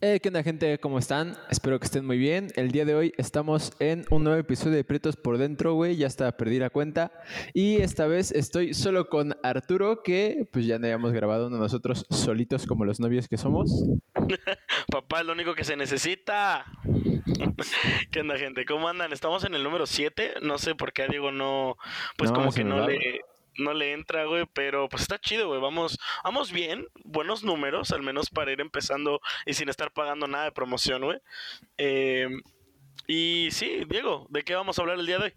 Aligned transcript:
Eh, 0.00 0.20
¿Qué 0.20 0.28
onda 0.28 0.44
gente? 0.44 0.78
¿Cómo 0.78 1.00
están? 1.00 1.36
Espero 1.50 1.80
que 1.80 1.86
estén 1.86 2.06
muy 2.06 2.18
bien. 2.18 2.52
El 2.54 2.70
día 2.70 2.84
de 2.84 2.94
hoy 2.94 3.12
estamos 3.16 3.72
en 3.80 4.04
un 4.10 4.22
nuevo 4.22 4.38
episodio 4.38 4.76
de 4.76 4.84
Prietos 4.84 5.16
por 5.16 5.38
Dentro, 5.38 5.74
güey. 5.74 5.96
Ya 5.96 6.06
está 6.06 6.36
perdí 6.36 6.60
la 6.60 6.70
cuenta. 6.70 7.10
Y 7.52 7.78
esta 7.78 8.06
vez 8.06 8.30
estoy 8.30 8.74
solo 8.74 9.08
con 9.08 9.36
Arturo, 9.42 10.04
que 10.04 10.48
pues 10.52 10.66
ya 10.66 10.78
no 10.78 10.86
habíamos 10.86 11.10
grabado 11.10 11.48
uno 11.48 11.58
nosotros 11.58 12.06
solitos 12.10 12.64
como 12.64 12.84
los 12.84 13.00
novios 13.00 13.26
que 13.26 13.38
somos. 13.38 13.86
Papá, 14.92 15.20
es 15.20 15.26
lo 15.26 15.32
único 15.32 15.56
que 15.56 15.64
se 15.64 15.76
necesita. 15.76 16.64
¿Qué 18.12 18.20
onda, 18.20 18.38
gente? 18.38 18.64
¿Cómo 18.66 18.88
andan? 18.88 19.12
Estamos 19.12 19.42
en 19.42 19.56
el 19.56 19.64
número 19.64 19.84
7. 19.84 20.34
No 20.42 20.58
sé 20.58 20.76
por 20.76 20.92
qué 20.92 21.08
Diego 21.08 21.32
no, 21.32 21.76
pues 22.16 22.30
No, 22.30 22.36
como 22.36 22.52
que 22.52 22.62
no 22.62 22.86
le, 22.86 23.22
no 23.58 23.74
le 23.74 23.92
entra, 23.92 24.24
güey, 24.24 24.46
pero 24.52 24.88
pues 24.88 25.02
está 25.02 25.18
chido, 25.18 25.48
güey. 25.48 25.60
Vamos, 25.60 25.98
vamos 26.24 26.52
bien, 26.52 26.86
buenos 27.04 27.44
números, 27.44 27.92
al 27.92 28.02
menos 28.02 28.30
para 28.30 28.52
ir 28.52 28.60
empezando 28.60 29.20
y 29.46 29.54
sin 29.54 29.68
estar 29.68 29.92
pagando 29.92 30.26
nada 30.26 30.44
de 30.44 30.52
promoción, 30.52 31.02
güey. 31.02 31.18
Eh, 31.76 32.28
y 33.06 33.48
sí, 33.50 33.84
Diego, 33.88 34.26
¿de 34.30 34.42
qué 34.42 34.54
vamos 34.54 34.78
a 34.78 34.82
hablar 34.82 34.98
el 34.98 35.06
día 35.06 35.18
de 35.18 35.24
hoy? 35.24 35.34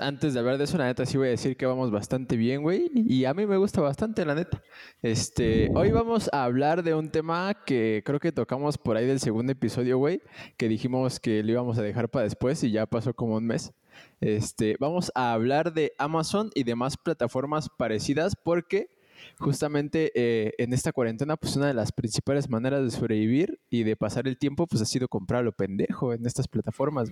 Antes 0.00 0.32
de 0.32 0.40
hablar 0.40 0.58
de 0.58 0.64
eso, 0.64 0.78
la 0.78 0.86
neta 0.86 1.04
sí 1.04 1.18
voy 1.18 1.26
a 1.26 1.30
decir 1.30 1.56
que 1.56 1.66
vamos 1.66 1.90
bastante 1.90 2.36
bien, 2.36 2.62
güey. 2.62 2.90
Y 2.94 3.24
a 3.24 3.34
mí 3.34 3.46
me 3.46 3.56
gusta 3.56 3.80
bastante, 3.80 4.24
la 4.24 4.34
neta. 4.34 4.62
Este, 5.02 5.70
hoy 5.74 5.90
vamos 5.90 6.30
a 6.32 6.44
hablar 6.44 6.82
de 6.82 6.94
un 6.94 7.10
tema 7.10 7.54
que 7.66 8.02
creo 8.04 8.20
que 8.20 8.32
tocamos 8.32 8.78
por 8.78 8.96
ahí 8.96 9.06
del 9.06 9.20
segundo 9.20 9.52
episodio, 9.52 9.98
güey. 9.98 10.22
Que 10.56 10.68
dijimos 10.68 11.20
que 11.20 11.42
lo 11.42 11.50
íbamos 11.50 11.78
a 11.78 11.82
dejar 11.82 12.08
para 12.08 12.24
después 12.24 12.62
y 12.64 12.70
ya 12.70 12.86
pasó 12.86 13.12
como 13.12 13.36
un 13.36 13.46
mes. 13.46 13.72
Este, 14.20 14.76
vamos 14.78 15.10
a 15.14 15.32
hablar 15.32 15.72
de 15.72 15.92
Amazon 15.98 16.50
y 16.54 16.64
demás 16.64 16.96
plataformas 16.96 17.68
parecidas 17.70 18.36
porque 18.36 18.90
justamente 19.38 20.12
eh, 20.14 20.52
en 20.58 20.72
esta 20.72 20.92
cuarentena, 20.92 21.36
pues 21.36 21.56
una 21.56 21.66
de 21.66 21.74
las 21.74 21.92
principales 21.92 22.48
maneras 22.48 22.84
de 22.84 22.90
sobrevivir 22.90 23.60
y 23.70 23.82
de 23.84 23.96
pasar 23.96 24.28
el 24.28 24.38
tiempo, 24.38 24.66
pues 24.66 24.82
ha 24.82 24.86
sido 24.86 25.08
comprar 25.08 25.40
a 25.40 25.44
lo 25.44 25.52
pendejo 25.52 26.12
en 26.12 26.26
estas 26.26 26.48
plataformas. 26.48 27.10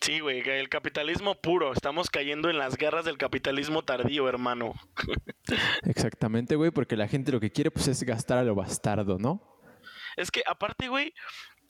Sí, 0.00 0.18
güey, 0.18 0.40
el 0.40 0.68
capitalismo 0.68 1.36
puro. 1.36 1.72
Estamos 1.72 2.10
cayendo 2.10 2.50
en 2.50 2.58
las 2.58 2.76
garras 2.76 3.04
del 3.04 3.18
capitalismo 3.18 3.84
tardío, 3.84 4.28
hermano. 4.28 4.74
Exactamente, 5.84 6.56
güey, 6.56 6.72
porque 6.72 6.96
la 6.96 7.06
gente 7.06 7.30
lo 7.30 7.38
que 7.38 7.52
quiere 7.52 7.70
pues 7.70 7.86
es 7.86 8.02
gastar 8.02 8.38
a 8.38 8.42
lo 8.42 8.56
bastardo, 8.56 9.18
¿no? 9.18 9.40
Es 10.16 10.32
que 10.32 10.42
aparte, 10.44 10.88
güey, 10.88 11.14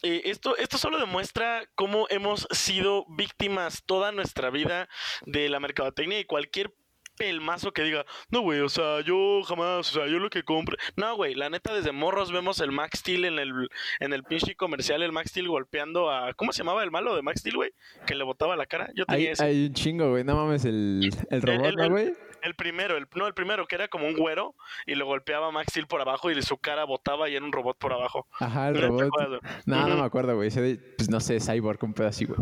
eh, 0.02 0.22
esto, 0.26 0.56
esto 0.56 0.78
solo 0.78 0.98
demuestra 0.98 1.64
cómo 1.74 2.06
hemos 2.10 2.46
sido 2.50 3.04
víctimas 3.08 3.82
toda 3.86 4.12
nuestra 4.12 4.50
vida 4.50 4.88
de 5.26 5.48
la 5.48 5.60
mercadotecnia 5.60 6.18
y 6.20 6.24
cualquier 6.24 6.72
pelmazo 7.18 7.72
que 7.72 7.82
diga, 7.82 8.06
no, 8.30 8.40
güey, 8.40 8.60
o 8.60 8.70
sea, 8.70 9.00
yo 9.02 9.42
jamás, 9.44 9.90
o 9.90 9.92
sea, 10.00 10.06
yo 10.08 10.18
lo 10.18 10.30
que 10.30 10.44
compre. 10.44 10.78
No, 10.96 11.14
güey, 11.14 11.34
la 11.34 11.50
neta, 11.50 11.74
desde 11.74 11.92
morros 11.92 12.32
vemos 12.32 12.58
el 12.60 12.72
Max 12.72 13.00
Steel 13.00 13.26
en 13.26 13.38
el, 13.38 13.68
en 14.00 14.12
el 14.14 14.24
pinche 14.24 14.56
comercial, 14.56 15.02
el 15.02 15.12
Max 15.12 15.30
Steel 15.30 15.46
golpeando 15.46 16.10
a. 16.10 16.32
¿Cómo 16.34 16.52
se 16.52 16.58
llamaba 16.58 16.82
el 16.82 16.90
malo 16.90 17.14
de 17.14 17.20
Max 17.22 17.40
Steel, 17.40 17.56
güey? 17.56 17.72
Que 18.06 18.14
le 18.14 18.24
botaba 18.24 18.56
la 18.56 18.64
cara. 18.66 18.88
Yo 18.94 19.04
tenía 19.04 19.26
Hay, 19.28 19.32
ese. 19.32 19.44
hay 19.44 19.66
un 19.66 19.74
chingo, 19.74 20.08
güey, 20.10 20.24
no 20.24 20.34
mames, 20.34 20.64
el, 20.64 21.10
el 21.30 21.42
robot, 21.42 21.66
el- 21.66 21.76
¿no, 21.76 21.84
el- 21.84 21.90
güey? 21.90 22.12
El 22.42 22.54
primero, 22.54 22.96
el, 22.96 23.06
no, 23.14 23.26
el 23.26 23.34
primero, 23.34 23.66
que 23.66 23.76
era 23.76 23.88
como 23.88 24.06
un 24.06 24.14
güero 24.14 24.54
y 24.86 24.94
lo 24.94 25.06
golpeaba 25.06 25.48
a 25.48 25.50
Max 25.50 25.68
Steel 25.70 25.86
por 25.86 26.00
abajo 26.00 26.30
y 26.30 26.42
su 26.42 26.58
cara 26.58 26.84
botaba 26.84 27.28
y 27.28 27.36
era 27.36 27.44
un 27.44 27.52
robot 27.52 27.78
por 27.78 27.92
abajo. 27.92 28.26
Ajá, 28.38 28.68
el 28.68 28.80
¿No 28.80 28.88
robot. 28.88 29.42
No, 29.66 29.88
no 29.88 29.96
me 29.96 30.02
acuerdo, 30.02 30.34
güey. 30.36 30.48
ese 30.48 30.78
Pues 30.96 31.08
no 31.08 31.20
sé, 31.20 31.40
Cyborg, 31.40 31.82
un 31.82 31.94
pedazo 31.94 32.12
así, 32.12 32.24
güey. 32.26 32.38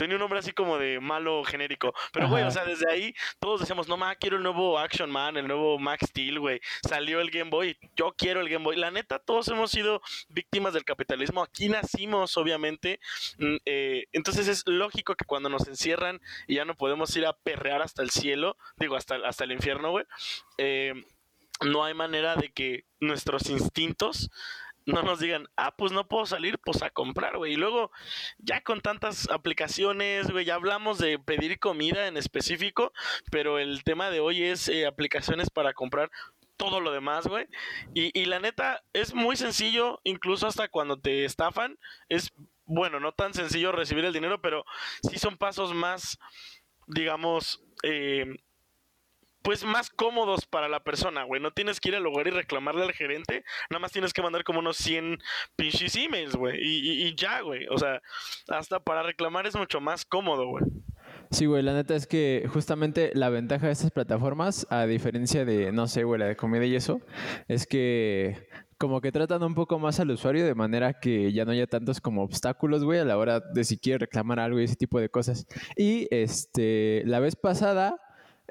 Tenía 0.00 0.16
un 0.16 0.20
nombre 0.20 0.38
así 0.38 0.52
como 0.52 0.78
de 0.78 0.98
malo 0.98 1.44
genérico. 1.44 1.92
Pero, 2.10 2.26
güey, 2.30 2.42
o 2.44 2.50
sea, 2.50 2.64
desde 2.64 2.90
ahí 2.90 3.14
todos 3.38 3.60
decíamos, 3.60 3.86
no, 3.86 3.98
ma, 3.98 4.14
quiero 4.14 4.38
el 4.38 4.42
nuevo 4.42 4.78
Action 4.78 5.10
Man, 5.10 5.36
el 5.36 5.46
nuevo 5.46 5.78
Max 5.78 6.06
Steel, 6.08 6.40
güey. 6.40 6.58
Salió 6.88 7.20
el 7.20 7.30
Game 7.30 7.50
Boy, 7.50 7.76
yo 7.96 8.14
quiero 8.16 8.40
el 8.40 8.48
Game 8.48 8.64
Boy. 8.64 8.76
La 8.76 8.90
neta, 8.90 9.18
todos 9.18 9.48
hemos 9.48 9.70
sido 9.70 10.00
víctimas 10.30 10.72
del 10.72 10.86
capitalismo. 10.86 11.42
Aquí 11.42 11.68
nacimos, 11.68 12.38
obviamente. 12.38 12.98
Mm, 13.36 13.56
eh, 13.66 14.06
entonces 14.12 14.48
es 14.48 14.66
lógico 14.66 15.16
que 15.16 15.26
cuando 15.26 15.50
nos 15.50 15.68
encierran 15.68 16.18
y 16.46 16.54
ya 16.54 16.64
no 16.64 16.76
podemos 16.76 17.14
ir 17.14 17.26
a 17.26 17.34
perrear 17.34 17.82
hasta 17.82 18.02
el 18.02 18.08
cielo, 18.08 18.56
digo, 18.78 18.96
hasta, 18.96 19.16
hasta 19.16 19.39
el 19.40 19.52
infierno, 19.52 19.90
güey, 19.90 20.04
eh, 20.58 20.94
no 21.64 21.84
hay 21.84 21.94
manera 21.94 22.36
de 22.36 22.52
que 22.52 22.84
nuestros 23.00 23.48
instintos 23.50 24.30
no 24.86 25.02
nos 25.02 25.20
digan, 25.20 25.46
ah, 25.56 25.74
pues 25.76 25.92
no 25.92 26.08
puedo 26.08 26.26
salir, 26.26 26.58
pues 26.58 26.82
a 26.82 26.90
comprar, 26.90 27.36
güey. 27.36 27.52
Y 27.52 27.56
luego, 27.56 27.90
ya 28.38 28.62
con 28.62 28.80
tantas 28.80 29.28
aplicaciones, 29.30 30.30
güey, 30.30 30.44
ya 30.44 30.54
hablamos 30.54 30.98
de 30.98 31.18
pedir 31.18 31.58
comida 31.58 32.06
en 32.06 32.16
específico, 32.16 32.92
pero 33.30 33.58
el 33.58 33.84
tema 33.84 34.10
de 34.10 34.20
hoy 34.20 34.42
es 34.42 34.68
eh, 34.68 34.86
aplicaciones 34.86 35.50
para 35.50 35.74
comprar 35.74 36.10
todo 36.56 36.80
lo 36.80 36.92
demás, 36.92 37.26
güey. 37.26 37.46
Y, 37.94 38.18
y 38.18 38.26
la 38.26 38.38
neta, 38.38 38.82
es 38.92 39.14
muy 39.14 39.36
sencillo, 39.36 40.00
incluso 40.04 40.46
hasta 40.46 40.68
cuando 40.68 40.98
te 40.98 41.24
estafan, 41.24 41.78
es, 42.08 42.32
bueno, 42.64 43.00
no 43.00 43.12
tan 43.12 43.34
sencillo 43.34 43.72
recibir 43.72 44.04
el 44.04 44.12
dinero, 44.12 44.40
pero 44.40 44.64
sí 45.08 45.18
son 45.18 45.36
pasos 45.36 45.74
más, 45.74 46.18
digamos, 46.86 47.62
eh, 47.82 48.26
pues 49.42 49.64
más 49.64 49.90
cómodos 49.90 50.46
para 50.46 50.68
la 50.68 50.80
persona, 50.80 51.24
güey. 51.24 51.40
No 51.40 51.50
tienes 51.50 51.80
que 51.80 51.88
ir 51.90 51.96
al 51.96 52.02
lugar 52.02 52.26
y 52.26 52.30
reclamarle 52.30 52.82
al 52.82 52.92
gerente. 52.92 53.44
Nada 53.70 53.80
más 53.80 53.92
tienes 53.92 54.12
que 54.12 54.22
mandar 54.22 54.44
como 54.44 54.58
unos 54.58 54.76
100 54.76 55.18
pinches 55.56 55.96
emails, 55.96 56.36
güey. 56.36 56.58
Y, 56.60 56.78
y- 56.90 57.06
y 57.08 57.14
ya, 57.14 57.40
güey. 57.40 57.66
O 57.70 57.78
sea, 57.78 58.00
hasta 58.48 58.80
para 58.80 59.02
reclamar 59.02 59.46
es 59.46 59.56
mucho 59.56 59.80
más 59.80 60.04
cómodo, 60.04 60.46
güey. 60.46 60.64
Sí, 61.30 61.46
güey, 61.46 61.62
la 61.62 61.72
neta 61.74 61.94
es 61.94 62.06
que 62.08 62.48
justamente 62.52 63.12
la 63.14 63.28
ventaja 63.30 63.66
de 63.66 63.72
estas 63.72 63.92
plataformas, 63.92 64.66
a 64.68 64.84
diferencia 64.86 65.44
de, 65.44 65.70
no 65.70 65.86
sé, 65.86 66.02
güey, 66.02 66.18
la 66.18 66.26
de 66.26 66.36
comida 66.36 66.64
y 66.66 66.74
eso, 66.74 67.00
es 67.46 67.66
que 67.68 68.48
como 68.78 69.00
que 69.00 69.12
tratan 69.12 69.42
un 69.44 69.54
poco 69.54 69.78
más 69.78 70.00
al 70.00 70.10
usuario 70.10 70.44
de 70.44 70.54
manera 70.56 70.94
que 70.98 71.32
ya 71.32 71.44
no 71.44 71.52
haya 71.52 71.66
tantos 71.68 72.00
como 72.00 72.22
obstáculos, 72.24 72.82
güey, 72.82 72.98
a 72.98 73.04
la 73.04 73.16
hora 73.16 73.38
de 73.40 73.62
si 73.62 73.78
quiere 73.78 73.98
reclamar 73.98 74.40
algo 74.40 74.58
y 74.60 74.64
ese 74.64 74.74
tipo 74.76 74.98
de 74.98 75.08
cosas. 75.08 75.46
Y 75.76 76.08
este, 76.10 77.02
la 77.06 77.20
vez 77.20 77.36
pasada, 77.36 78.00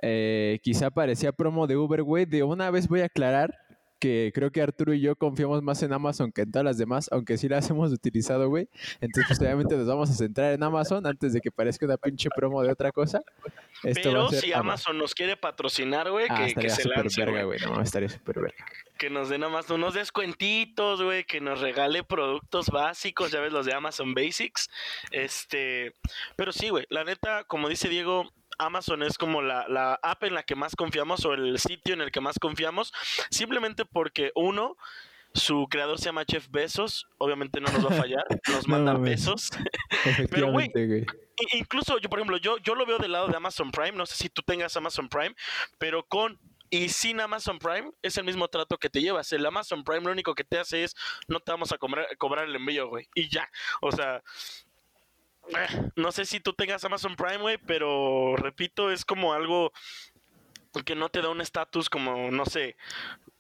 eh, 0.02 0.60
quizá 0.64 0.90
parecía 0.90 1.32
promo 1.32 1.68
de 1.68 1.78
Uber, 1.78 2.04
güey, 2.04 2.26
de 2.26 2.44
una 2.44 2.72
vez 2.72 2.88
voy 2.88 3.02
a 3.02 3.06
aclarar 3.06 3.58
que 4.00 4.32
creo 4.34 4.52
que 4.52 4.62
Arturo 4.62 4.94
y 4.94 5.02
yo 5.02 5.16
confiamos 5.16 5.62
más 5.62 5.84
en 5.84 5.92
Amazon 5.94 6.32
que 6.32 6.42
en 6.42 6.52
todas 6.52 6.64
las 6.64 6.78
demás, 6.78 7.10
aunque 7.12 7.38
sí 7.38 7.50
las 7.50 7.70
hemos 7.70 7.92
utilizado, 7.92 8.48
güey. 8.48 8.70
Entonces, 9.02 9.26
pues, 9.28 9.40
obviamente 9.42 9.76
nos 9.76 9.88
vamos 9.88 10.10
a 10.10 10.14
centrar 10.14 10.54
en 10.54 10.64
Amazon 10.64 11.06
antes 11.06 11.34
de 11.34 11.42
que 11.42 11.52
parezca 11.52 11.86
una 11.86 11.98
pinche 11.98 12.30
promo 12.36 12.64
de 12.64 12.72
otra 12.72 12.92
cosa. 12.92 13.22
Esto 13.84 14.10
va 14.10 14.14
Pero 14.14 14.28
a 14.28 14.30
ser 14.30 14.42
si 14.42 14.54
Amazon 14.54 14.98
nos 14.98 15.14
quiere 15.14 15.36
patrocinar, 15.36 16.10
güey, 16.10 16.28
Ah, 16.30 16.48
que, 16.48 16.56
que 16.56 16.70
se 16.70 16.88
lance, 16.88 17.24
verga, 17.24 17.44
güey. 17.44 17.60
No, 17.60 17.82
estaría 17.82 18.10
súper 18.10 18.40
verga. 18.40 18.66
Que 18.98 19.10
nos 19.10 19.30
den 19.30 19.42
nada 19.42 19.52
más 19.52 19.70
unos 19.70 19.94
descuentitos, 19.94 21.02
güey, 21.02 21.26
que 21.26 21.42
nos 21.42 21.60
regale 21.60 22.04
productos 22.04 22.70
básicos, 22.70 23.32
ya 23.32 23.42
ves, 23.42 23.52
los 23.52 23.66
de 23.66 23.74
Amazon 23.74 24.14
Basics. 24.14 24.70
Este, 25.12 25.94
pero 26.36 26.52
sí, 26.52 26.70
güey, 26.70 26.86
la 26.90 27.04
neta, 27.04 27.44
como 27.46 27.68
dice 27.70 27.90
Diego, 27.90 28.30
Amazon 28.60 29.02
es 29.04 29.18
como 29.18 29.42
la, 29.42 29.68
la 29.68 30.00
app 30.04 30.24
en 30.24 30.36
la 30.36 30.44
que 30.44 30.56
más 30.56 30.76
confiamos 30.76 31.26
o 31.26 31.34
el 31.34 31.58
sitio 31.60 31.94
en 31.94 32.02
el 32.02 32.12
que 32.12 32.22
más 32.22 32.38
confiamos, 32.40 32.94
simplemente 33.32 33.86
porque 33.86 34.32
uno, 34.36 34.76
su 35.34 35.68
creador 35.70 35.98
se 36.00 36.06
llama 36.06 36.24
Jeff 36.30 36.48
Bezos, 36.50 37.08
obviamente 37.18 37.60
no 37.62 37.72
nos 37.72 37.86
va 37.86 37.90
a 37.90 38.02
fallar, 38.02 38.26
nos 38.48 38.68
No 38.68 38.76
manda 38.76 38.94
mames. 38.94 39.26
besos. 39.26 39.50
Efectivamente, 40.06 40.86
güey. 40.88 41.06
Incluso 41.54 41.98
yo, 42.00 42.10
por 42.10 42.20
ejemplo, 42.20 42.38
yo, 42.38 42.58
yo 42.58 42.76
lo 42.76 42.86
veo 42.86 42.98
del 42.98 43.14
lado 43.14 43.28
de 43.30 43.38
Amazon 43.38 43.72
Prime, 43.72 43.94
no 43.94 44.06
sé 44.06 44.16
si 44.16 44.30
tú 44.30 44.42
tengas 44.42 44.76
Amazon 44.76 45.08
Prime, 45.08 45.36
pero 45.78 46.06
con 46.06 46.40
y 46.72 46.90
sin 46.90 47.20
Amazon 47.20 47.58
Prime 47.58 47.92
es 48.04 48.18
el 48.18 48.26
mismo 48.26 48.48
trato 48.48 48.78
que 48.78 48.90
te 48.90 49.02
llevas. 49.02 49.32
El 49.32 49.46
Amazon 49.46 49.84
Prime 49.84 50.02
lo 50.02 50.12
único 50.12 50.36
que 50.36 50.44
te 50.44 50.60
hace 50.60 50.84
es 50.84 50.96
no 51.28 51.40
te 51.40 51.52
vamos 51.52 51.72
a 51.72 51.78
cobrar, 51.80 52.06
cobrar 52.18 52.46
el 52.46 52.56
envío, 52.56 52.88
güey. 52.90 53.08
Y 53.16 53.28
ya. 53.30 53.50
O 53.82 53.92
sea, 53.92 54.22
no 55.96 56.12
sé 56.12 56.26
si 56.26 56.40
tú 56.40 56.54
tengas 56.54 56.84
Amazon 56.84 57.16
Prime, 57.16 57.38
güey, 57.38 57.58
pero 57.58 58.36
repito, 58.36 58.92
es 58.92 59.06
como 59.06 59.34
algo 59.34 59.72
que 60.86 60.96
no 60.96 61.10
te 61.10 61.22
da 61.22 61.30
un 61.30 61.42
estatus 61.42 61.90
como, 61.90 62.32
no 62.32 62.46
sé, 62.46 62.76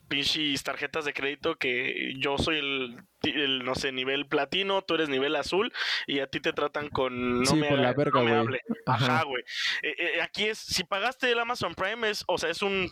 pinches 0.09 0.64
tarjetas 0.64 1.06
de 1.06 1.14
crédito 1.14 1.56
que 1.56 2.14
yo 2.18 2.38
soy 2.38 2.58
el, 2.58 3.03
el, 3.23 3.64
no 3.64 3.76
sé, 3.76 3.91
nivel 3.91 4.26
platino, 4.26 4.82
tú 4.82 4.96
eres 4.96 5.08
nivel 5.08 5.35
azul 5.35 5.72
y 6.08 6.20
a 6.20 6.28
ti 6.28 6.40
te 6.40 6.52
tratan 6.52 6.90
con 6.90 7.41
no 7.41 7.46
Sí, 7.46 7.56
me, 7.56 7.70
por 7.70 7.79
la 7.79 7.94
verga, 7.94 8.20
no 8.20 8.26
me 8.26 8.35
hable. 8.35 8.61
Ajá. 8.85 9.06
Ajá, 9.06 9.23
güey. 9.23 9.44
Eh, 9.84 9.96
eh, 9.97 10.22
aquí 10.22 10.46
es, 10.46 10.58
si 10.58 10.84
pagaste 10.84 11.32
el 11.32 11.40
Amazon 11.40 11.76
Prime, 11.76 12.09
es, 12.09 12.23
o 12.28 12.38
sea, 12.38 12.50
es 12.50 12.61
un 12.61 12.90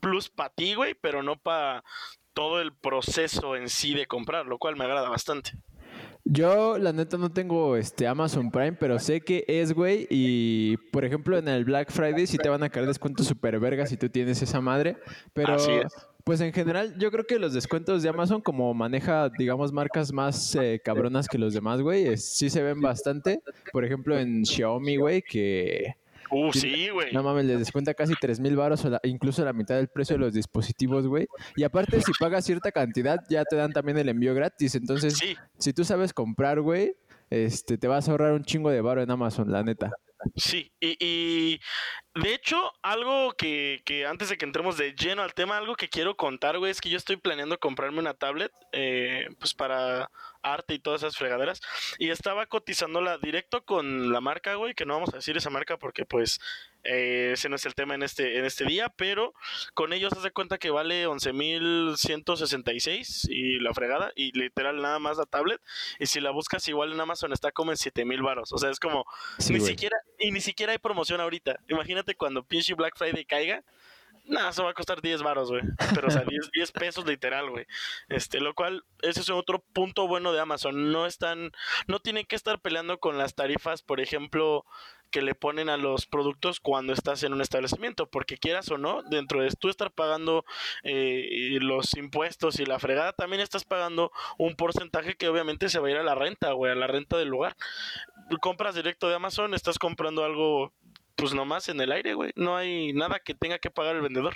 plus 0.00 0.30
para 0.30 0.50
ti, 0.50 0.74
güey, 0.74 0.94
pero 0.94 1.22
no 1.22 1.36
para 1.36 1.84
todo 2.32 2.60
el 2.60 2.72
proceso 2.72 3.56
en 3.56 3.68
sí 3.68 3.94
de 3.94 4.06
comprar, 4.06 4.46
lo 4.46 4.58
cual 4.58 4.76
me 4.76 4.84
agrada 4.84 5.08
bastante. 5.08 5.52
Yo, 6.24 6.78
la 6.78 6.92
neta, 6.92 7.18
no 7.18 7.32
tengo 7.32 7.76
este 7.76 8.06
Amazon 8.06 8.50
Prime, 8.52 8.74
pero 8.74 8.98
sé 9.00 9.20
que 9.20 9.44
es, 9.48 9.72
güey. 9.72 10.06
Y, 10.08 10.76
por 10.92 11.04
ejemplo, 11.04 11.36
en 11.36 11.48
el 11.48 11.64
Black 11.64 11.90
Friday 11.90 12.26
sí 12.26 12.38
te 12.38 12.48
van 12.48 12.62
a 12.62 12.68
caer 12.68 12.86
descuentos 12.86 13.26
super 13.26 13.58
vergas 13.58 13.88
si 13.88 13.96
tú 13.96 14.08
tienes 14.08 14.40
esa 14.40 14.60
madre. 14.60 14.96
Pero, 15.32 15.54
Así 15.54 15.72
es. 15.72 15.92
pues 16.22 16.40
en 16.40 16.52
general, 16.52 16.96
yo 16.96 17.10
creo 17.10 17.26
que 17.26 17.40
los 17.40 17.54
descuentos 17.54 18.04
de 18.04 18.08
Amazon, 18.08 18.40
como 18.40 18.72
maneja, 18.72 19.30
digamos, 19.36 19.72
marcas 19.72 20.12
más 20.12 20.54
eh, 20.54 20.80
cabronas 20.84 21.26
que 21.26 21.38
los 21.38 21.54
demás, 21.54 21.80
güey, 21.80 22.16
sí 22.16 22.50
se 22.50 22.62
ven 22.62 22.80
bastante. 22.80 23.42
Por 23.72 23.84
ejemplo, 23.84 24.16
en 24.16 24.46
Xiaomi, 24.46 24.98
güey, 24.98 25.22
que 25.22 25.96
Uh, 26.32 26.50
sí, 26.52 26.88
güey. 26.88 27.12
No 27.12 27.22
mames, 27.22 27.44
les 27.44 27.58
descuenta 27.58 27.92
casi 27.92 28.14
3 28.18 28.40
mil 28.40 28.56
baros 28.56 28.82
incluso 29.04 29.44
la 29.44 29.52
mitad 29.52 29.76
del 29.76 29.88
precio 29.88 30.14
de 30.14 30.20
los 30.20 30.32
dispositivos, 30.32 31.06
güey. 31.06 31.26
Y 31.56 31.64
aparte, 31.64 32.00
si 32.00 32.12
pagas 32.18 32.44
cierta 32.46 32.72
cantidad, 32.72 33.18
ya 33.28 33.44
te 33.44 33.56
dan 33.56 33.72
también 33.72 33.98
el 33.98 34.08
envío 34.08 34.34
gratis. 34.34 34.74
Entonces, 34.74 35.18
Sí, 35.18 35.36
si 35.58 35.72
tú 35.72 35.84
sabes 35.84 36.14
comprar, 36.14 36.60
güey, 36.62 36.96
este, 37.28 37.76
te 37.76 37.86
vas 37.86 38.08
a 38.08 38.12
ahorrar 38.12 38.32
un 38.32 38.44
chingo 38.44 38.70
de 38.70 38.80
baro 38.80 39.02
en 39.02 39.10
Amazon, 39.10 39.52
la 39.52 39.62
neta. 39.62 39.92
Sí, 40.36 40.72
y, 40.80 40.96
y 41.04 41.60
de 42.14 42.34
hecho, 42.34 42.72
algo 42.82 43.32
que, 43.32 43.80
que 43.84 44.06
antes 44.06 44.28
de 44.28 44.36
que 44.36 44.44
entremos 44.44 44.76
de 44.76 44.94
lleno 44.94 45.22
al 45.22 45.34
tema, 45.34 45.56
algo 45.56 45.76
que 45.76 45.88
quiero 45.88 46.16
contar, 46.16 46.58
güey, 46.58 46.70
es 46.70 46.80
que 46.80 46.90
yo 46.90 46.96
estoy 46.98 47.16
planeando 47.16 47.58
comprarme 47.58 48.00
una 48.00 48.14
tablet, 48.14 48.52
eh, 48.72 49.28
pues 49.38 49.54
para 49.54 50.10
arte 50.42 50.74
y 50.74 50.78
todas 50.80 51.02
esas 51.02 51.16
fregaderas, 51.16 51.60
y 51.98 52.10
estaba 52.10 52.46
cotizándola 52.46 53.16
directo 53.18 53.64
con 53.64 54.12
la 54.12 54.20
marca, 54.20 54.54
güey, 54.56 54.74
que 54.74 54.84
no 54.84 54.94
vamos 54.94 55.14
a 55.14 55.18
decir 55.18 55.36
esa 55.36 55.50
marca 55.50 55.76
porque 55.78 56.04
pues 56.04 56.40
eh, 56.82 57.30
ese 57.34 57.48
no 57.48 57.54
es 57.54 57.64
el 57.64 57.76
tema 57.76 57.94
en 57.94 58.02
este, 58.02 58.38
en 58.38 58.44
este 58.44 58.64
día, 58.64 58.88
pero 58.96 59.32
con 59.72 59.92
ellos 59.92 60.20
de 60.20 60.32
cuenta 60.32 60.58
que 60.58 60.70
vale 60.70 61.06
11.166 61.06 63.28
y 63.30 63.60
la 63.60 63.72
fregada, 63.72 64.10
y 64.16 64.36
literal 64.36 64.82
nada 64.82 64.98
más 64.98 65.16
la 65.16 65.26
tablet, 65.26 65.60
y 66.00 66.06
si 66.06 66.20
la 66.20 66.32
buscas 66.32 66.66
igual 66.68 66.92
en 66.92 67.00
Amazon 67.00 67.32
está 67.32 67.52
como 67.52 67.70
en 67.70 67.76
7.000 67.76 68.20
varos, 68.22 68.52
o 68.52 68.58
sea, 68.58 68.70
es 68.70 68.80
como 68.80 69.04
Sí, 69.38 69.52
ni 69.52 69.60
güey. 69.60 69.70
siquiera, 69.70 69.96
y 70.18 70.32
ni 70.32 70.40
siquiera 70.40 70.72
hay 70.72 70.78
promoción 70.78 71.20
ahorita. 71.20 71.60
Imagínate 71.68 72.01
cuando 72.16 72.44
pinche 72.44 72.74
Black 72.74 72.96
Friday 72.96 73.24
caiga. 73.24 73.62
Nada, 74.24 74.50
eso 74.50 74.64
va 74.64 74.70
a 74.70 74.74
costar 74.74 75.02
10 75.02 75.22
varos, 75.22 75.50
güey. 75.50 75.62
Pero, 75.94 76.08
o 76.08 76.10
sea, 76.10 76.22
10, 76.22 76.50
10 76.52 76.72
pesos 76.72 77.06
literal, 77.06 77.50
güey. 77.50 77.66
Este, 78.08 78.40
lo 78.40 78.54
cual, 78.54 78.84
ese 79.02 79.20
es 79.20 79.30
otro 79.30 79.64
punto 79.72 80.06
bueno 80.06 80.32
de 80.32 80.40
Amazon. 80.40 80.92
No 80.92 81.06
están, 81.06 81.50
no 81.88 81.98
tienen 81.98 82.24
que 82.26 82.36
estar 82.36 82.60
peleando 82.60 82.98
con 82.98 83.18
las 83.18 83.34
tarifas, 83.34 83.82
por 83.82 84.00
ejemplo, 84.00 84.64
que 85.10 85.22
le 85.22 85.34
ponen 85.34 85.68
a 85.68 85.76
los 85.76 86.06
productos 86.06 86.60
cuando 86.60 86.92
estás 86.92 87.22
en 87.24 87.32
un 87.32 87.40
establecimiento. 87.40 88.06
Porque 88.06 88.38
quieras 88.38 88.70
o 88.70 88.78
no, 88.78 89.02
dentro 89.02 89.42
de 89.42 89.50
tú 89.58 89.68
estar 89.68 89.90
pagando 89.90 90.44
eh, 90.84 91.58
los 91.60 91.94
impuestos 91.94 92.60
y 92.60 92.64
la 92.64 92.78
fregada, 92.78 93.12
también 93.12 93.42
estás 93.42 93.64
pagando 93.64 94.12
un 94.38 94.54
porcentaje 94.54 95.16
que 95.16 95.28
obviamente 95.28 95.68
se 95.68 95.80
va 95.80 95.88
a 95.88 95.90
ir 95.90 95.96
a 95.96 96.04
la 96.04 96.14
renta, 96.14 96.52
güey, 96.52 96.70
a 96.70 96.76
la 96.76 96.86
renta 96.86 97.18
del 97.18 97.28
lugar 97.28 97.56
compras 98.38 98.74
directo 98.74 99.08
de 99.08 99.14
Amazon, 99.14 99.54
estás 99.54 99.78
comprando 99.78 100.24
algo 100.24 100.72
pues 101.16 101.34
nomás 101.34 101.68
en 101.68 101.80
el 101.80 101.92
aire, 101.92 102.14
güey. 102.14 102.32
No 102.36 102.56
hay 102.56 102.92
nada 102.92 103.20
que 103.24 103.34
tenga 103.34 103.58
que 103.58 103.70
pagar 103.70 103.96
el 103.96 104.02
vendedor. 104.02 104.34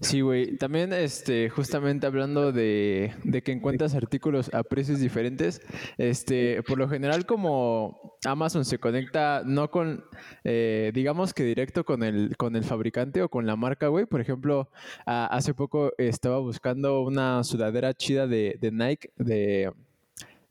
Sí, 0.00 0.20
güey. 0.20 0.56
También, 0.56 0.92
este, 0.92 1.48
justamente 1.48 2.06
hablando 2.06 2.52
de, 2.52 3.14
de 3.22 3.42
que 3.42 3.52
encuentras 3.52 3.94
artículos 3.94 4.52
a 4.52 4.62
precios 4.62 5.00
diferentes, 5.00 5.62
este, 5.96 6.62
por 6.64 6.78
lo 6.78 6.88
general 6.88 7.26
como 7.26 8.18
Amazon 8.26 8.64
se 8.64 8.78
conecta 8.78 9.42
no 9.46 9.70
con, 9.70 10.04
eh, 10.42 10.90
digamos 10.92 11.32
que 11.32 11.44
directo 11.44 11.84
con 11.84 12.02
el, 12.02 12.36
con 12.36 12.56
el 12.56 12.64
fabricante 12.64 13.22
o 13.22 13.28
con 13.28 13.46
la 13.46 13.56
marca, 13.56 13.88
güey. 13.88 14.04
Por 14.04 14.20
ejemplo, 14.20 14.68
hace 15.06 15.54
poco 15.54 15.92
estaba 15.96 16.38
buscando 16.38 17.00
una 17.02 17.42
sudadera 17.44 17.94
chida 17.94 18.26
de, 18.26 18.58
de 18.60 18.72
Nike, 18.72 19.10
de, 19.16 19.72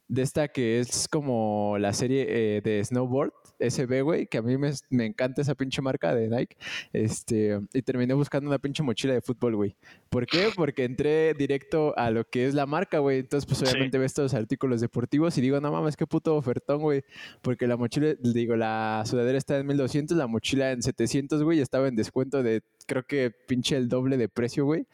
de 0.08 0.22
esta 0.22 0.48
que 0.48 0.80
es 0.80 1.08
como 1.08 1.78
la 1.80 1.94
serie 1.94 2.26
eh, 2.28 2.62
de 2.62 2.84
snowboard, 2.84 3.34
SB, 3.60 4.02
güey, 4.02 4.28
que 4.28 4.38
a 4.38 4.42
mí 4.42 4.58
me, 4.58 4.72
me 4.90 5.06
encanta 5.06 5.42
esa 5.42 5.56
pinche 5.56 5.82
marca 5.82 6.14
de 6.14 6.30
Nike. 6.30 6.58
Este, 6.92 7.60
y 7.74 7.82
terminé 7.82 8.14
buscando 8.14 8.50
una 8.50 8.60
pinche 8.60 8.84
mochila 8.84 9.14
de 9.14 9.22
fútbol, 9.22 9.56
güey. 9.56 9.76
¿Por 10.10 10.26
qué? 10.26 10.50
Porque 10.56 10.84
entré 10.84 11.34
directo 11.34 11.98
a 11.98 12.12
lo 12.12 12.26
que 12.26 12.48
es 12.48 12.54
la 12.54 12.66
marca, 12.66 13.00
güey. 13.00 13.20
Entonces, 13.20 13.46
pues 13.46 13.60
Sí. 13.60 13.66
obviamente 13.66 13.98
ves 13.98 14.14
todos 14.14 14.34
los 14.34 14.40
artículos 14.40 14.82
deportivos 14.82 15.38
y 15.38 15.42
digo, 15.42 15.60
no 15.62 15.72
mames, 15.72 15.96
qué 15.96 16.06
puto 16.08 16.36
ofertón, 16.36 16.82
güey. 16.82 17.04
Porque 17.42 17.68
la 17.68 17.78
mochila, 17.78 18.14
digo, 18.20 18.56
la 18.56 19.04
sudadera 19.06 19.38
está 19.38 19.58
en 19.58 19.68
1200, 19.68 20.18
la 20.18 20.28
mochila 20.28 20.72
en 20.72 20.82
700, 20.82 21.44
güey, 21.44 21.60
y 21.60 21.62
estaba 21.62 21.88
en 21.88 21.96
descuento 21.96 22.44
de, 22.44 22.62
creo 22.86 23.04
que 23.04 23.32
pinche 23.32 23.76
el 23.78 23.88
doble 23.90 24.18
de 24.18 24.30
precio, 24.30 24.66
güey. 24.66 24.86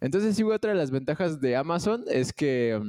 Entonces, 0.00 0.36
sí, 0.36 0.42
güey, 0.42 0.56
otra 0.56 0.72
de 0.72 0.76
las 0.78 0.90
ventajas 0.90 1.40
de 1.40 1.56
Amazon 1.56 2.04
es 2.08 2.32
que 2.32 2.80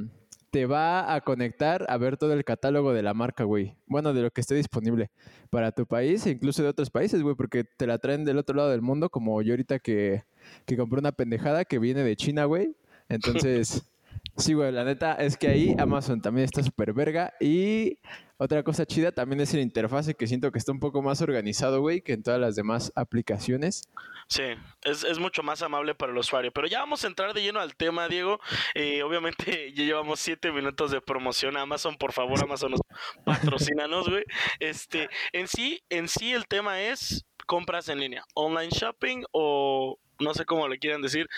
te 0.56 0.64
va 0.64 1.14
a 1.14 1.20
conectar 1.20 1.84
a 1.86 1.98
ver 1.98 2.16
todo 2.16 2.32
el 2.32 2.42
catálogo 2.42 2.94
de 2.94 3.02
la 3.02 3.12
marca, 3.12 3.44
güey. 3.44 3.76
Bueno, 3.84 4.14
de 4.14 4.22
lo 4.22 4.30
que 4.30 4.40
esté 4.40 4.54
disponible 4.54 5.10
para 5.50 5.70
tu 5.70 5.84
país 5.84 6.24
e 6.24 6.30
incluso 6.30 6.62
de 6.62 6.70
otros 6.70 6.88
países, 6.88 7.20
güey, 7.22 7.34
porque 7.34 7.64
te 7.64 7.86
la 7.86 7.98
traen 7.98 8.24
del 8.24 8.38
otro 8.38 8.56
lado 8.56 8.70
del 8.70 8.80
mundo, 8.80 9.10
como 9.10 9.42
yo 9.42 9.52
ahorita 9.52 9.80
que, 9.80 10.24
que 10.64 10.78
compré 10.78 10.98
una 10.98 11.12
pendejada 11.12 11.66
que 11.66 11.78
viene 11.78 12.02
de 12.04 12.16
China, 12.16 12.46
güey. 12.46 12.74
Entonces, 13.10 13.84
sí, 14.36 14.54
güey, 14.54 14.72
la 14.72 14.84
neta 14.84 15.14
es 15.14 15.36
que 15.36 15.48
ahí 15.48 15.74
Amazon 15.78 16.20
también 16.20 16.44
está 16.44 16.62
súper 16.62 16.92
verga. 16.92 17.32
Y 17.40 17.98
otra 18.38 18.62
cosa 18.62 18.84
chida 18.86 19.12
también 19.12 19.40
es 19.40 19.54
el 19.54 19.60
interfase 19.60 20.14
que 20.14 20.26
siento 20.26 20.52
que 20.52 20.58
está 20.58 20.72
un 20.72 20.80
poco 20.80 21.02
más 21.02 21.22
organizado, 21.22 21.80
güey, 21.80 22.02
que 22.02 22.12
en 22.12 22.22
todas 22.22 22.40
las 22.40 22.54
demás 22.54 22.92
aplicaciones. 22.94 23.82
Sí, 24.28 24.42
es, 24.82 25.04
es 25.04 25.18
mucho 25.18 25.42
más 25.42 25.62
amable 25.62 25.94
para 25.94 26.12
el 26.12 26.18
usuario. 26.18 26.52
Pero 26.52 26.66
ya 26.66 26.80
vamos 26.80 27.04
a 27.04 27.06
entrar 27.06 27.32
de 27.32 27.42
lleno 27.42 27.60
al 27.60 27.76
tema, 27.76 28.08
Diego. 28.08 28.40
Eh, 28.74 29.02
obviamente 29.02 29.72
ya 29.74 29.84
llevamos 29.84 30.20
siete 30.20 30.52
minutos 30.52 30.90
de 30.90 31.00
promoción 31.00 31.56
a 31.56 31.62
Amazon. 31.62 31.96
Por 31.96 32.12
favor, 32.12 32.42
Amazon, 32.42 32.72
nos 32.72 32.80
patrocínanos, 33.24 34.08
güey. 34.08 34.24
Este, 34.60 35.08
en 35.32 35.48
sí, 35.48 35.82
en 35.88 36.08
sí 36.08 36.32
el 36.32 36.46
tema 36.46 36.80
es 36.80 37.24
compras 37.46 37.88
en 37.88 38.00
línea, 38.00 38.24
online 38.34 38.70
shopping 38.70 39.22
o 39.32 39.98
no 40.18 40.34
sé 40.34 40.44
cómo 40.44 40.68
le 40.68 40.78
quieran 40.78 41.02
decir, 41.02 41.28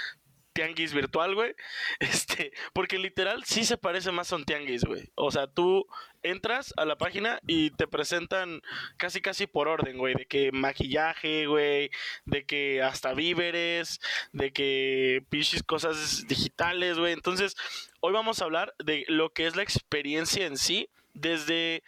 tianguis 0.59 0.93
virtual, 0.93 1.35
güey. 1.37 1.55
Este, 2.01 2.53
porque 2.73 2.99
literal 2.99 3.45
sí 3.45 3.65
se 3.65 3.79
parece 3.79 4.11
más 4.11 4.33
a 4.33 4.37
un 4.37 4.45
tianguis, 4.45 4.85
güey. 4.85 5.09
O 5.15 5.31
sea, 5.31 5.47
tú 5.47 5.87
entras 6.25 6.75
a 6.77 6.85
la 6.85 6.99
página 6.99 7.39
y 7.47 7.71
te 7.71 7.87
presentan 7.87 8.61
casi 8.97 9.21
casi 9.21 9.47
por 9.47 9.69
orden, 9.69 9.99
güey, 9.99 10.15
de 10.15 10.27
que 10.27 10.51
maquillaje, 10.51 11.47
güey, 11.47 11.91
de 12.25 12.45
que 12.45 12.83
hasta 12.83 13.15
víveres, 13.15 14.01
de 14.33 14.53
que 14.53 15.23
pinches 15.29 15.63
cosas 15.63 16.27
digitales, 16.27 16.99
güey. 16.99 17.13
Entonces, 17.13 17.57
hoy 18.01 18.13
vamos 18.13 18.43
a 18.43 18.45
hablar 18.45 18.75
de 18.81 19.05
lo 19.07 19.31
que 19.31 19.47
es 19.47 19.55
la 19.55 19.63
experiencia 19.63 20.47
en 20.47 20.57
sí 20.57 20.89
desde 21.15 21.85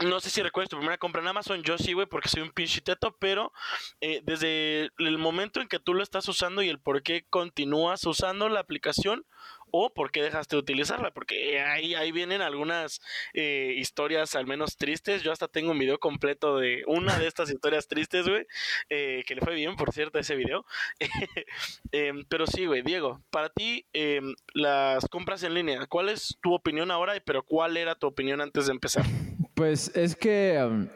no 0.00 0.20
sé 0.20 0.30
si 0.30 0.42
recuerdas 0.42 0.70
tu 0.70 0.76
primera 0.76 0.98
compra 0.98 1.20
en 1.20 1.28
Amazon, 1.28 1.62
yo 1.62 1.76
sí, 1.78 1.92
güey, 1.92 2.06
porque 2.06 2.28
soy 2.28 2.42
un 2.42 2.50
pinche 2.50 2.80
teto, 2.80 3.16
pero 3.18 3.52
eh, 4.00 4.22
desde 4.24 4.90
el 4.98 5.18
momento 5.18 5.60
en 5.60 5.68
que 5.68 5.78
tú 5.78 5.94
lo 5.94 6.02
estás 6.02 6.26
usando 6.28 6.62
y 6.62 6.68
el 6.68 6.78
por 6.78 7.02
qué 7.02 7.26
continúas 7.28 8.04
usando 8.04 8.48
la 8.48 8.60
aplicación 8.60 9.26
o 9.72 9.92
por 9.92 10.10
qué 10.10 10.22
dejaste 10.22 10.56
de 10.56 10.60
utilizarla, 10.60 11.12
porque 11.12 11.60
ahí, 11.60 11.94
ahí 11.94 12.12
vienen 12.12 12.42
algunas 12.42 13.00
eh, 13.34 13.74
historias 13.76 14.34
al 14.34 14.46
menos 14.46 14.76
tristes. 14.76 15.22
Yo 15.22 15.32
hasta 15.32 15.48
tengo 15.48 15.70
un 15.70 15.78
video 15.78 15.98
completo 15.98 16.58
de 16.58 16.82
una 16.86 17.18
de 17.18 17.26
estas 17.26 17.50
historias 17.50 17.86
tristes, 17.86 18.26
güey, 18.26 18.46
eh, 18.88 19.22
que 19.26 19.34
le 19.34 19.42
fue 19.42 19.54
bien, 19.54 19.76
por 19.76 19.92
cierto, 19.92 20.18
ese 20.18 20.34
video. 20.34 20.64
Em, 21.92 22.24
pero 22.28 22.46
sí, 22.46 22.66
güey, 22.66 22.82
Diego, 22.82 23.20
para 23.30 23.48
ti 23.48 23.86
em, 23.92 24.34
las 24.54 25.08
compras 25.08 25.42
en 25.42 25.54
línea, 25.54 25.86
¿cuál 25.86 26.08
es 26.08 26.36
tu 26.40 26.54
opinión 26.54 26.90
ahora? 26.90 27.14
Pero 27.24 27.42
¿cuál 27.42 27.76
era 27.76 27.94
tu 27.94 28.06
opinión 28.06 28.40
antes 28.40 28.66
de 28.66 28.72
empezar? 28.72 29.04
Pues 29.60 29.94
es 29.94 30.16
que 30.16 30.88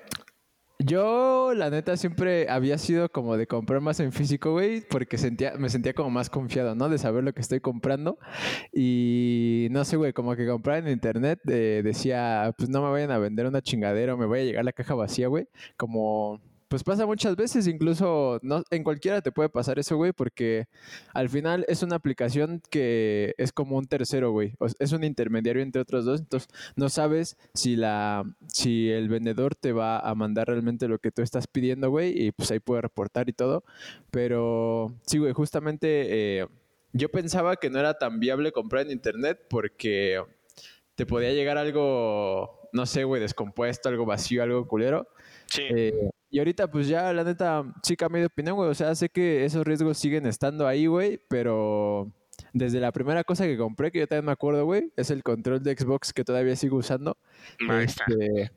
yo, 0.78 1.52
la 1.54 1.68
neta, 1.68 1.98
siempre 1.98 2.48
había 2.48 2.78
sido 2.78 3.10
como 3.10 3.36
de 3.36 3.46
comprar 3.46 3.82
más 3.82 4.00
en 4.00 4.10
físico, 4.10 4.52
güey, 4.52 4.80
porque 4.80 5.18
sentía, 5.18 5.52
me 5.58 5.68
sentía 5.68 5.92
como 5.92 6.08
más 6.08 6.30
confiado, 6.30 6.74
¿no? 6.74 6.88
De 6.88 6.96
saber 6.96 7.24
lo 7.24 7.34
que 7.34 7.42
estoy 7.42 7.60
comprando. 7.60 8.16
Y 8.72 9.68
no 9.70 9.84
sé, 9.84 9.98
güey, 9.98 10.14
como 10.14 10.34
que 10.34 10.46
comprar 10.46 10.78
en 10.78 10.88
internet 10.88 11.40
eh, 11.46 11.82
decía, 11.84 12.54
pues 12.56 12.70
no 12.70 12.80
me 12.82 12.88
vayan 12.88 13.10
a 13.10 13.18
vender 13.18 13.44
una 13.44 13.60
chingadera 13.60 14.14
o 14.14 14.16
me 14.16 14.24
vaya 14.24 14.44
a 14.44 14.46
llegar 14.46 14.64
la 14.64 14.72
caja 14.72 14.94
vacía, 14.94 15.28
güey. 15.28 15.46
Como, 15.76 16.40
pues 16.74 16.82
pasa 16.82 17.06
muchas 17.06 17.36
veces, 17.36 17.68
incluso 17.68 18.40
no, 18.42 18.64
en 18.70 18.82
cualquiera 18.82 19.22
te 19.22 19.30
puede 19.30 19.48
pasar 19.48 19.78
eso, 19.78 19.94
güey, 19.96 20.12
porque 20.12 20.66
al 21.12 21.28
final 21.28 21.64
es 21.68 21.84
una 21.84 21.94
aplicación 21.94 22.60
que 22.68 23.32
es 23.38 23.52
como 23.52 23.76
un 23.78 23.86
tercero, 23.86 24.32
güey. 24.32 24.54
O 24.58 24.66
s- 24.66 24.74
es 24.80 24.90
un 24.90 25.04
intermediario 25.04 25.62
entre 25.62 25.80
otros 25.82 26.04
dos, 26.04 26.18
entonces 26.18 26.48
no 26.74 26.88
sabes 26.88 27.36
si 27.54 27.76
la 27.76 28.24
si 28.48 28.90
el 28.90 29.08
vendedor 29.08 29.54
te 29.54 29.70
va 29.72 30.00
a 30.00 30.12
mandar 30.16 30.48
realmente 30.48 30.88
lo 30.88 30.98
que 30.98 31.12
tú 31.12 31.22
estás 31.22 31.46
pidiendo, 31.46 31.90
güey, 31.90 32.12
y 32.20 32.32
pues 32.32 32.50
ahí 32.50 32.58
puede 32.58 32.80
reportar 32.82 33.28
y 33.28 33.32
todo. 33.34 33.62
Pero 34.10 34.92
sí, 35.06 35.18
güey, 35.18 35.32
justamente 35.32 36.40
eh, 36.40 36.46
yo 36.92 37.08
pensaba 37.08 37.54
que 37.56 37.70
no 37.70 37.78
era 37.78 37.94
tan 37.98 38.18
viable 38.18 38.50
comprar 38.50 38.82
en 38.86 38.90
internet 38.90 39.38
porque 39.48 40.20
te 40.96 41.06
podía 41.06 41.32
llegar 41.32 41.56
algo, 41.56 42.68
no 42.72 42.84
sé, 42.86 43.04
güey, 43.04 43.20
descompuesto, 43.20 43.88
algo 43.88 44.06
vacío, 44.06 44.42
algo 44.42 44.66
culero. 44.66 45.06
Sí. 45.46 45.62
Eh, 45.68 46.10
y 46.34 46.40
ahorita, 46.40 46.68
pues 46.68 46.88
ya, 46.88 47.12
la 47.12 47.22
neta, 47.22 47.64
sí 47.84 47.96
cambié 47.96 48.22
de 48.22 48.26
opinión, 48.26 48.56
güey. 48.56 48.68
O 48.68 48.74
sea, 48.74 48.92
sé 48.96 49.08
que 49.08 49.44
esos 49.44 49.64
riesgos 49.64 49.98
siguen 49.98 50.26
estando 50.26 50.66
ahí, 50.66 50.86
güey, 50.86 51.20
pero 51.28 52.10
desde 52.52 52.80
la 52.80 52.90
primera 52.90 53.22
cosa 53.22 53.44
que 53.44 53.56
compré, 53.56 53.92
que 53.92 54.00
yo 54.00 54.08
también 54.08 54.24
me 54.24 54.32
acuerdo, 54.32 54.64
güey, 54.64 54.92
es 54.96 55.12
el 55.12 55.22
control 55.22 55.62
de 55.62 55.76
Xbox 55.76 56.12
que 56.12 56.24
todavía 56.24 56.56
sigo 56.56 56.76
usando. 56.76 57.16
Este, 57.80 58.50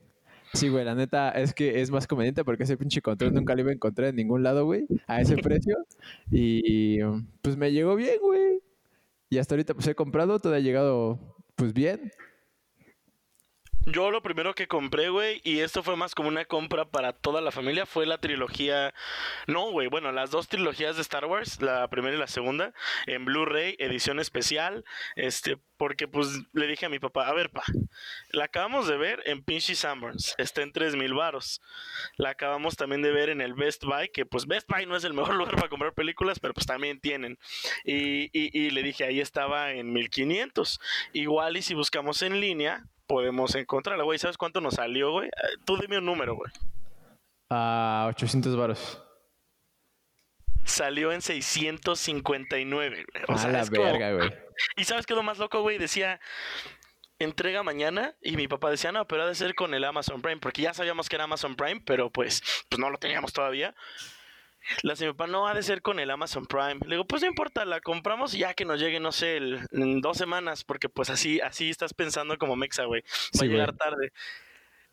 sí, 0.54 0.70
güey, 0.70 0.86
la 0.86 0.96
neta 0.96 1.30
es 1.30 1.54
que 1.54 1.80
es 1.80 1.92
más 1.92 2.08
conveniente 2.08 2.44
porque 2.44 2.64
ese 2.64 2.78
pinche 2.78 3.04
control 3.04 3.36
nunca 3.36 3.54
lo 3.54 3.62
iba 3.62 3.70
a 3.70 3.76
encontrar 3.76 4.08
en 4.08 4.16
ningún 4.16 4.42
lado, 4.42 4.66
güey, 4.66 4.88
a 5.06 5.22
ese 5.22 5.36
precio. 5.38 5.78
Y 6.32 6.98
pues 7.44 7.58
me 7.58 7.72
llegó 7.72 7.96
bien, 7.96 8.18
güey. 8.20 8.60
Y 9.30 9.38
hasta 9.38 9.54
ahorita 9.54 9.76
pues 9.76 9.86
he 9.86 9.94
comprado, 9.94 10.40
todo 10.40 10.56
ha 10.56 10.60
llegado 10.60 11.20
pues 11.56 11.74
bien. 11.74 12.12
Yo 13.90 14.12
lo 14.12 14.22
primero 14.22 14.54
que 14.54 14.68
compré, 14.68 15.08
güey, 15.08 15.40
y 15.46 15.62
esto 15.62 15.82
fue 15.82 15.96
más 15.96 16.14
como 16.14 16.28
una 16.28 16.44
compra 16.44 16.84
para 16.84 17.14
toda 17.14 17.40
la 17.40 17.54
familia, 17.54 17.86
fue 17.86 18.06
la 18.06 18.18
trilogía. 18.18 18.94
No, 19.48 19.72
güey, 19.72 19.88
bueno, 19.88 20.12
las 20.12 20.30
dos 20.30 20.50
trilogías 20.50 20.98
de 20.98 21.02
Star 21.04 21.24
Wars, 21.24 21.62
la 21.62 21.88
primera 21.88 22.14
y 22.14 22.20
la 22.20 22.28
segunda, 22.28 22.74
en 23.06 23.24
Blu-ray, 23.24 23.78
edición 23.80 24.20
especial. 24.20 24.84
Este, 25.16 25.58
porque 25.78 26.06
pues 26.06 26.28
le 26.52 26.68
dije 26.68 26.86
a 26.86 26.90
mi 26.90 27.00
papá, 27.00 27.30
a 27.30 27.34
ver, 27.34 27.50
pa, 27.50 27.64
la 28.32 28.44
acabamos 28.44 28.90
de 28.90 28.98
ver 28.98 29.24
en 29.26 29.42
Pinchy 29.42 29.74
Sanborns, 29.74 30.36
está 30.38 30.64
en 30.64 30.74
3 30.74 30.98
mil 30.98 31.14
varos. 31.14 31.62
La 32.18 32.32
acabamos 32.32 32.76
también 32.76 33.02
de 33.02 33.12
ver 33.12 33.30
en 33.30 33.40
el 33.40 33.54
Best 33.54 33.86
Buy, 33.86 34.10
que 34.10 34.26
pues 34.26 34.48
Best 34.48 34.68
Buy 34.70 34.86
no 34.86 34.98
es 34.98 35.06
el 35.06 35.14
mejor 35.14 35.36
lugar 35.36 35.56
para 35.56 35.70
comprar 35.70 35.94
películas, 35.94 36.40
pero 36.40 36.54
pues 36.54 36.66
también 36.66 37.00
tienen. 37.00 37.40
Y, 37.86 38.30
y, 38.34 38.70
le 38.72 38.84
dije, 38.84 39.06
ahí 39.06 39.22
estaba 39.22 39.72
en 39.72 39.94
1500. 39.94 40.78
Igual 41.14 41.56
y 41.56 41.62
si 41.62 41.74
buscamos 41.74 42.22
en 42.22 42.42
línea, 42.42 42.84
podemos 43.08 43.56
encontrarla, 43.56 44.04
güey. 44.04 44.20
¿Sabes 44.20 44.38
cuánto 44.38 44.62
nos 44.62 44.76
salió, 44.76 45.12
güey? 45.12 45.28
Eh, 45.30 45.58
tú 45.66 45.78
dime 45.78 45.98
un 45.98 46.06
número, 46.06 46.36
güey. 46.36 46.52
A 47.50 48.06
800 48.10 48.56
varos. 48.56 49.02
Salió 50.66 51.14
en 51.14 51.22
659, 51.22 53.06
güey. 53.12 53.26
O 53.28 53.40
a 53.40 53.48
la 53.48 53.64
verga, 53.64 54.14
güey. 54.14 54.34
Y 54.76 54.84
¿sabes 54.84 55.06
qué 55.06 55.14
es 55.14 55.18
lo 55.18 55.24
más 55.24 55.38
loco, 55.38 55.62
güey? 55.62 55.78
Decía, 55.78 56.20
entrega 57.20 57.64
mañana 57.64 58.16
y 58.22 58.36
mi 58.36 58.48
papá 58.48 58.70
decía, 58.70 58.92
no, 58.92 59.08
pero 59.08 59.24
ha 59.24 59.28
de 59.28 59.36
ser 59.36 59.56
con 59.56 59.74
el 59.74 59.84
Amazon 59.84 60.22
Prime, 60.22 60.40
porque 60.40 60.62
ya 60.62 60.74
sabíamos 60.74 61.10
que 61.10 61.16
era 61.16 61.24
Amazon 61.24 61.56
Prime, 61.56 61.82
pero 61.86 62.12
pues, 62.12 62.44
pues 62.70 62.80
no 62.80 62.90
lo 62.90 62.98
teníamos 62.98 63.34
todavía. 63.34 63.74
La 64.84 64.96
señora 64.96 65.16
papá, 65.16 65.32
no, 65.32 65.48
ha 65.48 65.54
de 65.54 65.64
ser 65.64 65.82
con 65.82 66.00
el 66.00 66.10
Amazon 66.12 66.46
Prime. 66.46 66.80
Le 66.86 66.96
digo, 66.96 67.06
pues 67.06 67.22
no 67.22 67.28
importa, 67.28 67.66
la 67.66 67.82
compramos 67.82 68.34
ya 68.34 68.54
que 68.54 68.66
nos 68.66 68.80
llegue, 68.80 69.00
no 69.00 69.12
sé, 69.12 69.38
en 69.38 70.02
dos 70.02 70.18
semanas, 70.18 70.64
porque 70.64 70.90
pues 70.90 71.10
así, 71.10 71.40
así 71.42 71.70
estás 71.70 71.94
pensando 71.94 72.38
como 72.38 72.56
Mexa, 72.56 72.86
güey. 72.86 73.04
Va 73.40 73.46
a 73.46 73.48
llegar 73.48 73.74
tarde. 73.76 74.12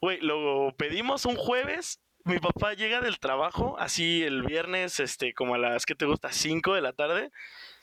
Güey, 0.00 0.20
lo 0.20 0.74
pedimos 0.76 1.24
un 1.24 1.36
jueves. 1.36 2.00
Mi 2.24 2.38
papá 2.38 2.72
llega 2.72 3.02
del 3.02 3.18
trabajo, 3.18 3.76
así 3.78 4.22
el 4.22 4.42
viernes, 4.42 4.98
este, 4.98 5.34
como 5.34 5.56
a 5.56 5.58
las, 5.58 5.84
¿qué 5.84 5.94
te 5.94 6.06
gusta? 6.06 6.32
5 6.32 6.74
de 6.74 6.80
la 6.80 6.94
tarde. 6.94 7.30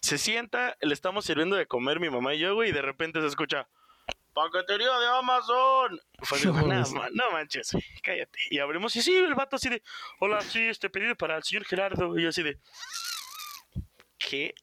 Se 0.02 0.18
sienta, 0.18 0.78
le 0.82 0.96
estamos 0.96 1.26
sirviendo 1.26 1.56
de 1.56 1.68
comer 1.68 2.00
mi 2.00 2.10
mamá 2.10 2.34
y 2.34 2.40
yo, 2.40 2.56
güey, 2.56 2.70
y 2.70 2.74
de 2.74 2.82
repente 2.82 3.22
se 3.22 3.28
escucha, 3.28 3.68
paquetería 4.34 4.98
de 5.00 5.08
Amazon. 5.08 6.00
Fue 6.20 6.40
no, 7.14 7.32
manches, 7.32 7.72
cállate. 8.02 8.40
Y 8.50 8.60
abrimos, 8.60 8.96
y 8.96 9.02
sí, 9.02 9.16
el 9.16 9.36
vato 9.36 9.56
así 9.56 9.70
de, 9.70 9.82
hola, 10.20 10.42
sí, 10.42 10.62
este 10.62 10.90
pedido 10.90 11.16
para 11.16 11.38
el 11.38 11.44
señor 11.44 11.66
Gerardo. 11.66 12.18
Y 12.18 12.24
yo 12.24 12.30
así 12.30 12.44
de, 12.44 12.58
¿qué? 14.18 14.54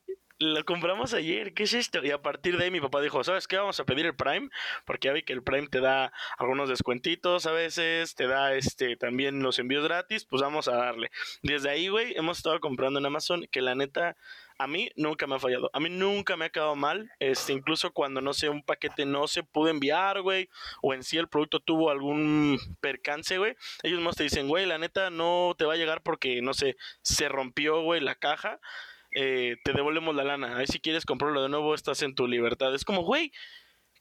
Lo 0.41 0.65
compramos 0.65 1.15
ayer, 1.15 1.53
¿qué 1.53 1.65
es 1.65 1.75
esto? 1.75 2.05
Y 2.05 2.13
a 2.13 2.23
partir 2.23 2.57
de 2.57 2.65
ahí 2.65 2.71
mi 2.71 2.81
papá 2.81 3.01
dijo, 3.01 3.25
¿sabes 3.25 3.49
qué? 3.49 3.57
Vamos 3.57 3.81
a 3.81 3.85
pedir 3.85 4.07
el 4.07 4.15
Prime, 4.15 4.51
porque 4.85 5.09
ya 5.09 5.13
vi 5.13 5.25
que 5.25 5.33
el 5.33 5.43
Prime 5.43 5.67
te 5.67 5.81
da 5.81 6.13
algunos 6.39 6.69
descuentitos 6.69 7.45
a 7.47 7.51
veces, 7.51 8.15
te 8.15 8.29
da 8.29 8.55
este 8.55 8.97
también 8.97 9.43
los 9.43 9.59
envíos 9.59 9.83
gratis, 9.83 10.25
pues 10.27 10.41
vamos 10.41 10.69
a 10.69 10.77
darle. 10.77 11.11
Desde 11.43 11.71
ahí, 11.71 11.89
güey, 11.89 12.17
hemos 12.17 12.37
estado 12.37 12.61
comprando 12.61 13.01
en 13.01 13.07
Amazon, 13.07 13.49
que 13.51 13.63
la 13.63 13.75
neta 13.75 14.17
a 14.59 14.67
mí 14.67 14.91
nunca 14.97 15.27
me 15.27 15.37
ha 15.37 15.39
fallado. 15.39 15.71
A 15.73 15.81
mí 15.81 15.89
nunca 15.89 16.37
me 16.37 16.47
ha 16.47 16.51
quedado 16.51 16.75
mal. 16.75 17.11
Este, 17.21 17.53
incluso 17.53 17.93
cuando, 17.93 18.21
no 18.21 18.35
sé, 18.35 18.49
un 18.49 18.63
paquete 18.63 19.07
no 19.07 19.29
se 19.29 19.45
pudo 19.45 19.69
enviar, 19.69 20.21
güey. 20.21 20.49
O 20.83 20.93
en 20.95 21.05
sí 21.05 21.17
el 21.17 21.29
producto 21.29 21.61
tuvo 21.61 21.91
algún 21.91 22.59
percance, 22.81 23.39
güey. 23.39 23.55
Ellos 23.85 24.01
más 24.01 24.17
te 24.17 24.25
dicen, 24.25 24.49
güey, 24.49 24.67
la 24.67 24.79
neta 24.79 25.11
no 25.11 25.55
te 25.57 25.65
va 25.65 25.75
a 25.75 25.77
llegar 25.77 26.03
porque, 26.03 26.43
no 26.43 26.55
sé, 26.55 26.77
se 27.03 27.29
rompió, 27.29 27.83
güey, 27.83 28.01
la 28.01 28.17
caja. 28.17 28.61
Eh, 29.13 29.57
te 29.65 29.73
devolvemos 29.73 30.15
la 30.17 30.25
lana. 30.25 30.59
Ahí 30.59 30.67
si 30.67 30.81
quieres 30.81 31.07
comprarlo 31.07 31.41
de 31.41 31.49
nuevo, 31.49 31.75
estás 31.75 32.03
en 32.03 32.17
tu 32.17 32.27
libertad. 32.27 32.75
Es 32.75 32.85
como, 32.85 33.03
güey, 33.03 33.33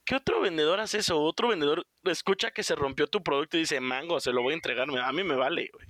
¿qué 0.05 0.15
otro 0.15 0.41
vendedor 0.41 0.79
hace 0.79 0.97
eso? 0.99 1.21
Otro 1.21 1.49
vendedor 1.49 1.85
escucha 2.05 2.49
que 2.49 2.63
se 2.63 2.75
rompió 2.75 3.05
tu 3.05 3.21
producto 3.21 3.57
y 3.57 3.61
dice, 3.61 3.79
mango, 3.79 4.19
se 4.19 4.31
lo 4.31 4.41
voy 4.41 4.53
a 4.53 4.55
entregar. 4.55 4.89
A 4.89 5.11
mí 5.11 5.23
me 5.23 5.35
vale, 5.35 5.69
güey. 5.71 5.87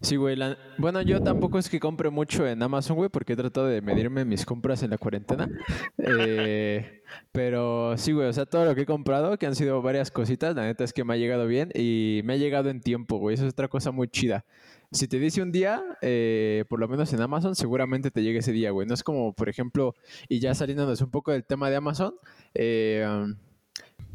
Sí, 0.00 0.14
güey. 0.14 0.38
Bueno, 0.78 1.02
yo 1.02 1.20
tampoco 1.20 1.58
es 1.58 1.68
que 1.68 1.80
compre 1.80 2.08
mucho 2.08 2.46
en 2.46 2.62
Amazon, 2.62 2.96
güey, 2.96 3.10
porque 3.10 3.32
he 3.32 3.36
tratado 3.36 3.66
de 3.66 3.82
medirme 3.82 4.24
mis 4.24 4.46
compras 4.46 4.84
en 4.84 4.90
la 4.90 4.98
cuarentena. 4.98 5.50
Eh, 5.98 7.02
pero 7.32 7.96
sí, 7.98 8.12
güey, 8.12 8.28
o 8.28 8.32
sea, 8.32 8.46
todo 8.46 8.64
lo 8.64 8.76
que 8.76 8.82
he 8.82 8.86
comprado, 8.86 9.36
que 9.38 9.46
han 9.46 9.56
sido 9.56 9.82
varias 9.82 10.12
cositas, 10.12 10.54
la 10.54 10.62
neta 10.62 10.84
es 10.84 10.92
que 10.92 11.02
me 11.02 11.14
ha 11.14 11.16
llegado 11.16 11.48
bien 11.48 11.70
y 11.74 12.20
me 12.24 12.34
ha 12.34 12.36
llegado 12.36 12.70
en 12.70 12.80
tiempo, 12.80 13.16
güey. 13.16 13.34
Eso 13.34 13.44
es 13.44 13.52
otra 13.52 13.66
cosa 13.66 13.90
muy 13.90 14.06
chida. 14.06 14.44
Si 14.92 15.08
te 15.08 15.18
dice 15.18 15.42
un 15.42 15.50
día, 15.50 15.82
eh, 16.00 16.64
por 16.68 16.78
lo 16.78 16.86
menos 16.86 17.12
en 17.12 17.20
Amazon, 17.20 17.56
seguramente 17.56 18.12
te 18.12 18.22
llega 18.22 18.38
ese 18.38 18.52
día, 18.52 18.70
güey. 18.70 18.86
No 18.86 18.94
es 18.94 19.02
como, 19.02 19.32
por 19.32 19.48
ejemplo, 19.48 19.96
y 20.28 20.38
ya 20.38 20.54
saliéndonos 20.54 21.00
un 21.00 21.10
poco 21.10 21.32
del 21.32 21.44
tema 21.44 21.70
de 21.70 21.76
Amazon, 21.76 22.14
eh, 22.54 23.04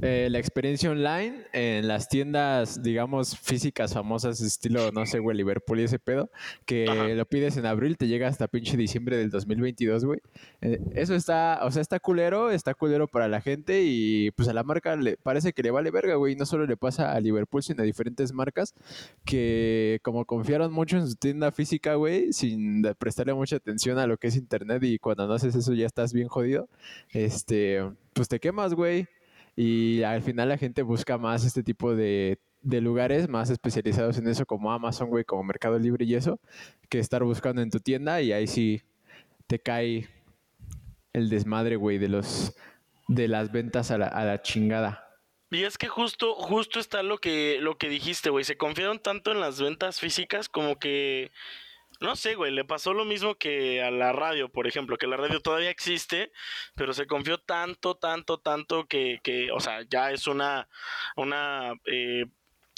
eh, 0.02 0.28
la 0.30 0.40
experiencia 0.40 0.92
online 0.92 1.46
en 1.54 1.88
las 1.88 2.10
tiendas, 2.10 2.82
digamos, 2.84 3.38
físicas 3.38 3.94
famosas, 3.94 4.42
estilo, 4.42 4.92
no 4.92 5.06
sé, 5.06 5.20
güey, 5.20 5.38
Liverpool 5.38 5.80
y 5.80 5.84
ese 5.84 6.00
pedo, 6.00 6.30
que 6.66 7.14
lo 7.16 7.26
pides 7.26 7.56
en 7.58 7.66
abril, 7.66 7.98
te 7.98 8.08
llega 8.08 8.28
hasta 8.28 8.48
pinche 8.48 8.76
diciembre 8.76 9.18
del 9.18 9.30
2022, 9.30 10.06
güey. 10.06 10.20
Eh, 10.62 10.80
eso 10.96 11.16
está, 11.16 11.60
o 11.64 11.72
sea, 11.72 11.82
está 11.82 12.00
culero, 12.00 12.52
está 12.52 12.74
culero 12.74 13.08
para 13.08 13.28
la 13.28 13.40
gente 13.40 13.84
y 13.84 14.32
pues 14.32 14.50
a 14.50 14.54
la 14.54 14.64
marca 14.64 14.96
le 14.96 15.16
parece 15.18 15.54
que 15.54 15.64
le 15.64 15.72
vale 15.72 15.92
verga, 15.92 16.16
güey. 16.16 16.36
No 16.36 16.46
solo 16.46 16.66
le 16.66 16.76
pasa 16.76 17.14
a 17.14 17.20
Liverpool, 17.20 17.64
sino 17.64 17.84
a 17.84 17.86
diferentes 17.86 18.34
marcas 18.34 18.74
que 19.24 20.00
como 20.04 20.26
confiaron 20.26 20.74
mucho 20.74 20.98
en 20.98 21.08
su 21.08 21.16
tienda 21.16 21.52
física, 21.52 21.96
güey, 21.96 22.34
sin 22.34 22.84
prestarle 22.98 23.34
mucha 23.34 23.58
atención 23.58 24.00
a 24.00 24.08
lo 24.08 24.18
que 24.18 24.28
es 24.28 24.36
internet 24.36 24.84
y 24.84 25.00
cuando 25.00 25.28
no 25.28 25.34
haces 25.34 25.56
eso 25.56 25.74
ya 25.74 25.86
estás 25.86 26.14
bien 26.14 26.28
jodido, 26.28 26.68
este, 27.12 27.84
pues 28.14 28.28
te 28.28 28.40
quemas, 28.40 28.74
güey. 28.74 29.08
Y 29.56 30.04
al 30.04 30.22
final 30.22 30.50
la 30.50 30.58
gente 30.58 30.82
busca 30.82 31.18
más 31.18 31.46
este 31.46 31.64
tipo 31.64 31.96
de, 31.96 32.40
lugares 32.62 33.30
más 33.30 33.50
especializados 33.50 34.18
en 34.18 34.28
eso, 34.28 34.46
como 34.46 34.72
Amazon, 34.72 35.10
güey, 35.10 35.24
como 35.24 35.44
Mercado 35.44 35.78
Libre 35.78 36.06
y 36.06 36.16
eso, 36.16 36.40
que 36.90 37.00
estar 37.00 37.24
buscando 37.24 37.62
en 37.62 37.70
tu 37.70 37.80
tienda 37.80 38.22
y 38.22 38.32
ahí 38.32 38.48
sí 38.48 38.82
te 39.48 39.60
cae 39.60 40.08
el 41.14 41.30
desmadre, 41.30 41.76
güey, 41.76 41.98
de 41.98 42.10
los 42.10 42.56
de 43.08 43.28
las 43.28 43.52
ventas 43.52 43.92
a 43.92 43.98
la, 43.98 44.08
a 44.08 44.24
la 44.24 44.42
chingada. 44.42 45.04
Y 45.52 45.66
es 45.66 45.78
que 45.78 45.88
justo, 45.88 46.34
justo 46.34 46.80
está 46.80 47.04
lo 47.04 47.20
que, 47.20 47.60
lo 47.62 47.78
que 47.78 47.90
dijiste, 47.90 48.32
güey. 48.32 48.44
Se 48.44 48.58
confiaron 48.58 48.98
tanto 48.98 49.32
en 49.32 49.40
las 49.40 49.62
ventas 49.62 50.00
físicas 50.00 50.50
como 50.50 50.80
que 50.80 51.32
no 52.04 52.16
sé, 52.16 52.36
güey, 52.36 52.52
le 52.52 52.66
pasó 52.66 52.94
lo 52.94 53.06
mismo 53.06 53.36
que 53.36 53.82
a 53.82 53.90
la 53.90 54.12
radio, 54.12 54.50
por 54.50 54.68
ejemplo, 54.68 54.98
que 54.98 55.08
la 55.08 55.18
radio 55.18 55.40
todavía 55.40 55.70
existe, 55.72 56.32
pero 56.76 56.94
se 56.94 57.08
confió 57.08 57.40
tanto, 57.40 57.96
tanto, 57.96 58.40
tanto 58.40 58.86
que, 58.88 59.20
que 59.24 59.52
o 59.52 59.60
sea, 59.60 59.82
ya 59.90 60.12
es 60.12 60.28
una, 60.28 60.68
una 61.16 61.74
eh, 61.86 62.26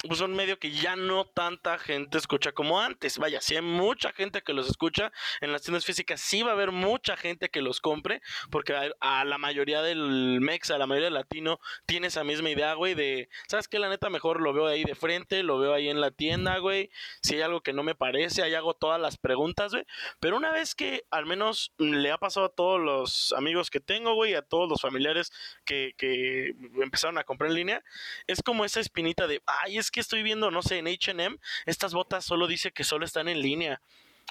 pues 0.04 0.22
un 0.22 0.34
medio 0.34 0.60
que 0.60 0.72
ya 0.72 0.96
no 0.96 1.26
tanta 1.26 1.78
gente 1.78 2.18
escucha 2.18 2.52
como 2.52 2.80
antes. 2.80 3.18
Vaya, 3.18 3.42
si 3.42 3.56
hay 3.56 3.62
mucha 3.62 4.12
gente 4.12 4.42
que 4.42 4.54
los 4.54 4.68
escucha, 4.70 5.12
en 5.42 5.52
las 5.52 5.62
tiendas 5.62 5.86
físicas 5.86 6.22
sí 6.22 6.44
va 6.44 6.52
a 6.52 6.54
haber 6.54 6.72
mucha 6.72 7.18
gente 7.18 7.50
que 7.50 7.62
los 7.62 7.82
compre, 7.82 8.22
porque 8.52 8.76
a, 9.00 9.26
la 9.26 9.38
mayoría 9.38 9.82
del 9.82 10.40
mexa, 10.42 10.76
a 10.76 10.78
la 10.78 10.88
mayoría 10.88 11.08
del 11.08 11.16
latino, 11.16 11.60
tiene 11.86 12.08
esa 12.08 12.24
misma 12.24 12.50
idea, 12.50 12.74
güey, 12.74 12.94
de, 12.94 13.30
¿sabes 13.48 13.68
qué? 13.68 13.80
La 13.80 13.90
neta 13.90 14.10
mejor 14.10 14.42
lo 14.42 14.54
veo 14.54 14.68
ahí 14.68 14.84
de 14.84 14.96
frente, 14.96 15.44
lo 15.44 15.60
veo 15.60 15.74
ahí 15.74 15.90
en 15.90 16.02
la 16.02 16.12
tienda, 16.12 16.58
güey. 16.60 16.90
Si 17.22 17.36
hay 17.36 17.42
algo 17.42 17.62
que 17.62 17.74
no 17.74 17.84
me 17.84 17.96
parece, 17.96 18.44
ahí 18.44 18.54
hago 18.54 18.74
todas 18.74 19.00
las 19.00 19.18
preguntas, 19.18 19.72
güey. 19.72 19.86
Pero 20.20 20.38
una 20.38 20.52
vez 20.52 20.76
que 20.76 21.06
al 21.10 21.26
menos 21.26 21.74
le 21.78 22.12
ha 22.12 22.18
pasado 22.18 22.48
a 22.48 22.54
todos 22.54 22.80
los 22.80 23.34
amigos 23.34 23.70
que 23.70 23.80
tengo, 23.80 24.14
güey, 24.14 24.36
a 24.36 24.42
todos 24.42 24.70
los 24.70 24.82
familiares 24.82 25.32
que, 25.66 25.94
que 25.98 26.54
empezaron 26.82 27.18
a 27.18 27.24
comprar 27.24 27.50
en 27.50 27.56
línea, 27.56 27.84
es 28.28 28.42
como 28.42 28.66
esa 28.66 28.80
espinita 28.80 29.28
de, 29.28 29.42
ay, 29.46 29.78
es 29.78 29.92
que 29.92 29.95
estoy 30.00 30.24
viendo, 30.24 30.52
no 30.52 30.62
sé, 30.62 30.78
en 30.80 30.88
HM, 30.88 31.38
estas 31.66 31.94
botas 31.94 32.26
solo 32.26 32.48
dice 32.48 32.72
que 32.72 32.84
solo 32.84 33.06
están 33.06 33.28
en 33.28 33.42
línea. 33.42 33.82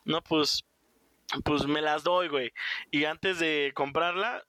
No, 0.04 0.22
pues, 0.22 0.64
pues 1.44 1.66
me 1.66 1.80
las 1.80 2.04
doy, 2.04 2.28
güey. 2.28 2.52
Y 2.90 3.04
antes 3.04 3.38
de 3.38 3.72
comprarla, 3.74 4.44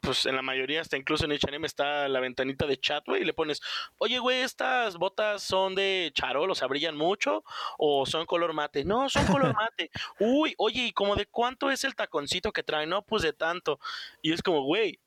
pues 0.00 0.26
en 0.26 0.36
la 0.36 0.42
mayoría, 0.42 0.80
hasta 0.80 0.96
incluso 0.96 1.24
en 1.24 1.32
H&M 1.32 1.66
está 1.66 2.08
la 2.08 2.20
ventanita 2.20 2.66
de 2.66 2.78
chat, 2.78 3.04
güey, 3.06 3.22
y 3.22 3.24
le 3.24 3.34
pones, 3.34 3.60
oye, 3.98 4.18
güey, 4.18 4.40
estas 4.40 4.96
botas 4.96 5.42
son 5.42 5.74
de 5.74 6.10
charol, 6.14 6.50
o 6.50 6.54
sea, 6.54 6.68
brillan 6.68 6.96
mucho, 6.96 7.44
o 7.78 8.06
son 8.06 8.26
color 8.26 8.52
mate. 8.52 8.84
No, 8.84 9.08
son 9.08 9.26
color 9.26 9.54
mate. 9.56 9.90
Uy, 10.18 10.54
oye, 10.58 10.86
¿y 10.86 10.92
como 10.92 11.16
de 11.16 11.26
cuánto 11.26 11.70
es 11.70 11.84
el 11.84 11.94
taconcito 11.94 12.52
que 12.52 12.62
trae? 12.62 12.86
No, 12.86 13.02
pues 13.02 13.22
de 13.22 13.32
tanto. 13.32 13.78
Y 14.22 14.32
es 14.32 14.42
como, 14.42 14.62
güey, 14.62 14.98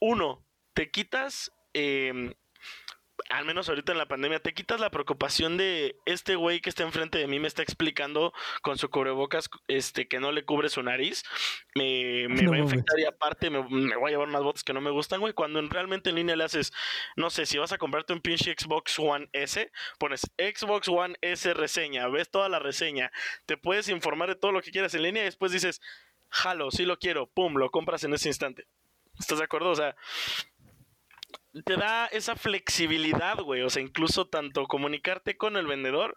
uno, 0.00 0.44
te 0.74 0.90
quitas 0.90 1.52
eh, 1.74 2.34
al 3.30 3.44
menos 3.44 3.68
ahorita 3.68 3.92
en 3.92 3.98
la 3.98 4.06
pandemia, 4.06 4.40
te 4.40 4.54
quitas 4.54 4.80
la 4.80 4.90
preocupación 4.90 5.56
de 5.56 5.96
este 6.04 6.36
güey 6.36 6.60
que 6.60 6.68
está 6.68 6.82
enfrente 6.82 7.18
de 7.18 7.26
mí 7.26 7.38
me 7.38 7.48
está 7.48 7.62
explicando 7.62 8.32
con 8.62 8.78
su 8.78 8.88
cubrebocas 8.90 9.48
este, 9.68 10.08
que 10.08 10.20
no 10.20 10.32
le 10.32 10.44
cubre 10.44 10.68
su 10.68 10.82
nariz, 10.82 11.24
me, 11.74 12.28
me 12.28 12.46
va 12.46 12.56
a 12.56 12.60
infectar 12.60 12.98
y 12.98 13.04
aparte 13.04 13.50
me, 13.50 13.60
voy 13.60 14.08
a 14.08 14.10
llevar 14.10 14.28
unas 14.28 14.42
botas 14.42 14.64
que 14.64 14.72
no 14.72 14.80
me 14.80 14.90
gustan, 14.90 15.20
güey. 15.20 15.32
Cuando 15.32 15.60
realmente 15.62 16.10
en 16.10 16.16
línea 16.16 16.36
le 16.36 16.44
haces, 16.44 16.72
no 17.16 17.30
sé, 17.30 17.46
si 17.46 17.58
vas 17.58 17.72
a 17.72 17.78
comprarte 17.78 18.12
un 18.12 18.20
pinche 18.20 18.54
Xbox 18.56 18.98
One 18.98 19.28
S, 19.32 19.70
pones 19.98 20.22
Xbox 20.38 20.88
One 20.88 21.16
S 21.20 21.52
reseña, 21.54 22.08
ves 22.08 22.30
toda 22.30 22.48
la 22.48 22.58
reseña, 22.58 23.10
te 23.46 23.56
puedes 23.56 23.88
informar 23.88 24.28
de 24.28 24.36
todo 24.36 24.52
lo 24.52 24.62
que 24.62 24.70
quieras 24.70 24.94
en 24.94 25.02
línea 25.02 25.22
y 25.22 25.26
después 25.26 25.52
dices, 25.52 25.80
jalo, 26.28 26.70
sí 26.70 26.84
lo 26.84 26.98
quiero, 26.98 27.26
pum, 27.26 27.56
lo 27.56 27.70
compras 27.70 28.04
en 28.04 28.14
ese 28.14 28.28
instante. 28.28 28.66
¿Estás 29.18 29.38
de 29.38 29.44
acuerdo? 29.44 29.70
O 29.70 29.76
sea, 29.76 29.96
te 31.64 31.76
da 31.76 32.06
esa 32.06 32.36
flexibilidad, 32.36 33.38
güey. 33.38 33.62
O 33.62 33.70
sea, 33.70 33.82
incluso 33.82 34.26
tanto 34.26 34.66
comunicarte 34.66 35.36
con 35.36 35.56
el 35.56 35.66
vendedor 35.66 36.16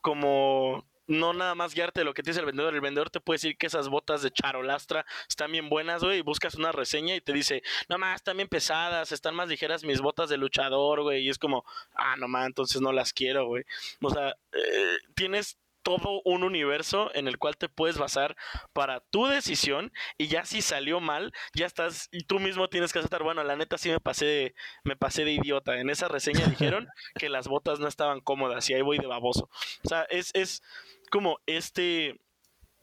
como 0.00 0.84
no 1.08 1.32
nada 1.32 1.54
más 1.54 1.74
guiarte 1.74 2.00
de 2.00 2.04
lo 2.04 2.14
que 2.14 2.22
te 2.22 2.30
dice 2.30 2.40
el 2.40 2.46
vendedor. 2.46 2.74
El 2.74 2.80
vendedor 2.80 3.10
te 3.10 3.20
puede 3.20 3.36
decir 3.36 3.56
que 3.56 3.66
esas 3.66 3.88
botas 3.88 4.22
de 4.22 4.30
charolastra 4.30 5.06
están 5.28 5.52
bien 5.52 5.68
buenas, 5.68 6.02
güey, 6.02 6.18
y 6.18 6.22
buscas 6.22 6.54
una 6.54 6.72
reseña 6.72 7.14
y 7.14 7.20
te 7.20 7.32
dice, 7.32 7.62
no 7.88 7.98
más, 7.98 8.16
están 8.16 8.36
bien 8.36 8.48
pesadas, 8.48 9.12
están 9.12 9.34
más 9.34 9.48
ligeras 9.48 9.84
mis 9.84 10.00
botas 10.00 10.28
de 10.28 10.36
luchador, 10.36 11.02
güey, 11.02 11.24
y 11.24 11.28
es 11.30 11.38
como, 11.38 11.64
ah, 11.94 12.16
no 12.16 12.28
más, 12.28 12.46
entonces 12.46 12.80
no 12.80 12.92
las 12.92 13.12
quiero, 13.12 13.46
güey. 13.46 13.64
O 14.02 14.10
sea, 14.10 14.36
eh, 14.52 14.98
tienes 15.14 15.58
todo 15.86 16.20
un 16.24 16.42
universo 16.42 17.12
en 17.14 17.28
el 17.28 17.38
cual 17.38 17.56
te 17.56 17.68
puedes 17.68 17.96
basar 17.96 18.36
para 18.72 18.98
tu 18.98 19.26
decisión 19.26 19.92
y 20.18 20.26
ya 20.26 20.44
si 20.44 20.60
salió 20.60 20.98
mal, 20.98 21.32
ya 21.54 21.64
estás 21.64 22.08
y 22.10 22.24
tú 22.24 22.40
mismo 22.40 22.68
tienes 22.68 22.92
que 22.92 22.98
aceptar, 22.98 23.22
bueno, 23.22 23.44
la 23.44 23.54
neta 23.54 23.78
sí 23.78 23.90
me 23.90 24.00
pasé 24.00 24.24
de, 24.24 24.54
me 24.82 24.96
pasé 24.96 25.24
de 25.24 25.34
idiota. 25.34 25.78
En 25.78 25.88
esa 25.88 26.08
reseña 26.08 26.44
dijeron 26.58 26.88
que 27.14 27.28
las 27.28 27.46
botas 27.46 27.78
no 27.78 27.86
estaban 27.86 28.20
cómodas 28.20 28.68
y 28.68 28.74
ahí 28.74 28.82
voy 28.82 28.98
de 28.98 29.06
baboso. 29.06 29.48
O 29.84 29.88
sea, 29.88 30.02
es, 30.10 30.32
es 30.34 30.60
como 31.12 31.38
este 31.46 32.20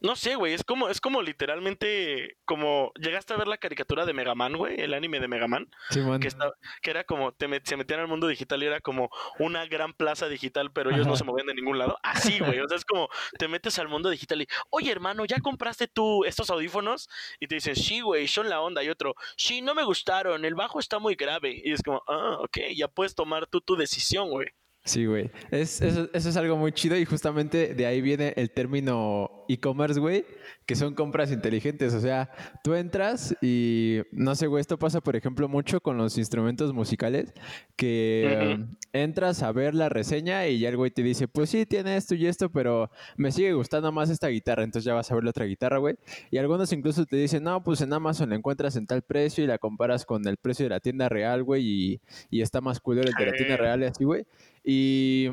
no 0.04 0.16
sé, 0.16 0.36
güey, 0.36 0.54
es 0.54 0.64
como, 0.64 0.90
es 0.90 1.02
como 1.02 1.22
literalmente, 1.22 2.38
como, 2.46 2.92
¿llegaste 3.00 3.34
a 3.34 3.38
ver 3.38 3.48
la 3.48 3.58
caricatura 3.58 4.06
de 4.06 4.14
Megaman, 4.14 4.56
güey? 4.58 4.80
El 4.80 4.94
anime 4.94 5.20
de 5.20 5.28
Megaman. 5.28 5.70
Sí, 5.90 6.00
man. 6.02 6.20
Que, 6.20 6.28
está- 6.28 6.54
que 6.82 6.92
era 6.92 7.04
como, 7.04 7.32
te 7.32 7.48
met- 7.48 7.66
se 7.66 7.78
metían 7.78 8.00
al 8.02 8.08
mundo 8.08 8.28
digital 8.28 8.62
y 8.62 8.66
era 8.68 8.82
como 8.82 9.10
una 9.40 9.66
gran 9.66 9.94
plaza 9.94 10.28
digital, 10.28 10.72
pero 10.72 10.92
ellos 10.92 11.08
no 11.08 11.16
se 11.16 11.24
movían 11.24 11.48
de 11.48 11.56
ningún 11.56 11.78
lado. 11.80 11.98
Así, 12.04 12.40
güey, 12.40 12.60
o 12.60 12.68
sea, 12.68 12.78
es 12.78 12.86
como, 12.86 13.10
te 13.40 13.48
metes 13.48 13.80
al 13.80 13.88
mundo 13.88 14.10
digital 14.10 14.42
y, 14.42 14.48
oye, 14.70 14.92
hermano, 14.92 15.26
¿ya 15.26 15.40
compraste 15.40 15.88
tú 15.88 16.26
estos 16.26 16.50
audífonos? 16.50 17.10
Y 17.40 17.48
te 17.48 17.56
dicen, 17.56 17.76
sí, 17.76 18.02
güey, 18.02 18.28
son 18.28 18.50
la 18.50 18.62
onda. 18.62 18.84
Y 18.84 18.90
otro, 18.90 19.16
sí, 19.38 19.62
no 19.62 19.74
me 19.74 19.84
gustaron, 19.84 20.44
el 20.46 20.56
bajo 20.56 20.80
está 20.80 21.00
muy 21.00 21.16
grave. 21.16 21.62
Y 21.64 21.72
es 21.72 21.82
como, 21.82 22.04
ah, 22.08 22.38
ok, 22.42 22.58
ya 22.76 22.88
puedes 22.88 23.16
tomar 23.16 23.48
tú 23.48 23.62
tu 23.62 23.76
decisión, 23.76 24.30
güey. 24.30 24.48
Sí, 24.86 25.06
güey. 25.06 25.32
Es, 25.50 25.82
eso, 25.82 26.10
eso 26.14 26.28
es 26.30 26.36
algo 26.36 26.58
muy 26.58 26.74
chido 26.74 26.98
y 26.98 27.06
justamente 27.06 27.74
de 27.74 27.86
ahí 27.86 28.02
viene 28.02 28.34
el 28.36 28.52
término 28.52 29.46
e-commerce, 29.48 29.98
güey, 29.98 30.26
que 30.66 30.76
son 30.76 30.94
compras 30.94 31.32
inteligentes. 31.32 31.94
O 31.94 32.02
sea, 32.02 32.30
tú 32.66 32.74
entras 32.74 33.34
y 33.42 34.02
no 34.12 34.36
sé, 34.36 34.48
güey, 34.48 34.60
esto 34.60 34.78
pasa, 34.78 35.00
por 35.00 35.16
ejemplo, 35.16 35.48
mucho 35.48 35.80
con 35.80 35.98
los 35.98 36.18
instrumentos 36.18 36.74
musicales, 36.74 37.34
que 37.78 38.58
um, 38.58 38.76
entras 38.92 39.42
a 39.42 39.54
ver 39.54 39.74
la 39.74 39.88
reseña 39.88 40.48
y 40.48 40.60
ya 40.60 40.68
el 40.68 40.76
güey 40.76 40.92
te 40.92 41.02
dice, 41.02 41.30
pues 41.30 41.50
sí, 41.50 41.66
tiene 41.66 41.96
esto 41.96 42.14
y 42.16 42.28
esto, 42.28 42.52
pero 42.52 42.92
me 43.16 43.32
sigue 43.32 43.54
gustando 43.54 43.90
más 43.94 44.10
esta 44.10 44.28
guitarra, 44.28 44.66
entonces 44.66 44.84
ya 44.84 44.94
vas 44.94 45.10
a 45.10 45.16
ver 45.16 45.24
la 45.24 45.30
otra 45.30 45.46
guitarra, 45.46 45.78
güey. 45.78 45.96
Y 46.30 46.40
algunos 46.40 46.74
incluso 46.74 47.06
te 47.06 47.16
dicen, 47.16 47.44
no, 47.44 47.64
pues 47.64 47.80
en 47.80 47.94
Amazon 47.94 48.32
la 48.32 48.36
encuentras 48.36 48.76
en 48.76 48.86
tal 48.86 49.02
precio 49.02 49.46
y 49.46 49.48
la 49.48 49.60
comparas 49.60 50.06
con 50.06 50.28
el 50.28 50.36
precio 50.36 50.66
de 50.66 50.72
la 50.72 50.82
tienda 50.82 51.08
real, 51.08 51.42
güey, 51.44 51.64
y, 51.66 52.02
y 52.30 52.42
está 52.42 52.60
más 52.60 52.82
culero 52.82 53.08
el 53.08 53.16
de 53.16 53.32
la 53.32 53.38
tienda 53.38 53.56
real 53.56 53.82
y 53.82 53.86
así, 53.86 54.04
güey. 54.04 54.26
Y 54.64 55.30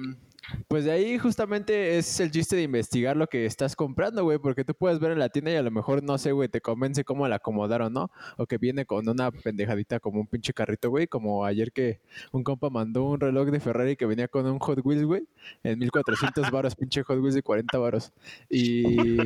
pues 0.69 0.85
de 0.85 0.91
ahí 0.91 1.19
justamente 1.19 1.99
es 1.99 2.19
el 2.21 2.31
chiste 2.31 2.57
de 2.57 2.63
investigar 2.63 3.17
lo 3.17 3.29
que 3.29 3.47
estás 3.47 3.77
comprando, 3.77 4.25
güey, 4.25 4.39
porque 4.39 4.65
tú 4.65 4.75
puedes 4.75 4.99
ver 4.99 5.13
en 5.13 5.19
la 5.19 5.29
tienda 5.29 5.53
y 5.53 5.57
a 5.57 5.63
lo 5.63 5.71
mejor, 5.71 6.03
no 6.03 6.19
sé, 6.19 6.33
güey, 6.33 6.49
te 6.49 6.61
convence 6.61 7.05
cómo 7.05 7.29
la 7.29 7.37
acomodaron, 7.37 7.93
¿no? 7.93 8.11
O 8.37 8.47
que 8.47 8.59
viene 8.59 8.85
con 8.85 9.09
una 9.09 9.31
pendejadita 9.31 10.01
como 10.01 10.21
un 10.21 10.27
pinche 10.27 10.53
carrito, 10.53 10.91
güey, 10.91 11.07
como 11.07 11.45
ayer 11.45 11.73
que 11.73 12.01
un 12.33 12.43
compa 12.43 12.71
mandó 12.71 13.05
un 13.05 13.21
reloj 13.21 13.51
de 13.51 13.61
Ferrari 13.61 13.97
que 13.97 14.07
venía 14.07 14.29
con 14.29 14.47
un 14.47 14.59
Hot 14.59 14.81
Wheels, 14.85 15.05
güey, 15.05 15.23
en 15.63 15.79
1400 15.79 16.51
varos, 16.51 16.75
pinche 16.75 17.03
Hot 17.03 17.19
Wheels 17.19 17.35
de 17.35 17.43
40 17.43 17.79
varos. 17.79 18.13
Y... 18.49 19.19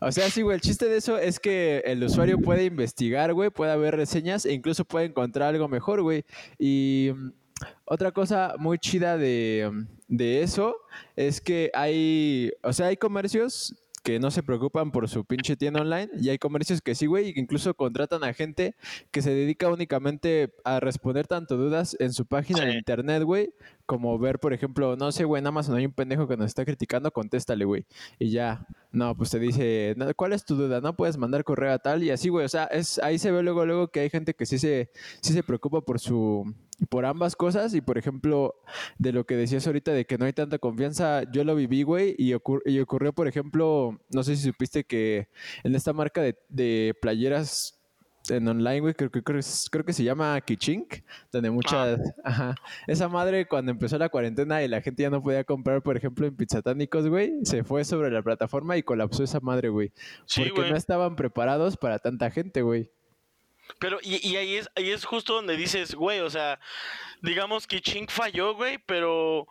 O 0.00 0.12
sea, 0.12 0.28
sí, 0.28 0.42
güey, 0.42 0.56
el 0.56 0.60
chiste 0.60 0.86
de 0.86 0.98
eso 0.98 1.16
es 1.16 1.40
que 1.40 1.82
el 1.86 2.04
usuario 2.04 2.38
puede 2.38 2.64
investigar, 2.64 3.32
güey, 3.32 3.48
puede 3.48 3.74
ver 3.78 3.96
reseñas 3.96 4.44
e 4.44 4.52
incluso 4.52 4.84
puede 4.84 5.06
encontrar 5.06 5.48
algo 5.48 5.66
mejor, 5.66 6.02
güey. 6.02 6.24
Y 6.58 7.10
mm, 7.14 7.30
otra 7.84 8.12
cosa 8.12 8.54
muy 8.58 8.78
chida 8.78 9.16
de, 9.16 9.86
de 10.08 10.42
eso 10.42 10.76
es 11.16 11.40
que 11.40 11.70
hay, 11.74 12.52
o 12.62 12.72
sea, 12.72 12.86
hay 12.86 12.96
comercios 12.96 13.74
que 14.04 14.20
no 14.20 14.30
se 14.30 14.42
preocupan 14.42 14.92
por 14.92 15.08
su 15.08 15.24
pinche 15.24 15.56
tienda 15.56 15.80
online 15.80 16.10
y 16.20 16.28
hay 16.28 16.38
comercios 16.38 16.82
que 16.82 16.94
sí, 16.94 17.06
güey, 17.06 17.28
y 17.28 17.34
que 17.34 17.40
incluso 17.40 17.72
contratan 17.72 18.22
a 18.22 18.34
gente 18.34 18.76
que 19.10 19.22
se 19.22 19.30
dedica 19.30 19.70
únicamente 19.70 20.54
a 20.62 20.78
responder 20.78 21.26
tanto 21.26 21.56
dudas 21.56 21.96
en 21.98 22.12
su 22.12 22.26
página 22.26 22.66
de 22.66 22.74
internet, 22.74 23.22
güey, 23.22 23.54
como 23.86 24.18
ver, 24.18 24.38
por 24.38 24.52
ejemplo, 24.52 24.96
no 24.96 25.12
sé, 25.12 25.24
güey, 25.24 25.40
en 25.40 25.46
Amazon 25.46 25.76
hay 25.76 25.86
un 25.86 25.92
pendejo 25.92 26.26
que 26.26 26.36
nos 26.36 26.46
está 26.46 26.64
criticando, 26.64 27.10
contéstale, 27.10 27.64
güey. 27.64 27.84
Y 28.18 28.30
ya, 28.30 28.66
no, 28.92 29.16
pues 29.16 29.30
te 29.30 29.38
dice, 29.38 29.94
"No, 29.96 30.06
¿cuál 30.14 30.32
es 30.32 30.44
tu 30.44 30.56
duda? 30.56 30.80
No 30.80 30.96
puedes 30.96 31.16
mandar 31.18 31.44
correo 31.44 31.72
a 31.72 31.78
tal 31.78 32.02
y 32.02 32.10
así, 32.10 32.28
güey. 32.28 32.44
O 32.46 32.48
sea, 32.48 32.64
es, 32.64 32.98
ahí 33.00 33.18
se 33.18 33.30
ve 33.30 33.42
luego, 33.42 33.66
luego 33.66 33.88
que 33.88 34.00
hay 34.00 34.10
gente 34.10 34.34
que 34.34 34.46
sí 34.46 34.58
se, 34.58 34.90
sí 35.20 35.32
se 35.32 35.42
preocupa 35.42 35.80
por 35.82 36.00
su, 36.00 36.54
por 36.88 37.04
ambas 37.04 37.36
cosas. 37.36 37.74
Y 37.74 37.80
por 37.80 37.98
ejemplo, 37.98 38.54
de 38.98 39.12
lo 39.12 39.24
que 39.26 39.36
decías 39.36 39.66
ahorita 39.66 39.92
de 39.92 40.06
que 40.06 40.16
no 40.18 40.24
hay 40.24 40.32
tanta 40.32 40.58
confianza, 40.58 41.22
yo 41.32 41.44
lo 41.44 41.54
viví, 41.54 41.82
güey, 41.82 42.14
y, 42.18 42.32
ocur- 42.32 42.62
y 42.64 42.78
ocurrió, 42.80 43.12
por 43.12 43.28
ejemplo, 43.28 44.00
no 44.10 44.22
sé 44.22 44.36
si 44.36 44.42
supiste 44.44 44.84
que 44.84 45.28
en 45.62 45.74
esta 45.74 45.92
marca 45.92 46.22
de, 46.22 46.38
de 46.48 46.94
playeras 47.02 47.80
en 48.28 48.48
online, 48.48 48.80
güey, 48.80 48.94
creo, 48.94 49.10
que- 49.10 49.22
creo, 49.22 49.40
creo 49.70 49.84
que 49.84 49.92
se 49.92 50.04
llama 50.04 50.40
Kichink, 50.40 51.02
donde 51.30 51.50
muchas, 51.50 52.00
ajá, 52.24 52.54
esa 52.86 53.08
madre 53.08 53.46
cuando 53.46 53.70
empezó 53.72 53.98
la 53.98 54.08
cuarentena 54.08 54.62
y 54.62 54.68
la 54.68 54.80
gente 54.80 55.02
ya 55.02 55.10
no 55.10 55.22
podía 55.22 55.44
comprar, 55.44 55.82
por 55.82 55.96
ejemplo, 55.96 56.26
en 56.26 56.36
pizzatánicos, 56.36 57.08
güey, 57.08 57.32
se 57.44 57.64
fue 57.64 57.84
sobre 57.84 58.10
la 58.10 58.22
plataforma 58.22 58.76
y 58.76 58.82
colapsó 58.82 59.24
esa 59.24 59.40
madre, 59.40 59.68
güey. 59.68 59.92
Sí, 60.26 60.42
porque 60.44 60.60
güey. 60.60 60.70
no 60.70 60.76
estaban 60.76 61.16
preparados 61.16 61.76
para 61.76 61.98
tanta 61.98 62.30
gente, 62.30 62.62
güey. 62.62 62.90
Pero, 63.78 63.98
y, 64.02 64.26
y 64.26 64.36
ahí, 64.36 64.56
es, 64.56 64.68
ahí 64.76 64.90
es 64.90 65.04
justo 65.04 65.34
donde 65.34 65.56
dices, 65.56 65.94
güey, 65.94 66.20
o 66.20 66.30
sea, 66.30 66.60
digamos 67.22 67.66
que 67.66 67.80
Chink 67.80 68.10
falló, 68.10 68.54
güey, 68.54 68.78
pero 68.86 69.46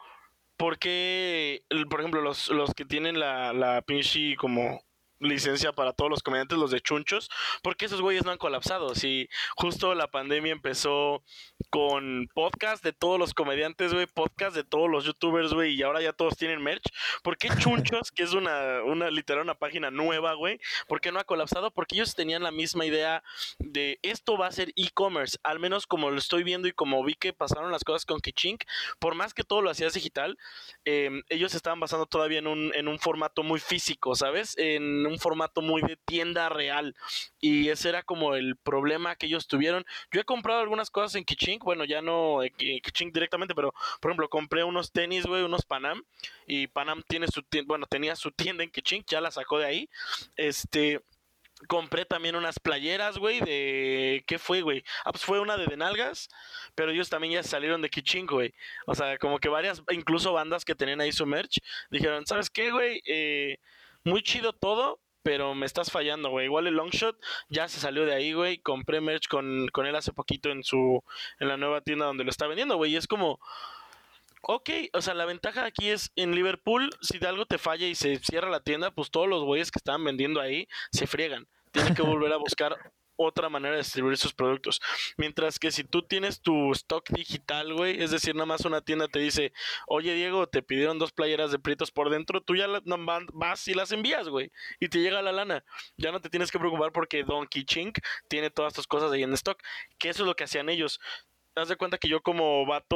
¿por 0.56 0.78
qué, 0.78 1.64
por 1.90 2.00
ejemplo, 2.00 2.22
los, 2.22 2.50
los 2.50 2.74
que 2.74 2.86
tienen 2.86 3.20
la, 3.20 3.54
la 3.54 3.82
pinche 3.82 4.36
como 4.38 4.84
licencia 5.20 5.72
para 5.74 5.94
todos 5.94 6.10
los 6.10 6.24
comediantes, 6.24 6.58
los 6.58 6.72
de 6.72 6.82
chunchos, 6.82 7.30
¿por 7.62 7.76
qué 7.76 7.86
esos 7.86 8.02
güeyes 8.02 8.26
no 8.26 8.32
han 8.32 8.38
colapsado? 8.38 8.96
Si 8.96 9.30
justo 9.56 9.96
la 9.96 10.08
pandemia 10.08 10.52
empezó 10.52 11.24
con 11.70 12.28
podcast 12.34 12.84
de 12.84 12.94
todos 12.94 13.20
los 13.20 13.34
comediantes, 13.34 13.94
güey, 13.94 14.06
podcast 14.08 14.56
de 14.56 14.64
todos 14.64 14.90
los 14.90 15.06
youtubers, 15.06 15.54
güey, 15.54 15.74
y 15.74 15.84
ahora 15.84 16.02
ya 16.02 16.14
todos 16.14 16.36
tienen 16.38 16.62
merch, 16.62 16.84
¿por 17.24 17.38
qué 17.38 17.50
chunchos, 17.58 18.12
que 18.12 18.24
es 18.24 18.34
una, 18.34 18.84
una 18.84 19.10
literal 19.10 19.44
una 19.44 19.56
página 19.56 19.92
nueva, 19.92 20.34
güey, 20.34 20.60
¿por 20.88 21.02
qué 21.02 21.12
no 21.12 21.20
ha 21.20 21.24
colapsado? 21.24 21.72
Porque 21.72 21.96
ellos 21.96 22.16
tenían 22.16 22.44
la 22.44 22.52
misma 22.52 22.86
idea 22.86 23.24
de 23.60 24.00
esto 24.02 24.38
va 24.38 24.48
a 24.48 24.52
ser 24.52 24.74
e-commerce, 24.76 25.38
al 25.44 25.60
menos 25.60 25.88
como 25.88 26.12
lo 26.12 26.18
estoy 26.18 26.44
viendo 26.44 26.68
y 26.68 26.74
como 26.74 27.04
vi 27.04 27.16
que 27.16 27.34
pasaron 27.34 27.72
las 27.72 27.84
cosas 27.84 28.06
con 28.06 28.20
Kichink, 28.20 28.64
por 29.00 29.16
más 29.16 29.34
que 29.34 29.44
todo 29.44 29.62
lo 29.62 29.70
hacías 29.70 29.94
digital, 29.94 30.38
eh, 30.86 31.24
ellos 31.30 31.56
estaban 31.56 31.80
basando 31.80 32.06
todavía 32.06 32.40
en 32.40 32.48
un, 32.48 32.72
en 32.76 32.88
un 32.88 33.00
formato 33.00 33.44
muy 33.44 33.60
físico, 33.60 34.16
¿sabes? 34.16 34.58
En 34.58 35.06
un 35.06 35.13
formato 35.20 35.62
muy 35.62 35.82
de 35.82 35.98
tienda 35.98 36.50
real. 36.50 36.96
Y 37.40 37.70
ese 37.70 37.90
era 37.90 38.04
como 38.04 38.36
el 38.36 38.56
problema 38.58 39.16
que 39.16 39.26
ellos 39.28 39.48
tuvieron. 39.48 39.86
Yo 40.12 40.22
he 40.22 40.24
comprado 40.26 40.62
algunas 40.62 40.90
cosas 40.90 41.16
en 41.16 41.26
Kichink, 41.26 41.64
bueno, 41.64 41.86
ya 41.86 42.02
no 42.02 42.44
en 42.44 42.54
Ki- 42.54 42.82
Kichink 42.82 43.14
directamente, 43.14 43.56
pero 43.56 43.74
por 44.02 44.12
ejemplo, 44.12 44.30
compré 44.30 44.64
unos 44.64 44.92
tenis, 44.92 45.26
güey, 45.26 45.44
unos 45.44 45.66
Panam, 45.66 46.04
y 46.48 46.68
Panam 46.68 47.04
tiene 47.08 47.28
su 47.28 47.42
tienda, 47.44 47.68
bueno, 47.68 47.86
tenía 47.88 48.16
su 48.16 48.32
tienda 48.58 48.64
en 48.64 48.72
Kichink, 48.72 49.06
ya 49.08 49.22
la 49.22 49.32
sacó 49.32 49.60
de 49.60 49.66
ahí. 49.66 49.90
Este, 50.36 51.02
compré 51.68 52.04
también 52.06 52.36
unas 52.36 52.60
playeras, 52.60 53.18
güey, 53.18 53.40
de... 53.40 54.24
¿Qué 54.28 54.38
fue, 54.38 54.62
güey? 54.62 54.84
Ah, 55.06 55.12
pues 55.12 55.24
fue 55.24 55.40
una 55.40 55.56
de 55.56 55.66
Denalgas, 55.66 56.28
pero 56.76 56.92
ellos 56.92 57.10
también 57.10 57.34
ya 57.34 57.44
salieron 57.44 57.82
de 57.82 57.90
Kichink, 57.90 58.30
güey. 58.32 58.54
O 58.86 58.96
sea, 58.96 59.18
como 59.18 59.40
que 59.40 59.48
varias, 59.50 59.82
incluso 59.92 60.34
bandas 60.34 60.66
que 60.66 60.76
tenían 60.76 61.00
ahí 61.02 61.12
su 61.12 61.26
merch, 61.26 61.60
dijeron, 61.90 62.26
¿sabes 62.26 62.50
qué, 62.50 62.72
güey? 62.72 63.02
Eh, 63.06 63.60
muy 64.04 64.22
chido 64.24 64.54
todo, 64.54 65.00
pero 65.24 65.56
me 65.56 65.66
estás 65.66 65.92
fallando, 65.92 66.30
güey. 66.30 66.46
Igual 66.46 66.68
el 66.68 66.76
Longshot 66.76 67.18
ya 67.50 67.68
se 67.68 67.80
salió 67.80 68.06
de 68.06 68.14
ahí, 68.14 68.34
güey. 68.34 68.58
Compré 68.58 69.02
merch 69.02 69.28
con, 69.28 69.68
con 69.70 69.86
él 69.86 69.96
hace 69.96 70.12
poquito 70.12 70.50
en 70.50 70.64
su 70.64 71.04
en 71.40 71.48
la 71.48 71.58
nueva 71.58 71.82
tienda 71.82 72.06
donde 72.06 72.24
lo 72.24 72.30
está 72.30 72.48
vendiendo, 72.48 72.76
güey. 72.76 72.94
Y 72.94 72.98
es 72.98 73.08
como, 73.08 73.40
ok, 74.42 74.70
o 74.94 75.02
sea, 75.02 75.14
la 75.14 75.26
ventaja 75.26 75.66
aquí 75.66 75.90
es 75.90 76.12
en 76.16 76.36
Liverpool, 76.36 76.90
si 77.02 77.18
de 77.18 77.28
algo 77.28 77.46
te 77.46 77.58
falla 77.58 77.88
y 77.88 77.96
se 77.96 78.18
cierra 78.18 78.50
la 78.50 78.60
tienda, 78.60 78.92
pues 78.92 79.10
todos 79.10 79.28
los 79.28 79.44
güeyes 79.44 79.72
que 79.72 79.80
estaban 79.80 80.04
vendiendo 80.04 80.42
ahí 80.42 80.68
se 80.92 81.08
friegan. 81.08 81.48
Tienen 81.72 81.96
que 81.96 82.02
volver 82.02 82.34
a 82.34 82.38
buscar 82.38 82.78
otra 83.16 83.50
manera 83.50 83.76
de 83.76 83.82
distribuir 83.82 84.18
sus 84.18 84.34
productos. 84.34 84.82
Mientras 85.18 85.60
que 85.60 85.72
si 85.72 85.84
tú 85.84 86.02
tienes 86.04 86.42
tu 86.42 86.72
stock 86.72 87.10
digital, 87.10 87.74
güey, 87.74 88.02
es 88.02 88.12
decir, 88.12 88.36
nada 88.36 88.46
más 88.46 88.66
una 88.66 88.82
tienda 88.82 89.08
te 89.08 89.20
dice, 89.20 89.54
oye 89.88 90.14
Diego, 90.14 90.48
te 90.48 90.62
pidieron 90.64 91.00
dos 91.00 91.12
playeras 91.12 91.52
de 91.52 91.60
pritos 91.60 91.92
por 91.92 92.10
dentro, 92.10 92.42
tú 92.42 92.56
ya 92.56 92.68
la- 92.68 92.82
vas 93.34 93.68
y 93.68 93.74
las 93.74 93.92
envías, 93.92 94.30
güey, 94.30 94.52
y 94.80 94.90
te 94.90 95.00
llega 95.00 95.22
la 95.22 95.32
lana. 95.32 95.64
Ya 95.98 96.12
no 96.12 96.22
te 96.22 96.30
tienes 96.30 96.52
que 96.52 96.60
preocupar 96.60 96.92
porque 96.92 97.24
Donkey 97.24 97.66
Chink 97.66 98.00
tiene 98.28 98.50
todas 98.50 98.74
tus 98.74 98.88
cosas 98.88 99.12
ahí 99.12 99.24
en 99.24 99.34
stock, 99.34 99.62
que 99.98 100.10
eso 100.10 100.24
es 100.24 100.28
lo 100.28 100.36
que 100.36 100.46
hacían 100.46 100.70
ellos. 100.70 101.00
Haz 101.56 101.68
de 101.70 101.76
cuenta 101.76 102.00
que 102.00 102.10
yo 102.10 102.24
como 102.24 102.66
vato 102.66 102.96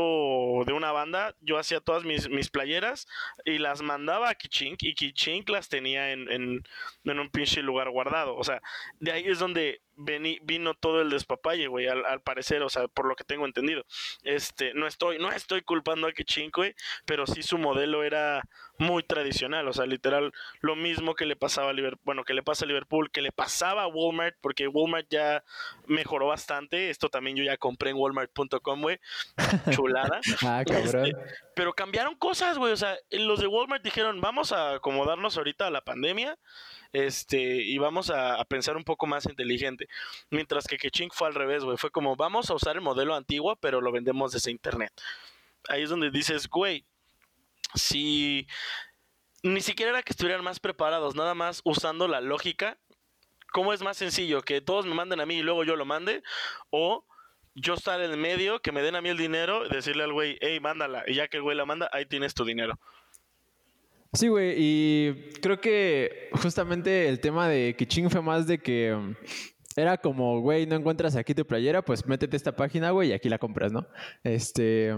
de 0.65 0.73
una 0.73 0.91
banda, 0.91 1.36
yo 1.41 1.60
hacía 1.60 1.80
todas 1.80 2.03
mis, 2.03 2.27
playeras 2.49 3.08
y 3.45 3.60
las 3.60 3.84
mandaba 3.84 4.30
a 4.30 4.36
Kichink 4.36 4.82
y 4.82 4.95
Kichink 4.95 5.47
las 5.49 5.69
tenía 5.69 6.12
en, 6.12 6.32
en, 6.32 6.63
en 7.03 7.19
un 7.19 7.30
pinche 7.30 7.62
lugar 7.62 7.91
guardado. 7.91 8.36
O 8.36 8.43
sea, 8.43 8.60
de 8.99 9.12
ahí 9.12 9.25
es 9.27 9.38
donde 9.38 9.82
vino 9.97 10.73
todo 10.75 11.01
el 11.01 11.10
despapalle, 11.10 11.67
güey, 11.67 11.88
al, 11.88 12.05
al, 12.05 12.21
parecer, 12.21 12.62
o 12.62 12.69
sea, 12.69 12.88
por 12.88 13.07
lo 13.07 13.15
que 13.15 13.23
tengo 13.23 13.45
entendido. 13.45 13.86
Este, 14.23 14.73
no 14.73 14.88
estoy, 14.88 15.17
no 15.17 15.31
estoy 15.31 15.62
culpando 15.62 16.07
a 16.07 16.12
Kiching, 16.12 16.51
güey, 16.53 16.75
pero 17.05 17.25
sí 17.25 17.41
su 17.41 17.57
modelo 17.57 18.03
era 18.03 18.43
muy 18.77 19.03
tradicional, 19.03 19.67
o 19.67 19.73
sea, 19.73 19.86
literal, 19.86 20.31
lo 20.62 20.75
mismo 20.75 21.15
que 21.15 21.25
le 21.25 21.36
pasaba 21.36 21.71
a 21.71 21.73
Liverpool, 21.73 22.01
bueno, 22.05 22.23
que 22.23 22.33
le 22.33 22.43
pasa 22.43 22.65
a 22.65 22.67
Liverpool, 22.67 23.10
que 23.12 23.21
le 23.21 23.31
pasaba 23.31 23.83
a 23.83 23.88
Walmart, 23.88 24.36
porque 24.39 24.67
Walmart 24.67 25.07
ya 25.10 25.43
mejoró 25.88 26.27
bastante, 26.27 26.89
esto 26.89 27.10
también 27.10 27.36
yo 27.36 27.43
ya 27.43 27.57
compré 27.57 27.89
en 27.89 27.97
walmart.com, 27.97 28.81
güey, 28.81 28.99
chulada. 29.71 30.21
ah, 30.43 30.63
cabrón. 30.65 31.07
Este, 31.07 31.46
pero 31.58 31.74
cambiaron 31.74 32.13
cosas, 32.13 32.60
güey, 32.60 32.72
o 32.72 32.78
sea, 32.78 32.96
los 33.10 33.39
de 33.39 33.48
Walmart 33.48 33.84
dijeron, 33.84 34.22
vamos 34.22 34.52
a 34.52 34.76
acomodarnos 34.76 35.38
ahorita 35.38 35.65
a 35.65 35.72
la 35.72 35.82
pandemia, 35.82 36.38
este, 36.93 37.63
y 37.63 37.80
vamos 37.80 38.12
a, 38.12 38.46
pensar 38.46 38.78
un 38.78 38.84
poco 38.84 39.08
más 39.08 39.26
inteligente. 39.26 39.89
Mientras 40.30 40.67
que 40.67 40.78
Kechink 40.78 41.13
fue 41.15 41.28
al 41.28 41.34
revés, 41.34 41.63
güey. 41.63 41.76
Fue 41.78 41.89
como, 41.89 42.15
vamos 42.15 42.52
a 42.52 42.54
usar 42.54 42.76
el 42.76 42.84
modelo 42.84 43.15
antiguo, 43.15 43.56
pero 43.56 43.82
lo 43.82 43.91
vendemos 43.91 44.34
desde 44.34 44.52
internet. 44.52 44.93
Ahí 45.67 45.82
es 45.82 45.89
donde 45.89 46.12
dices, 46.12 46.48
güey, 46.48 46.86
si 47.74 48.48
ni 49.41 49.62
siquiera 49.62 49.93
era 49.93 50.04
que 50.04 50.13
estuvieran 50.13 50.43
más 50.43 50.60
preparados, 50.60 51.15
nada 51.15 51.34
más 51.34 51.62
usando 51.63 52.08
la 52.08 52.22
lógica, 52.22 52.78
¿cómo 53.52 53.74
es 53.74 53.82
más 53.82 53.98
sencillo? 53.98 54.43
¿Que 54.43 54.62
todos 54.62 54.86
me 54.86 54.93
manden 54.93 55.22
a 55.22 55.26
mí 55.26 55.38
y 55.38 55.43
luego 55.43 55.63
yo 55.63 55.76
lo 55.76 55.86
mande? 55.86 56.22
¿O 56.70 57.04
yo 57.60 57.74
estar 57.74 58.00
en 58.00 58.20
medio, 58.20 58.60
que 58.60 58.72
me 58.72 58.84
den 58.84 58.96
a 58.96 59.02
mí 59.02 59.10
el 59.10 59.17
dinero, 59.17 59.67
decirle 59.67 60.04
al 60.04 60.13
güey, 60.13 60.38
hey, 60.41 60.60
mándala, 60.60 61.04
y 61.08 61.15
ya 61.15 61.28
que 61.28 61.38
el 61.38 61.43
güey 61.43 61.58
la 61.58 61.65
manda, 61.65 61.89
ahí 61.91 62.06
tienes 62.06 62.34
tu 62.34 62.46
dinero. 62.46 62.80
Sí, 64.13 64.28
güey, 64.28 64.56
y 64.58 65.32
creo 65.41 65.60
que 65.60 66.30
justamente 66.34 67.10
el 67.10 67.20
tema 67.20 67.50
de 67.50 67.76
Kiching 67.76 68.10
fue 68.10 68.22
más 68.22 68.46
de 68.48 68.60
que 68.60 68.93
um, 68.93 69.15
era 69.76 69.98
como, 69.98 70.39
güey, 70.39 70.65
no 70.67 70.76
encuentras 70.76 71.15
aquí 71.15 71.34
tu 71.34 71.46
playera, 71.46 71.82
pues 71.84 72.06
métete 72.06 72.38
esta 72.38 72.56
página, 72.56 72.91
güey, 72.91 73.10
y 73.10 73.13
aquí 73.13 73.28
la 73.28 73.39
compras, 73.39 73.72
¿no? 73.72 73.88
Este. 74.24 74.96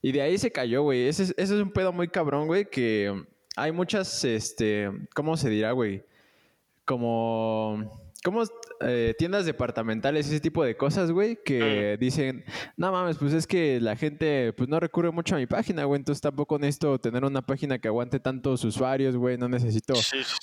Y 0.00 0.12
de 0.12 0.22
ahí 0.22 0.38
se 0.38 0.52
cayó, 0.52 0.82
güey. 0.82 1.08
Ese, 1.08 1.24
ese, 1.24 1.42
es 1.42 1.50
un 1.50 1.72
pedo 1.72 1.92
muy 1.92 2.08
cabrón, 2.08 2.46
güey, 2.46 2.68
que 2.70 3.12
hay 3.56 3.72
muchas, 3.72 4.24
este. 4.24 4.90
¿Cómo 5.14 5.36
se 5.36 5.50
dirá, 5.50 5.72
güey? 5.72 6.04
Como 6.84 8.05
como 8.26 8.42
eh, 8.80 9.14
tiendas 9.16 9.46
departamentales, 9.46 10.26
ese 10.26 10.40
tipo 10.40 10.64
de 10.64 10.76
cosas, 10.76 11.12
güey, 11.12 11.38
que 11.44 11.96
dicen, 12.00 12.44
no 12.76 12.90
mames, 12.90 13.18
pues 13.18 13.32
es 13.32 13.46
que 13.46 13.80
la 13.80 13.94
gente 13.94 14.52
pues 14.54 14.68
no 14.68 14.80
recurre 14.80 15.12
mucho 15.12 15.36
a 15.36 15.38
mi 15.38 15.46
página, 15.46 15.84
güey, 15.84 16.00
entonces 16.00 16.20
tampoco 16.22 16.58
necesito 16.58 16.98
tener 16.98 17.24
una 17.24 17.46
página 17.46 17.78
que 17.78 17.86
aguante 17.86 18.18
tantos 18.18 18.64
usuarios, 18.64 19.16
güey, 19.16 19.38
no 19.38 19.48
necesito 19.48 19.94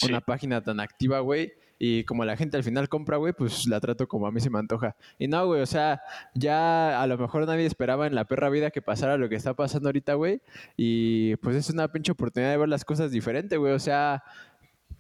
una 0.08 0.22
página 0.22 0.63
tan 0.63 0.80
activa, 0.80 1.19
güey. 1.19 1.52
Y 1.78 2.06
como 2.06 2.24
la 2.24 2.38
gente 2.38 2.56
al 2.56 2.63
final 2.63 2.88
compra, 2.88 3.17
güey, 3.17 3.34
pues 3.34 3.67
la 3.67 3.82
trato 3.82 4.08
como 4.08 4.28
a 4.28 4.32
mí 4.32 4.39
se 4.39 4.50
me 4.50 4.60
antoja. 4.60 4.96
Y 5.19 5.28
no, 5.28 5.46
güey, 5.46 5.60
o 5.62 5.65
sea, 5.65 6.02
ya 6.34 7.02
a 7.02 7.08
lo 7.08 7.17
mejor 7.17 7.46
nadie 7.46 7.65
esperaba 7.65 8.08
en 8.08 8.15
la 8.15 8.24
perra 8.24 8.50
vida 8.50 8.72
que 8.72 8.82
pasara 8.82 9.17
lo 9.17 9.28
que 9.28 9.36
está 9.36 9.54
pasando 9.54 9.89
ahorita, 9.89 10.13
güey. 10.13 10.41
Y 10.78 11.36
pues 11.38 11.58
es 11.58 11.69
una 11.69 11.91
pinche 11.91 12.13
oportunidad 12.13 12.52
de 12.52 12.58
ver 12.58 12.69
las 12.69 12.86
cosas 12.86 13.12
diferente, 13.12 13.58
güey. 13.58 13.74
O 13.74 13.80
sea, 13.80 14.24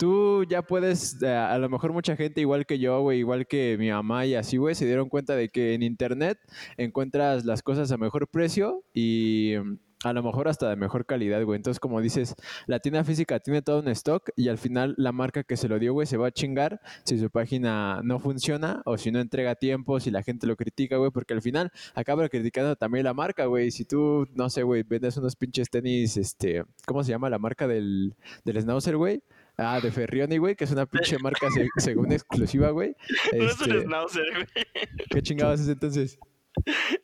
tú 0.03 0.43
ya 0.43 0.61
puedes, 0.63 1.23
eh, 1.23 1.29
a 1.29 1.57
lo 1.57 1.69
mejor 1.69 1.93
mucha 1.93 2.17
gente 2.17 2.41
igual 2.41 2.65
que 2.65 2.77
yo, 2.77 2.99
güey, 2.99 3.19
igual 3.19 3.47
que 3.47 3.77
mi 3.79 3.89
mamá 3.89 4.25
y 4.25 4.35
así, 4.35 4.57
güey, 4.57 4.75
se 4.75 4.85
dieron 4.85 5.07
cuenta 5.07 5.33
de 5.33 5.47
que 5.47 5.75
en 5.75 5.81
internet 5.81 6.37
encuentras 6.75 7.45
las 7.45 7.63
cosas 7.63 7.89
a 7.89 7.95
mejor 7.95 8.27
precio 8.27 8.83
y 8.93 9.53
mm, 9.63 9.77
a 10.03 10.11
lo 10.11 10.21
mejor 10.21 10.49
hasta 10.49 10.69
de 10.69 10.75
mejor 10.75 11.05
calidad, 11.05 11.41
güey. 11.45 11.55
Entonces, 11.55 11.79
como 11.79 12.01
dices, 12.01 12.35
la 12.67 12.79
tienda 12.79 13.05
física 13.05 13.39
tiene 13.39 13.61
todo 13.61 13.79
un 13.79 13.87
stock 13.87 14.29
y 14.35 14.49
al 14.49 14.57
final 14.57 14.93
la 14.97 15.13
marca 15.13 15.45
que 15.45 15.55
se 15.55 15.69
lo 15.69 15.79
dio, 15.79 15.93
güey, 15.93 16.05
se 16.05 16.17
va 16.17 16.27
a 16.27 16.31
chingar 16.31 16.81
si 17.05 17.17
su 17.17 17.29
página 17.29 18.01
no 18.03 18.19
funciona 18.19 18.81
o 18.83 18.97
si 18.97 19.09
no 19.09 19.21
entrega 19.21 19.55
tiempo, 19.55 20.01
si 20.01 20.11
la 20.11 20.21
gente 20.21 20.47
lo 20.47 20.57
critica, 20.57 20.97
güey, 20.97 21.11
porque 21.11 21.33
al 21.33 21.41
final 21.41 21.71
acaba 21.95 22.27
criticando 22.27 22.75
también 22.75 23.05
la 23.05 23.13
marca, 23.13 23.45
güey. 23.45 23.71
Si 23.71 23.85
tú, 23.85 24.27
no 24.35 24.49
sé, 24.49 24.63
güey, 24.63 24.83
vendes 24.83 25.15
unos 25.15 25.37
pinches 25.37 25.69
tenis, 25.69 26.17
este, 26.17 26.65
¿cómo 26.85 27.05
se 27.05 27.11
llama 27.11 27.29
la 27.29 27.39
marca 27.39 27.69
del, 27.69 28.15
del 28.43 28.61
Schnauzer, 28.61 28.97
güey? 28.97 29.23
Ah, 29.57 29.79
de 29.81 29.91
Ferrioni, 29.91 30.37
güey, 30.37 30.55
que 30.55 30.63
es 30.63 30.71
una 30.71 30.85
pinche 30.85 31.17
marca 31.19 31.47
según 31.77 32.11
exclusiva, 32.11 32.69
güey. 32.71 32.95
No 33.37 33.45
es 33.45 33.59
un 33.61 33.81
schnauzer, 33.81 34.25
güey. 34.33 34.65
¿Qué 35.09 35.21
chingados 35.21 35.59
es 35.59 35.67
entonces? 35.67 36.17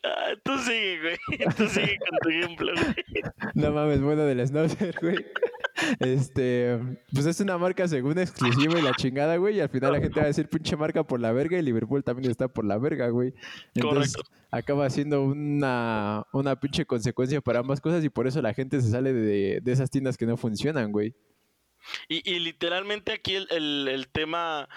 Ah, 0.03 0.31
tú 0.43 0.57
sigue, 0.59 0.99
güey. 1.01 1.17
Tú 1.55 1.67
sigue 1.67 1.97
con 1.97 2.19
tu 2.21 2.29
ejemplo, 2.29 2.71
güey. 2.73 3.23
No 3.55 3.71
mames, 3.71 4.01
bueno 4.01 4.23
del 4.23 4.45
schnauzer, 4.47 4.95
güey. 5.01 5.17
Este, 5.99 6.77
pues 7.13 7.25
es 7.25 7.39
una 7.39 7.57
marca 7.57 7.87
según 7.87 8.19
exclusiva 8.19 8.79
y 8.79 8.81
la 8.81 8.93
chingada, 8.93 9.37
güey. 9.37 9.57
Y 9.57 9.59
al 9.61 9.69
final 9.69 9.93
la 9.93 9.99
gente 10.01 10.19
va 10.19 10.25
a 10.25 10.27
decir 10.27 10.47
pinche 10.49 10.75
marca 10.75 11.03
por 11.03 11.19
la 11.19 11.31
verga 11.31 11.57
y 11.57 11.61
Liverpool 11.61 12.03
también 12.03 12.29
está 12.31 12.47
por 12.47 12.65
la 12.65 12.77
verga, 12.77 13.09
güey. 13.09 13.33
Entonces 13.75 14.15
Correcto. 14.15 14.37
acaba 14.51 14.89
siendo 14.89 15.23
una, 15.23 16.25
una 16.33 16.59
pinche 16.59 16.85
consecuencia 16.85 17.41
para 17.41 17.59
ambas 17.59 17.79
cosas 17.79 18.03
y 18.03 18.09
por 18.09 18.27
eso 18.27 18.41
la 18.41 18.53
gente 18.53 18.81
se 18.81 18.89
sale 18.89 19.13
de, 19.13 19.61
de 19.61 19.71
esas 19.71 19.89
tiendas 19.89 20.17
que 20.17 20.25
no 20.25 20.35
funcionan, 20.35 20.91
güey. 20.91 21.15
Y, 22.07 22.39
literalmente 22.39 23.13
aquí 23.13 23.35
el, 23.35 24.07
tema 24.11 24.67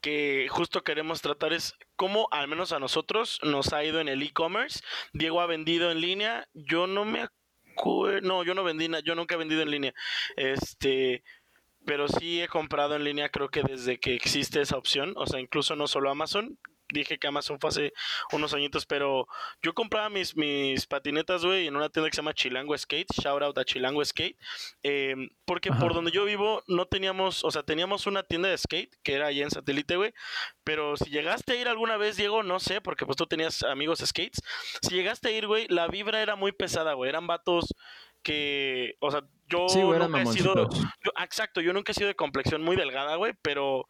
que 0.00 0.46
justo 0.50 0.82
queremos 0.82 1.20
tratar 1.22 1.52
es 1.52 1.74
cómo, 1.96 2.28
al 2.30 2.48
menos 2.48 2.72
a 2.72 2.78
nosotros, 2.78 3.38
nos 3.42 3.72
ha 3.72 3.84
ido 3.84 4.00
en 4.00 4.08
el 4.08 4.22
e-commerce. 4.22 4.80
Diego 5.12 5.40
ha 5.40 5.46
vendido 5.46 5.90
en 5.90 6.00
línea. 6.00 6.48
Yo 6.54 6.86
no 6.86 7.04
me 7.04 7.28
acuerdo. 7.74 8.26
No, 8.26 8.44
yo 8.44 8.54
no 8.54 8.64
vendí, 8.64 8.88
yo 9.04 9.14
nunca 9.14 9.34
he 9.34 9.38
vendido 9.38 9.62
en 9.62 9.70
línea. 9.70 9.94
Este. 10.36 11.22
Pero 11.84 12.06
sí 12.06 12.40
he 12.40 12.46
comprado 12.46 12.94
en 12.94 13.02
línea, 13.02 13.28
creo 13.28 13.48
que 13.48 13.64
desde 13.64 13.98
que 13.98 14.14
existe 14.14 14.60
esa 14.60 14.76
opción. 14.76 15.14
O 15.16 15.26
sea, 15.26 15.40
incluso 15.40 15.74
no 15.74 15.88
solo 15.88 16.10
Amazon 16.10 16.58
dije 16.92 17.18
que 17.18 17.26
Amazon 17.26 17.58
fue 17.60 17.68
hace 17.68 17.92
unos 18.32 18.54
añitos, 18.54 18.86
pero 18.86 19.26
yo 19.62 19.74
compraba 19.74 20.08
mis, 20.08 20.36
mis 20.36 20.86
patinetas, 20.86 21.44
güey, 21.44 21.66
en 21.66 21.76
una 21.76 21.88
tienda 21.88 22.10
que 22.10 22.16
se 22.16 22.22
llama 22.22 22.34
Chilango 22.34 22.76
Skate, 22.76 23.12
shout 23.20 23.42
out 23.42 23.58
a 23.58 23.64
Chilango 23.64 24.04
Skate, 24.04 24.36
em, 24.82 25.30
porque 25.44 25.70
por 25.70 25.94
donde 25.94 26.10
yo 26.10 26.24
vivo 26.24 26.62
no 26.66 26.86
teníamos, 26.86 27.44
o 27.44 27.50
sea, 27.50 27.62
teníamos 27.62 28.06
una 28.06 28.22
tienda 28.22 28.48
de 28.48 28.58
skate, 28.58 28.94
que 29.02 29.14
era 29.14 29.26
ahí 29.26 29.42
en 29.42 29.50
satélite, 29.50 29.96
güey, 29.96 30.14
pero 30.64 30.96
si 30.96 31.10
llegaste 31.10 31.52
a 31.52 31.56
ir 31.56 31.68
alguna 31.68 31.96
vez, 31.96 32.16
Diego, 32.16 32.42
no 32.42 32.60
sé, 32.60 32.80
porque 32.80 33.06
pues 33.06 33.16
tú 33.16 33.26
tenías 33.26 33.62
amigos 33.62 34.00
skates, 34.04 34.42
si 34.82 34.94
llegaste 34.94 35.28
a 35.28 35.32
ir, 35.32 35.46
güey, 35.46 35.66
la 35.68 35.88
vibra 35.88 36.22
era 36.22 36.36
muy 36.36 36.52
pesada, 36.52 36.94
güey, 36.94 37.08
eran 37.08 37.26
vatos 37.26 37.74
que, 38.22 38.96
o 39.00 39.10
sea, 39.10 39.22
yo 39.48 39.66
nunca 39.98 40.22
he 40.22 40.26
sido, 40.26 40.68
exacto, 41.22 41.60
yo 41.60 41.72
nunca 41.72 41.92
he 41.92 41.94
sido 41.94 42.08
de 42.08 42.14
complexión 42.14 42.62
muy 42.62 42.76
delgada, 42.76 43.16
güey, 43.16 43.34
pero 43.42 43.86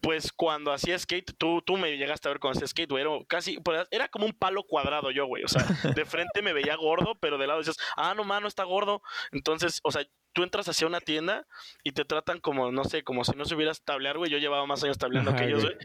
pues 0.00 0.32
cuando 0.32 0.72
hacía 0.72 0.98
skate, 0.98 1.32
tú, 1.36 1.62
tú 1.62 1.76
me 1.76 1.96
llegaste 1.96 2.28
a 2.28 2.32
ver 2.32 2.40
cuando 2.40 2.58
hacía 2.58 2.68
skate, 2.68 2.90
güey, 2.90 3.02
era 3.02 3.10
casi, 3.28 3.60
pues, 3.60 3.86
era 3.90 4.08
como 4.08 4.26
un 4.26 4.32
palo 4.32 4.62
cuadrado 4.64 5.10
yo, 5.10 5.26
güey, 5.26 5.44
o 5.44 5.48
sea, 5.48 5.62
de 5.94 6.04
frente 6.04 6.42
me 6.42 6.52
veía 6.52 6.76
gordo, 6.76 7.16
pero 7.20 7.38
de 7.38 7.46
lado 7.46 7.58
decías, 7.58 7.76
ah, 7.96 8.14
no, 8.14 8.24
mano, 8.24 8.48
está 8.48 8.64
gordo, 8.64 9.02
entonces, 9.32 9.80
o 9.82 9.90
sea, 9.90 10.06
tú 10.32 10.42
entras 10.42 10.68
hacia 10.68 10.86
una 10.86 11.00
tienda 11.00 11.46
y 11.82 11.92
te 11.92 12.04
tratan 12.04 12.40
como, 12.40 12.72
no 12.72 12.84
sé, 12.84 13.02
como 13.02 13.24
si 13.24 13.32
no 13.32 13.44
supieras 13.44 13.82
tablear, 13.82 14.16
güey, 14.16 14.30
yo 14.30 14.38
llevaba 14.38 14.66
más 14.66 14.82
años 14.82 14.98
tableando 14.98 15.34
que 15.34 15.44
ellos, 15.44 15.64
güey, 15.64 15.76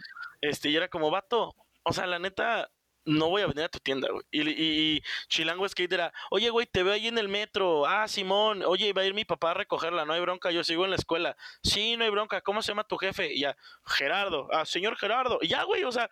este, 0.41 0.69
y 0.69 0.75
era 0.75 0.87
como, 0.87 1.11
vato, 1.11 1.55
o 1.83 1.93
sea, 1.93 2.07
la 2.07 2.19
neta, 2.19 2.71
no 3.05 3.29
voy 3.29 3.43
a 3.43 3.47
venir 3.47 3.65
a 3.65 3.69
tu 3.69 3.79
tienda, 3.79 4.09
güey. 4.11 4.23
Y, 4.31 4.49
y, 4.49 5.03
Chilango 5.27 5.67
Skate 5.67 5.93
era, 5.93 6.13
oye, 6.31 6.49
güey, 6.49 6.65
te 6.65 6.83
veo 6.83 6.93
ahí 6.93 7.07
en 7.07 7.17
el 7.17 7.29
metro. 7.29 7.85
Ah, 7.85 8.07
Simón, 8.07 8.63
oye, 8.65 8.93
va 8.93 9.03
a 9.03 9.05
ir 9.05 9.13
mi 9.13 9.25
papá 9.25 9.51
a 9.51 9.53
recogerla, 9.53 10.05
no 10.05 10.13
hay 10.13 10.21
bronca, 10.21 10.51
yo 10.51 10.63
sigo 10.63 10.83
en 10.85 10.91
la 10.91 10.97
escuela. 10.97 11.37
Sí, 11.63 11.95
no 11.97 12.03
hay 12.03 12.09
bronca, 12.09 12.41
¿cómo 12.41 12.61
se 12.61 12.69
llama 12.69 12.83
tu 12.83 12.97
jefe? 12.97 13.33
Y 13.33 13.41
ya, 13.41 13.55
Gerardo, 13.85 14.47
ah, 14.51 14.65
señor 14.65 14.97
Gerardo. 14.97 15.39
Y 15.41 15.49
ya, 15.49 15.63
güey, 15.63 15.83
o 15.83 15.91
sea, 15.91 16.09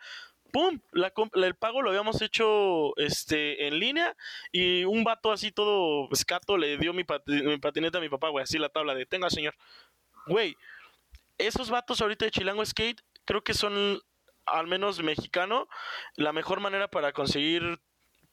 pum, 0.51 0.79
la, 0.91 1.11
el 1.33 1.55
pago 1.55 1.81
lo 1.81 1.89
habíamos 1.89 2.21
hecho 2.21 2.95
este, 2.97 3.67
en 3.67 3.79
línea 3.79 4.15
y 4.51 4.83
un 4.85 5.03
vato 5.03 5.31
así 5.31 5.51
todo 5.51 6.07
escato 6.11 6.57
le 6.57 6.77
dio 6.77 6.93
mi, 6.93 7.03
mi 7.25 7.57
patineta 7.57 7.97
a 7.97 8.01
mi 8.01 8.09
papá, 8.09 8.29
güey, 8.29 8.43
así 8.43 8.59
la 8.59 8.69
tabla 8.69 8.93
de, 8.93 9.05
tenga, 9.07 9.29
señor. 9.31 9.55
Güey, 10.27 10.55
esos 11.39 11.69
vatos 11.69 12.01
ahorita 12.01 12.25
de 12.25 12.31
Chilango 12.31 12.65
Skate 12.65 13.01
creo 13.25 13.43
que 13.43 13.53
son 13.53 13.99
al 14.45 14.67
menos 14.67 15.01
mexicano, 15.01 15.67
la 16.15 16.33
mejor 16.33 16.59
manera 16.59 16.87
para 16.89 17.13
conseguir 17.13 17.79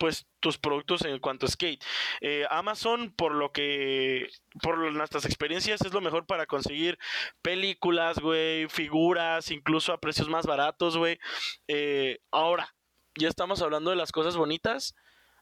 pues 0.01 0.27
tus 0.40 0.57
productos 0.57 1.05
en 1.05 1.18
cuanto 1.18 1.44
a 1.44 1.49
skate. 1.51 1.85
Eh, 2.23 2.46
Amazon, 2.49 3.12
por 3.14 3.35
lo 3.35 3.53
que, 3.53 4.29
por 4.62 4.79
nuestras 4.92 5.27
experiencias, 5.27 5.83
es 5.83 5.92
lo 5.92 6.01
mejor 6.01 6.27
para 6.27 6.46
conseguir 6.46 6.99
películas, 7.42 8.18
güey, 8.18 8.66
figuras, 8.70 9.51
incluso 9.51 9.92
a 9.92 10.01
precios 10.01 10.31
más 10.31 10.46
baratos, 10.46 10.96
güey. 10.96 11.18
Eh, 11.68 12.18
ahora, 12.31 12.75
ya 13.18 13.29
estamos 13.29 13.61
hablando 13.61 13.90
de 13.90 13.96
las 13.96 14.11
cosas 14.11 14.38
bonitas. 14.38 14.94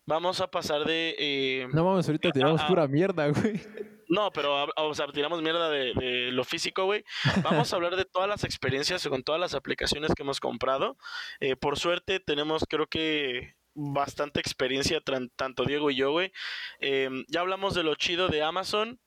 Vamos 0.09 0.41
a 0.41 0.51
pasar 0.51 0.87
de... 0.87 1.15
Eh, 1.19 1.69
no 1.71 1.85
vamos, 1.85 2.09
ahorita 2.09 2.31
tiramos 2.33 2.63
pura 2.63 2.89
mierda, 2.89 3.29
güey. 3.29 3.61
No, 4.09 4.33
pero, 4.33 4.67
o 4.75 4.95
sea, 4.95 5.07
tiramos 5.09 5.43
mierda 5.43 5.69
de, 5.69 6.33
lo 6.33 6.45
físico, 6.45 6.87
güey. 6.87 7.05
Vamos 7.45 7.71
a 7.71 7.77
hablar 7.77 7.95
de 7.95 8.07
todas 8.07 8.27
las 8.27 8.43
experiencias 8.43 9.07
con 9.07 9.23
todas 9.23 9.39
las 9.39 9.53
aplicaciones 9.53 10.15
que 10.15 10.23
hemos 10.23 10.41
comprado. 10.41 10.97
Eh, 11.41 11.57
por 11.57 11.79
suerte, 11.79 12.21
tenemos, 12.21 12.65
creo 12.67 12.87
que, 12.87 13.53
bastante 13.75 14.41
experiencia, 14.41 15.03
tanto 15.37 15.65
Diego 15.67 15.91
y 15.91 15.97
yo, 15.97 16.11
güey. 16.11 16.33
Em, 16.81 17.27
ya 17.29 17.41
hablamos 17.41 17.75
de 17.75 17.83
lo 17.83 17.95
chido 17.95 18.29
de 18.29 18.43
Amazon. 18.43 18.99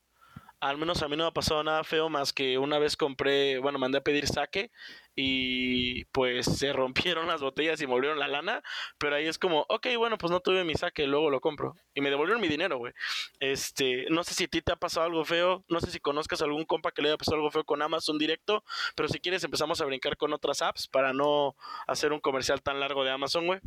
Al 0.62 0.78
menos 0.78 1.02
a 1.02 1.08
mí 1.08 1.18
no 1.18 1.24
me 1.24 1.30
ha 1.30 1.34
pasado 1.34 1.64
nada 1.64 1.84
feo 1.84 2.08
más 2.08 2.32
que 2.32 2.60
una 2.60 2.78
vez 2.78 2.96
compré, 2.96 3.58
bueno, 3.58 3.80
mandé 3.80 3.98
a 3.98 4.04
pedir 4.04 4.28
saque 4.28 4.72
y 5.16 6.06
pues 6.06 6.46
se 6.46 6.72
rompieron 6.74 7.28
las 7.28 7.42
botellas 7.42 7.82
y 7.82 7.88
me 7.88 7.94
volvieron 7.94 8.20
la 8.20 8.28
lana, 8.28 8.62
pero 9.00 9.16
ahí 9.16 9.26
es 9.26 9.40
como, 9.40 9.66
ok, 9.70 9.88
bueno, 9.98 10.20
pues 10.20 10.32
no 10.32 10.40
tuve 10.40 10.64
mi 10.64 10.76
saque, 10.76 11.08
luego 11.08 11.32
lo 11.32 11.42
compro 11.42 11.76
y 11.96 12.02
me 12.02 12.12
devolvieron 12.12 12.42
mi 12.42 12.48
dinero, 12.48 12.78
güey. 12.78 12.94
Este, 13.40 14.06
no 14.10 14.24
sé 14.24 14.36
si 14.36 14.44
a 14.44 14.48
ti 14.48 14.62
te 14.62 14.72
ha 14.72 14.76
pasado 14.76 15.08
algo 15.08 15.26
feo, 15.26 15.66
no 15.68 15.80
sé 15.80 15.90
si 15.90 16.00
conozcas 16.00 16.44
algún 16.44 16.66
compa 16.66 16.92
que 16.92 17.02
le 17.02 17.10
haya 17.10 17.18
pasado 17.18 17.38
algo 17.38 17.50
feo 17.50 17.64
con 17.64 17.82
Amazon 17.82 18.20
directo, 18.20 18.64
pero 18.96 19.10
si 19.10 19.20
quieres 19.20 19.44
empezamos 19.44 19.82
a 19.82 19.86
brincar 19.86 20.16
con 20.16 20.32
otras 20.32 20.62
apps 20.62 20.88
para 20.88 21.12
no 21.12 21.56
hacer 21.88 22.14
un 22.14 22.20
comercial 22.20 22.62
tan 22.62 22.80
largo 22.80 23.04
de 23.04 23.10
Amazon, 23.10 23.48
güey. 23.48 23.60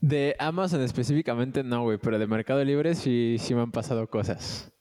De 0.00 0.36
Amazon 0.38 0.82
específicamente 0.82 1.64
no, 1.64 1.82
güey, 1.82 1.98
pero 1.98 2.18
de 2.18 2.26
Mercado 2.26 2.62
Libre 2.64 2.94
sí, 2.94 3.36
sí 3.38 3.54
me 3.54 3.62
han 3.62 3.72
pasado 3.72 4.06
cosas. 4.08 4.72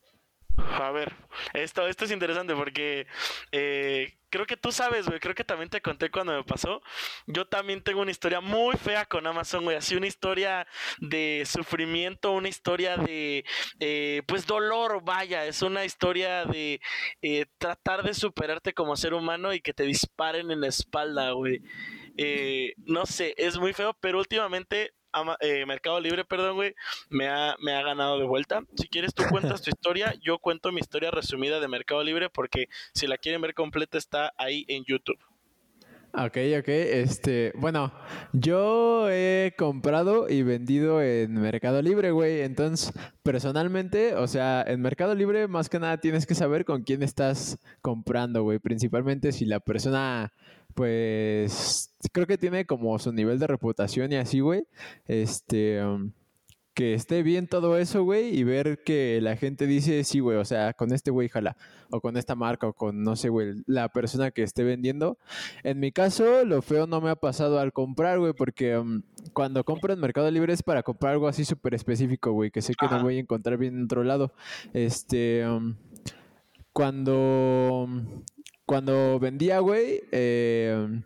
A 0.58 0.92
ver, 0.92 1.16
esto, 1.54 1.88
esto 1.88 2.06
es 2.06 2.12
interesante 2.12 2.56
porque 2.56 3.06
eh, 3.52 4.18
creo 4.32 4.48
que 4.48 4.58
tú 4.58 4.72
sabes, 4.72 5.06
güey, 5.08 5.20
creo 5.20 5.36
que 5.36 5.44
también 5.44 5.70
te 5.70 5.82
conté 5.82 6.10
cuando 6.10 6.34
me 6.34 6.44
pasó. 6.44 6.82
Yo 7.28 7.46
también 7.46 7.84
tengo 7.84 8.02
una 8.02 8.10
historia 8.12 8.42
muy 8.42 8.76
fea 8.76 9.06
con 9.06 9.28
Amazon, 9.28 9.64
güey, 9.64 9.78
así 9.78 9.96
una 9.96 10.08
historia 10.08 10.66
de 11.00 11.44
sufrimiento, 11.46 12.32
una 12.32 12.50
historia 12.50 12.98
de, 12.98 13.46
eh, 13.80 14.24
pues, 14.28 14.48
dolor, 14.48 15.04
vaya, 15.04 15.46
es 15.46 15.62
una 15.62 15.86
historia 15.86 16.46
de 16.46 16.82
eh, 17.22 17.46
tratar 17.60 18.04
de 18.04 18.16
superarte 18.16 18.74
como 18.74 18.96
ser 18.96 19.14
humano 19.14 19.54
y 19.54 19.62
que 19.62 19.74
te 19.74 19.84
disparen 19.84 20.50
en 20.50 20.62
la 20.62 20.68
espalda, 20.68 21.32
güey. 21.32 21.62
no 22.86 23.06
sé, 23.06 23.36
es 23.38 23.60
muy 23.60 23.74
feo, 23.74 23.96
pero 24.02 24.18
últimamente 24.18 24.97
eh, 25.40 25.66
Mercado 25.66 26.00
Libre, 26.00 26.26
perdón, 26.26 26.56
güey, 26.56 26.76
me 27.10 27.28
ha, 27.28 27.56
me 27.60 27.74
ha 27.74 27.82
ganado 27.82 28.20
de 28.20 28.26
vuelta. 28.26 28.62
Si 28.76 28.88
quieres, 28.88 29.14
tú 29.14 29.24
cuentas 29.30 29.62
tu 29.62 29.70
historia, 29.70 30.14
yo 30.22 30.40
cuento 30.40 30.72
mi 30.72 30.80
historia 30.80 31.12
resumida 31.12 31.60
de 31.60 31.68
Mercado 31.68 32.04
Libre 32.04 32.30
porque 32.30 32.68
si 32.94 33.08
la 33.08 33.18
quieren 33.18 33.42
ver 33.42 33.54
completa 33.54 33.98
está 33.98 34.34
ahí 34.38 34.66
en 34.68 34.84
YouTube. 34.86 35.20
Ok, 36.20 36.36
ok. 36.58 36.68
Este, 36.68 37.54
bueno, 37.56 37.94
yo 38.34 39.08
he 39.08 39.54
comprado 39.56 40.28
y 40.28 40.42
vendido 40.42 41.00
en 41.00 41.34
Mercado 41.34 41.80
Libre, 41.84 42.10
güey. 42.10 42.42
Entonces, 42.42 42.92
personalmente, 43.22 44.16
o 44.16 44.26
sea, 44.26 44.64
en 44.66 44.82
Mercado 44.82 45.14
Libre 45.14 45.48
más 45.48 45.70
que 45.70 45.78
nada 45.80 46.00
tienes 46.00 46.26
que 46.26 46.34
saber 46.34 46.66
con 46.66 46.82
quién 46.82 47.04
estás 47.04 47.60
comprando, 47.84 48.42
güey. 48.42 48.58
Principalmente 48.58 49.32
si 49.32 49.46
la 49.46 49.60
persona 49.60 50.34
pues 50.74 51.94
creo 52.12 52.28
que 52.28 52.38
tiene 52.38 52.66
como 52.66 52.98
su 53.00 53.12
nivel 53.12 53.38
de 53.38 53.48
reputación 53.48 54.12
y 54.12 54.16
así, 54.16 54.40
güey. 54.40 54.66
Este, 55.08 55.84
um, 55.84 56.12
que 56.78 56.94
esté 56.94 57.24
bien 57.24 57.48
todo 57.48 57.76
eso, 57.80 58.04
güey, 58.04 58.38
y 58.38 58.44
ver 58.44 58.84
que 58.84 59.20
la 59.20 59.36
gente 59.36 59.66
dice, 59.66 60.04
sí, 60.04 60.20
güey, 60.20 60.38
o 60.38 60.46
sea, 60.46 60.74
con 60.74 60.94
este 60.94 61.10
güey, 61.10 61.28
jala, 61.28 61.58
o 61.90 62.02
con 62.02 62.18
esta 62.18 62.36
marca, 62.36 62.68
o 62.68 62.74
con, 62.74 63.02
no 63.02 63.16
sé, 63.16 63.30
güey, 63.30 63.56
la 63.66 63.90
persona 63.90 64.30
que 64.30 64.44
esté 64.44 64.64
vendiendo. 64.64 65.18
En 65.64 65.80
mi 65.80 65.92
caso, 65.92 66.46
lo 66.46 66.62
feo 66.62 66.86
no 66.86 67.02
me 67.02 67.10
ha 67.10 67.16
pasado 67.16 67.60
al 67.60 67.74
comprar, 67.74 68.20
güey, 68.20 68.34
porque 68.34 68.78
um, 68.78 69.02
cuando 69.34 69.64
compro 69.64 69.92
en 69.92 70.00
Mercado 70.00 70.30
Libre 70.30 70.54
es 70.54 70.62
para 70.62 70.84
comprar 70.84 71.14
algo 71.14 71.28
así 71.28 71.46
súper 71.46 71.74
específico, 71.74 72.32
güey, 72.32 72.52
que 72.52 72.62
sé 72.62 72.76
que 72.76 72.88
no 72.88 73.02
voy 73.02 73.18
a 73.18 73.22
encontrar 73.22 73.58
bien 73.58 73.76
en 73.76 73.86
otro 73.86 74.04
lado. 74.04 74.32
Este, 74.72 75.48
um, 75.48 75.78
cuando 76.74 77.90
cuando 78.68 79.18
vendía, 79.18 79.62
güey, 79.62 80.04
eh, 80.12 81.02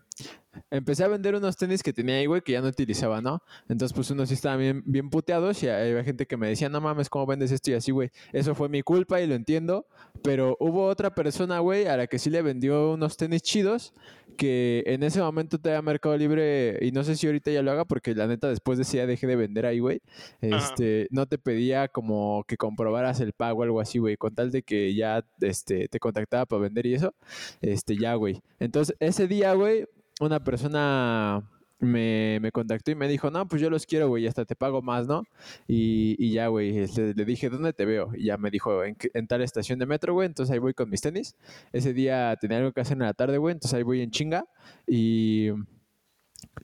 empecé 0.69 1.03
a 1.03 1.07
vender 1.07 1.35
unos 1.35 1.57
tenis 1.57 1.83
que 1.83 1.93
tenía 1.93 2.15
ahí, 2.15 2.25
güey, 2.25 2.41
que 2.41 2.53
ya 2.53 2.61
no 2.61 2.67
utilizaba, 2.67 3.21
¿no? 3.21 3.41
Entonces, 3.69 3.93
pues 3.93 4.09
unos 4.11 4.29
sí 4.29 4.35
estaban 4.35 4.59
bien, 4.59 4.83
bien 4.85 5.09
puteados 5.09 5.61
y 5.63 5.69
había 5.69 6.03
gente 6.03 6.25
que 6.25 6.37
me 6.37 6.47
decía, 6.47 6.69
no 6.69 6.81
mames, 6.81 7.09
¿cómo 7.09 7.25
vendes 7.25 7.51
esto 7.51 7.71
y 7.71 7.73
así, 7.75 7.91
güey? 7.91 8.11
Eso 8.33 8.55
fue 8.55 8.69
mi 8.69 8.81
culpa 8.81 9.21
y 9.21 9.27
lo 9.27 9.35
entiendo, 9.35 9.85
pero 10.23 10.57
hubo 10.59 10.85
otra 10.87 11.13
persona, 11.13 11.59
güey, 11.59 11.87
a 11.87 11.97
la 11.97 12.07
que 12.07 12.19
sí 12.19 12.29
le 12.29 12.41
vendió 12.41 12.93
unos 12.93 13.17
tenis 13.17 13.41
chidos 13.41 13.93
que 14.37 14.83
en 14.87 15.03
ese 15.03 15.21
momento 15.21 15.59
te 15.59 15.69
da 15.69 15.81
Mercado 15.81 16.17
Libre 16.17 16.79
y 16.81 16.91
no 16.91 17.03
sé 17.03 17.15
si 17.15 17.27
ahorita 17.27 17.51
ya 17.51 17.61
lo 17.61 17.71
haga 17.71 17.85
porque 17.85 18.15
la 18.15 18.27
neta 18.27 18.49
después 18.49 18.77
de 18.77 18.83
ese 18.83 18.97
día 18.97 19.05
dejé 19.05 19.27
de 19.27 19.35
vender 19.35 19.65
ahí, 19.65 19.79
güey. 19.79 20.01
Este, 20.41 21.07
no 21.11 21.25
te 21.25 21.37
pedía 21.37 21.87
como 21.87 22.43
que 22.47 22.57
comprobaras 22.57 23.19
el 23.19 23.33
pago 23.33 23.59
o 23.59 23.63
algo 23.63 23.79
así, 23.79 23.99
güey, 23.99 24.17
con 24.17 24.33
tal 24.33 24.51
de 24.51 24.63
que 24.63 24.93
ya 24.95 25.23
este 25.41 25.87
te 25.87 25.99
contactaba 25.99 26.45
para 26.45 26.61
vender 26.63 26.85
y 26.85 26.95
eso. 26.95 27.13
Este, 27.61 27.97
ya, 27.97 28.15
güey. 28.15 28.41
Entonces, 28.59 28.95
ese 28.99 29.27
día, 29.27 29.53
güey, 29.53 29.85
una 30.25 30.43
persona 30.43 31.43
me, 31.79 32.51
contactó 32.53 32.91
y 32.91 32.95
me 32.95 33.07
dijo, 33.07 33.31
no, 33.31 33.47
pues 33.47 33.61
yo 33.61 33.69
los 33.69 33.85
quiero, 33.85 34.07
güey, 34.07 34.27
hasta 34.27 34.45
te 34.45 34.55
pago 34.55 34.81
más, 34.81 35.07
¿no? 35.07 35.23
Y, 35.67 36.31
ya, 36.31 36.47
güey, 36.47 36.77
este, 36.79 37.13
le, 37.13 37.25
dije, 37.25 37.49
¿dónde 37.49 37.73
te 37.73 37.85
veo? 37.85 38.11
Y 38.15 38.25
ya 38.25 38.37
me 38.37 38.51
dijo, 38.51 38.83
en, 38.83 39.27
tal 39.27 39.41
estación 39.41 39.79
de 39.79 39.85
metro, 39.85 40.13
güey, 40.13 40.27
entonces 40.27 40.53
ahí 40.53 40.59
voy 40.59 40.73
con 40.73 40.89
mis 40.89 41.01
tenis. 41.01 41.35
Ese 41.73 41.93
día 41.93 42.37
tenía 42.39 42.57
algo 42.59 42.71
que 42.71 42.81
hacer 42.81 42.93
en 42.93 43.03
la 43.03 43.13
tarde, 43.13 43.37
güey, 43.37 43.53
entonces 43.53 43.75
ahí 43.75 43.83
voy 43.83 44.01
en 44.01 44.11
chinga 44.11 44.45
y... 44.87 45.49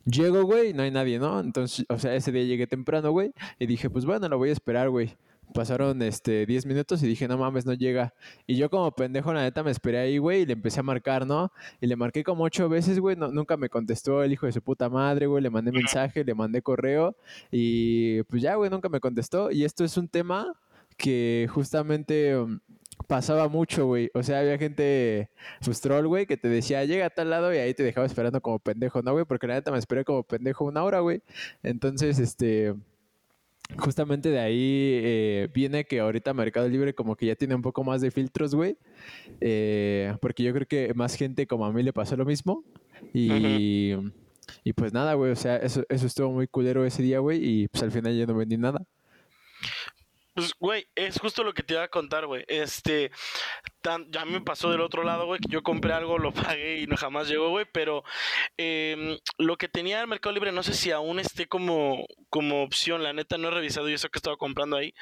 Llego, 0.05 0.43
güey, 0.43 0.71
y 0.71 0.73
no 0.73 0.83
hay 0.83 0.91
nadie, 0.91 1.19
¿no? 1.19 1.39
Entonces, 1.39 1.85
o 1.89 1.99
sea, 1.99 2.15
ese 2.15 2.31
día 2.31 2.43
llegué 2.43 2.65
temprano, 2.65 3.11
güey, 3.11 3.31
y 3.59 3.67
dije, 3.67 3.89
pues 3.89 4.05
bueno, 4.05 4.27
lo 4.27 4.37
voy 4.37 4.49
a 4.49 4.53
esperar, 4.53 4.89
güey. 4.89 5.15
Pasaron 5.53 6.01
este 6.01 6.45
10 6.45 6.65
minutos 6.65 7.01
y 7.03 7.07
dije, 7.07 7.27
no 7.27 7.37
mames, 7.37 7.65
no 7.65 7.73
llega. 7.73 8.13
Y 8.45 8.55
yo 8.57 8.69
como 8.69 8.91
pendejo, 8.91 9.33
la 9.33 9.43
neta, 9.43 9.63
me 9.63 9.71
esperé 9.71 9.99
ahí, 9.99 10.17
güey, 10.17 10.41
y 10.41 10.45
le 10.45 10.53
empecé 10.53 10.79
a 10.79 10.83
marcar, 10.83 11.25
¿no? 11.25 11.51
Y 11.81 11.87
le 11.87 11.95
marqué 11.95 12.23
como 12.23 12.43
ocho 12.43 12.69
veces, 12.69 12.99
güey, 12.99 13.15
nunca 13.15 13.57
me 13.57 13.69
contestó 13.69 14.23
el 14.23 14.33
hijo 14.33 14.45
de 14.45 14.51
su 14.51 14.61
puta 14.61 14.89
madre, 14.89 15.27
güey, 15.27 15.41
le 15.41 15.49
mandé 15.49 15.71
mensaje, 15.71 16.23
le 16.23 16.33
mandé 16.33 16.61
correo 16.61 17.15
y 17.51 18.23
pues 18.23 18.41
ya, 18.41 18.55
güey, 18.55 18.69
nunca 18.69 18.89
me 18.89 18.99
contestó. 18.99 19.51
Y 19.51 19.63
esto 19.63 19.83
es 19.83 19.97
un 19.97 20.07
tema 20.07 20.53
que 20.97 21.47
justamente 21.51 22.37
um, 22.37 22.59
pasaba 23.07 23.47
mucho, 23.47 23.85
güey. 23.85 24.09
O 24.13 24.23
sea, 24.23 24.39
había 24.39 24.57
gente, 24.57 25.29
pues 25.63 25.81
troll, 25.81 26.07
güey, 26.07 26.25
que 26.25 26.37
te 26.37 26.49
decía, 26.49 26.83
llega 26.85 27.05
a 27.07 27.09
tal 27.09 27.29
lado 27.29 27.53
y 27.53 27.57
ahí 27.57 27.73
te 27.73 27.83
dejaba 27.83 28.05
esperando 28.07 28.41
como 28.41 28.59
pendejo, 28.59 29.01
¿no, 29.01 29.13
güey? 29.13 29.25
Porque 29.25 29.47
la 29.47 29.55
neta 29.55 29.71
me 29.71 29.77
esperé 29.79 30.03
como 30.03 30.23
pendejo 30.23 30.65
una 30.65 30.83
hora, 30.83 30.99
güey. 30.99 31.21
Entonces, 31.63 32.19
este 32.19 32.75
justamente 33.77 34.29
de 34.29 34.39
ahí 34.39 35.01
eh, 35.03 35.49
viene 35.53 35.85
que 35.85 35.99
ahorita 35.99 36.33
Mercado 36.33 36.69
Libre 36.69 36.93
como 36.93 37.15
que 37.15 37.25
ya 37.25 37.35
tiene 37.35 37.55
un 37.55 37.61
poco 37.61 37.83
más 37.83 38.01
de 38.01 38.11
filtros, 38.11 38.55
güey. 38.55 38.77
Eh, 39.41 40.15
porque 40.21 40.43
yo 40.43 40.53
creo 40.53 40.67
que 40.67 40.93
más 40.93 41.15
gente 41.15 41.47
como 41.47 41.65
a 41.65 41.71
mí 41.71 41.83
le 41.83 41.93
pasó 41.93 42.15
lo 42.15 42.25
mismo. 42.25 42.63
Y, 43.13 43.93
y 44.63 44.73
pues 44.73 44.93
nada, 44.93 45.13
güey, 45.13 45.31
o 45.31 45.35
sea, 45.35 45.57
eso, 45.57 45.83
eso 45.89 46.07
estuvo 46.07 46.31
muy 46.31 46.47
culero 46.47 46.85
ese 46.85 47.03
día, 47.03 47.19
güey. 47.19 47.43
Y 47.43 47.67
pues 47.67 47.83
al 47.83 47.91
final 47.91 48.17
ya 48.17 48.25
no 48.25 48.35
vendí 48.35 48.57
nada. 48.57 48.85
Pues, 50.37 50.53
güey, 50.59 50.87
es 50.93 51.19
justo 51.19 51.43
lo 51.43 51.51
que 51.51 51.63
te 51.63 51.73
iba 51.73 51.81
a 51.81 51.87
contar, 51.87 52.27
güey. 52.27 52.45
Este, 52.47 53.09
ya 54.09 54.23
me 54.23 54.39
pasó 54.39 54.69
del 54.69 54.81
otro 54.81 55.03
lado, 55.03 55.25
güey, 55.25 55.39
que 55.39 55.49
yo 55.49 55.63
compré 55.63 55.93
algo, 55.93 56.19
lo 56.19 56.31
pagué 56.31 56.77
y 56.77 56.85
no 56.85 56.95
jamás 56.95 57.27
llegó, 57.27 57.49
güey. 57.49 57.65
Pero 57.73 58.03
em, 58.55 59.17
lo 59.39 59.57
que 59.57 59.67
tenía 59.67 59.99
el 59.99 60.05
Mercado 60.05 60.33
Libre, 60.33 60.51
no 60.51 60.61
sé 60.61 60.75
si 60.75 60.91
aún 60.91 61.19
esté 61.19 61.47
como, 61.47 62.05
como 62.29 62.61
opción. 62.61 63.01
La 63.01 63.13
neta, 63.13 63.39
no 63.39 63.47
he 63.47 63.51
revisado 63.51 63.89
y 63.89 63.93
eso 63.93 64.09
que 64.09 64.19
estaba 64.19 64.37
comprando 64.37 64.77
ahí. 64.77 64.93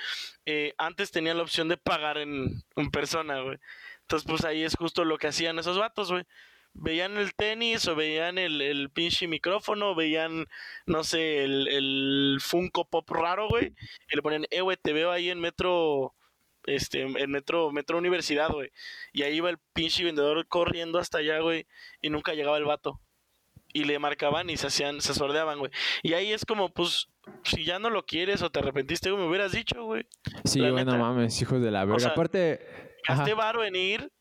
Eh, 0.45 0.73
antes 0.77 1.11
tenía 1.11 1.33
la 1.33 1.43
opción 1.43 1.67
de 1.67 1.75
pagar 1.75 2.17
en, 2.17 2.63
en 2.77 2.89
persona, 2.89 3.41
güey. 3.41 3.57
Entonces, 4.03 4.25
pues 4.25 4.45
ahí 4.45 4.63
es 4.63 4.77
justo 4.77 5.03
lo 5.03 5.17
que 5.17 5.27
hacían 5.27 5.59
esos 5.59 5.77
vatos, 5.77 6.13
güey 6.13 6.25
veían 6.75 7.17
el 7.17 7.33
tenis 7.33 7.87
o 7.87 7.95
veían 7.95 8.37
el, 8.37 8.61
el 8.61 8.89
pinche 8.89 9.27
micrófono, 9.27 9.95
veían, 9.95 10.45
no 10.85 11.03
sé, 11.03 11.43
el, 11.43 11.67
el 11.67 12.37
Funko 12.41 12.87
Pop 12.87 13.09
raro, 13.09 13.47
güey, 13.47 13.73
y 14.11 14.15
le 14.15 14.21
ponen, 14.21 14.45
eh, 14.51 14.61
güey, 14.61 14.77
te 14.81 14.93
veo 14.93 15.11
ahí 15.11 15.29
en 15.29 15.39
Metro, 15.39 16.13
este, 16.65 17.01
en 17.01 17.31
Metro, 17.31 17.71
Metro 17.71 17.97
Universidad, 17.97 18.49
güey. 18.49 18.71
Y 19.13 19.23
ahí 19.23 19.35
iba 19.37 19.49
el 19.49 19.57
pinche 19.73 20.03
vendedor 20.03 20.45
corriendo 20.47 20.99
hasta 20.99 21.19
allá, 21.19 21.39
güey, 21.39 21.65
y 22.01 22.09
nunca 22.09 22.33
llegaba 22.33 22.57
el 22.57 22.65
vato. 22.65 22.99
Y 23.73 23.83
le 23.83 23.99
marcaban 23.99 24.49
y 24.49 24.55
se 24.55 24.67
hacían, 24.67 25.01
se 25.01 25.13
sordeaban, 25.13 25.59
güey. 25.59 25.71
Y 26.01 26.13
ahí 26.13 26.31
es 26.31 26.45
como, 26.45 26.73
pues, 26.73 27.07
si 27.43 27.65
ya 27.65 27.77
no 27.77 27.89
lo 27.89 28.05
quieres 28.05 28.41
o 28.41 28.49
te 28.49 28.59
arrepentiste, 28.59 29.11
güey, 29.11 29.23
me 29.23 29.29
hubieras 29.29 29.51
dicho, 29.51 29.83
güey. 29.83 30.05
Sí, 30.45 30.61
bueno, 30.61 30.97
mames, 30.97 31.41
hijos 31.41 31.61
de 31.61 31.71
la 31.71 31.83
verga. 31.83 32.09
Aparte... 32.09 32.93
Gasté 33.07 33.33
varo 33.35 33.63
en 33.63 33.75
ir 33.75 34.11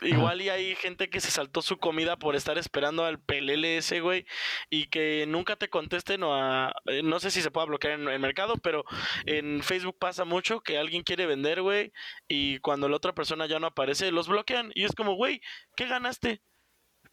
Igual 0.00 0.42
y 0.42 0.48
hay 0.48 0.76
gente 0.76 1.10
que 1.10 1.20
se 1.20 1.30
saltó 1.30 1.60
su 1.60 1.78
comida 1.78 2.16
por 2.16 2.36
estar 2.36 2.56
esperando 2.56 3.04
al 3.04 3.18
PLLS, 3.18 4.00
güey, 4.00 4.26
y 4.70 4.86
que 4.86 5.24
nunca 5.26 5.56
te 5.56 5.68
contesten 5.68 6.22
o 6.22 6.34
a... 6.34 6.72
Eh, 6.86 7.02
no 7.02 7.18
sé 7.18 7.30
si 7.30 7.42
se 7.42 7.50
puede 7.50 7.66
bloquear 7.66 7.98
en 7.98 8.08
el 8.08 8.20
mercado, 8.20 8.54
pero 8.56 8.84
en 9.26 9.62
Facebook 9.62 9.98
pasa 9.98 10.24
mucho 10.24 10.60
que 10.60 10.78
alguien 10.78 11.02
quiere 11.02 11.26
vender, 11.26 11.62
güey, 11.62 11.92
y 12.28 12.58
cuando 12.60 12.88
la 12.88 12.96
otra 12.96 13.14
persona 13.14 13.46
ya 13.46 13.58
no 13.58 13.66
aparece, 13.66 14.12
los 14.12 14.28
bloquean. 14.28 14.70
Y 14.74 14.84
es 14.84 14.94
como, 14.94 15.14
güey, 15.14 15.40
¿qué 15.76 15.86
ganaste? 15.86 16.42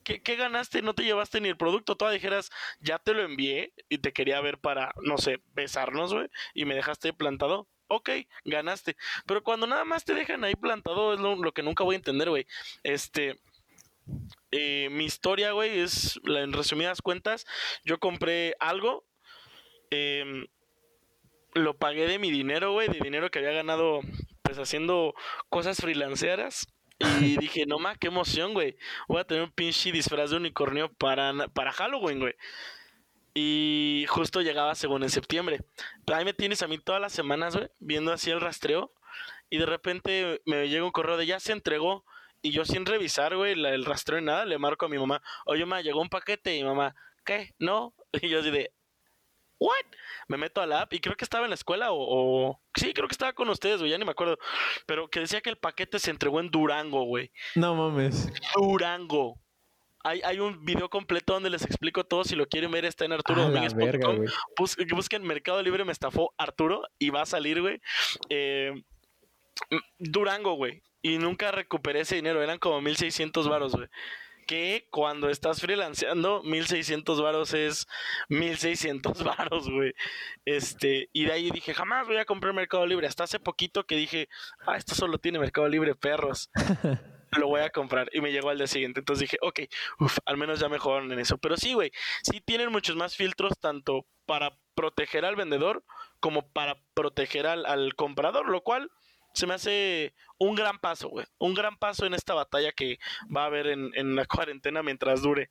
¿Qué, 0.03 0.21
¿Qué, 0.21 0.35
ganaste? 0.35 0.83
No 0.83 0.93
te 0.93 1.03
llevaste 1.03 1.41
ni 1.41 1.49
el 1.49 1.57
producto. 1.57 1.97
Toda 1.97 2.11
dijeras, 2.11 2.51
ya 2.79 2.99
te 2.99 3.13
lo 3.15 3.23
envié 3.23 3.73
y 3.89 3.97
te 3.97 4.13
quería 4.13 4.39
ver 4.41 4.59
para, 4.59 4.93
no 5.01 5.17
sé, 5.17 5.41
besarnos, 5.53 6.13
güey, 6.13 6.27
y 6.53 6.65
me 6.65 6.75
dejaste 6.75 7.13
plantado 7.13 7.67
ok, 7.87 8.09
ganaste. 8.43 8.95
Pero 9.25 9.43
cuando 9.43 9.67
nada 9.67 9.85
más 9.85 10.03
te 10.03 10.13
dejan 10.13 10.43
ahí 10.43 10.55
plantado, 10.55 11.13
es 11.13 11.19
lo, 11.19 11.51
que 11.51 11.63
nunca 11.63 11.83
voy 11.83 11.95
a 11.95 11.97
entender, 11.97 12.29
güey. 12.29 12.45
Este. 12.83 13.39
Eh, 14.51 14.89
mi 14.91 15.05
historia, 15.05 15.51
güey, 15.51 15.79
es, 15.79 16.19
en 16.25 16.53
resumidas 16.53 17.01
cuentas, 17.01 17.45
yo 17.83 17.99
compré 17.99 18.55
algo, 18.59 19.03
em, 19.89 20.45
lo 21.55 21.75
pagué 21.75 22.07
de 22.07 22.19
mi 22.19 22.29
dinero, 22.29 22.71
güey, 22.71 22.87
de 22.87 22.99
dinero 22.99 23.31
que 23.31 23.39
había 23.39 23.51
ganado, 23.51 24.01
sabes, 24.43 24.59
haciendo 24.59 25.15
cosas 25.49 25.77
freelanceras. 25.77 26.67
Y 26.99 27.37
dije, 27.39 27.65
no 27.65 27.79
más, 27.79 27.97
qué 27.97 28.07
emoción, 28.07 28.53
güey. 28.53 28.77
Voy 29.07 29.19
a 29.19 29.25
tener 29.25 29.43
un 29.43 29.51
pinche 29.51 29.91
disfraz 29.91 30.29
de 30.29 30.37
unicornio 30.37 30.93
para, 30.93 31.33
para 31.49 31.71
Halloween, 31.71 32.19
güey. 32.19 32.35
Y 33.37 34.05
justo 34.07 34.41
llegaba 34.41 34.75
según 34.75 35.03
en 35.03 35.09
septiembre. 35.09 35.59
Ahí 36.07 36.23
me 36.23 36.33
tienes 36.33 36.63
a 36.63 36.67
mí 36.67 36.77
todas 36.77 37.01
las 37.01 37.11
semanas, 37.11 37.55
güey, 37.55 37.69
viendo 37.79 38.13
así 38.13 38.31
el 38.31 38.39
rastreo. 38.39 38.93
Y 39.49 39.57
de 39.57 39.65
repente 39.65 40.41
me 40.45 40.69
llega 40.69 40.85
un 40.85 40.91
correo 40.91 41.17
de 41.17 41.25
ya 41.25 41.41
se 41.41 41.51
entregó. 41.51 42.05
Y 42.41 42.51
yo 42.51 42.63
sin 42.63 42.85
revisar, 42.85 43.35
güey, 43.35 43.51
el 43.51 43.83
rastreo 43.83 44.19
y 44.19 44.23
nada, 44.23 44.45
le 44.45 44.57
marco 44.57 44.85
a 44.85 44.89
mi 44.89 44.97
mamá, 44.97 45.21
oye, 45.45 45.65
mamá, 45.65 45.81
llegó 45.81 45.99
un 45.99 46.09
paquete. 46.09 46.55
Y 46.55 46.63
mamá, 46.63 46.95
¿qué? 47.25 47.53
¿No? 47.59 47.93
Y 48.21 48.29
yo 48.29 48.39
así 48.39 48.51
de, 48.51 48.71
¿what? 49.59 49.85
Me 50.29 50.37
meto 50.37 50.61
a 50.61 50.65
la 50.65 50.81
app 50.81 50.93
y 50.93 51.01
creo 51.01 51.17
que 51.17 51.25
estaba 51.25 51.43
en 51.43 51.49
la 51.49 51.55
escuela 51.55 51.91
o, 51.91 51.97
o... 51.99 52.61
Sí, 52.75 52.93
creo 52.93 53.09
que 53.09 53.13
estaba 53.13 53.33
con 53.33 53.49
ustedes, 53.49 53.79
güey, 53.79 53.91
ya 53.91 53.97
ni 53.97 54.05
me 54.05 54.11
acuerdo. 54.11 54.37
Pero 54.85 55.09
que 55.09 55.19
decía 55.19 55.41
que 55.41 55.49
el 55.49 55.57
paquete 55.57 55.99
se 55.99 56.11
entregó 56.11 56.39
en 56.39 56.51
Durango, 56.51 57.03
güey. 57.03 57.31
No 57.55 57.75
mames. 57.75 58.29
Durango. 58.55 59.41
Hay, 60.07 60.39
un 60.39 60.63
video 60.63 60.87
completo 60.87 61.33
donde 61.33 61.49
les 61.49 61.63
explico 61.65 62.03
todo. 62.03 62.23
Si 62.23 62.35
lo 62.35 62.45
quieren 62.45 62.69
ver, 62.69 62.85
está 62.85 63.05
en 63.05 63.13
Arturo 63.13 63.49
busquen 64.91 65.23
Mercado 65.23 65.63
Libre 65.63 65.83
me 65.83 65.91
estafó 65.91 66.31
Arturo 66.37 66.83
y 66.99 67.09
va 67.09 67.23
a 67.23 67.25
salir, 67.25 67.59
güey. 67.59 67.81
Eh, 68.29 68.83
Durango, 69.97 70.53
güey. 70.53 70.83
Y 71.01 71.17
nunca 71.17 71.51
recuperé 71.51 72.01
ese 72.01 72.17
dinero. 72.17 72.43
Eran 72.43 72.59
como 72.59 72.81
1600 72.81 73.49
varos, 73.49 73.73
güey. 73.75 73.87
Que 74.45 74.87
cuando 74.91 75.27
estás 75.27 75.59
freelanceando, 75.59 76.43
1600 76.43 77.19
varos 77.23 77.55
es 77.55 77.87
1600 78.29 79.23
varos, 79.23 79.67
güey. 79.71 79.95
Este, 80.45 81.09
y 81.13 81.25
de 81.25 81.31
ahí 81.31 81.49
dije, 81.49 81.73
jamás 81.73 82.05
voy 82.05 82.17
a 82.17 82.25
comprar 82.25 82.53
Mercado 82.53 82.85
Libre. 82.85 83.07
Hasta 83.07 83.23
hace 83.23 83.39
poquito 83.39 83.87
que 83.87 83.95
dije, 83.95 84.29
ah, 84.67 84.77
esto 84.77 84.93
solo 84.93 85.17
tiene 85.17 85.39
Mercado 85.39 85.67
Libre, 85.67 85.95
perros. 85.95 86.51
lo 87.39 87.47
voy 87.47 87.61
a 87.61 87.69
comprar. 87.69 88.09
Y 88.13 88.21
me 88.21 88.31
llegó 88.31 88.49
al 88.49 88.57
día 88.57 88.67
siguiente. 88.67 88.99
Entonces 88.99 89.21
dije, 89.21 89.37
ok, 89.41 89.61
al 90.25 90.37
menos 90.37 90.59
ya 90.59 90.69
mejoraron 90.69 91.11
en 91.11 91.19
eso. 91.19 91.37
Pero 91.37 91.57
sí, 91.57 91.73
güey, 91.73 91.91
sí 92.23 92.41
tienen 92.41 92.71
muchos 92.71 92.95
más 92.95 93.15
filtros, 93.15 93.53
tanto 93.59 94.05
para 94.25 94.57
proteger 94.75 95.25
al 95.25 95.35
vendedor 95.35 95.83
como 96.19 96.47
para 96.49 96.81
proteger 96.93 97.47
al, 97.47 97.95
comprador, 97.95 98.49
lo 98.49 98.61
cual 98.61 98.89
se 99.33 99.47
me 99.47 99.53
hace 99.53 100.13
un 100.37 100.55
gran 100.55 100.79
paso, 100.79 101.09
güey. 101.09 101.25
Un 101.37 101.53
gran 101.53 101.77
paso 101.77 102.05
en 102.05 102.13
esta 102.13 102.33
batalla 102.33 102.71
que 102.71 102.99
va 103.35 103.43
a 103.43 103.47
haber 103.47 103.67
en, 103.67 103.91
en 103.95 104.15
la 104.15 104.25
cuarentena 104.25 104.83
mientras 104.83 105.21
dure. 105.21 105.49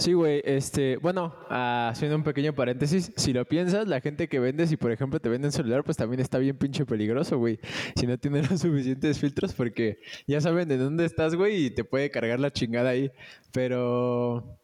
Sí, 0.00 0.14
güey, 0.14 0.40
este, 0.46 0.96
bueno, 0.96 1.34
haciendo 1.50 2.16
un 2.16 2.24
pequeño 2.24 2.54
paréntesis, 2.54 3.12
si 3.16 3.34
lo 3.34 3.44
piensas, 3.44 3.86
la 3.86 4.00
gente 4.00 4.28
que 4.28 4.40
vende, 4.40 4.66
si 4.66 4.78
por 4.78 4.92
ejemplo 4.92 5.20
te 5.20 5.28
venden 5.28 5.52
celular, 5.52 5.84
pues 5.84 5.98
también 5.98 6.20
está 6.20 6.38
bien 6.38 6.56
pinche 6.56 6.86
peligroso, 6.86 7.36
güey. 7.36 7.60
Si 7.96 8.06
no 8.06 8.16
tienen 8.16 8.46
los 8.50 8.62
suficientes 8.62 9.18
filtros, 9.18 9.52
porque 9.52 10.00
ya 10.26 10.40
saben 10.40 10.68
de 10.68 10.78
dónde 10.78 11.04
estás, 11.04 11.34
güey, 11.34 11.66
y 11.66 11.70
te 11.70 11.84
puede 11.84 12.10
cargar 12.10 12.40
la 12.40 12.50
chingada 12.50 12.88
ahí. 12.90 13.12
Pero... 13.52 14.58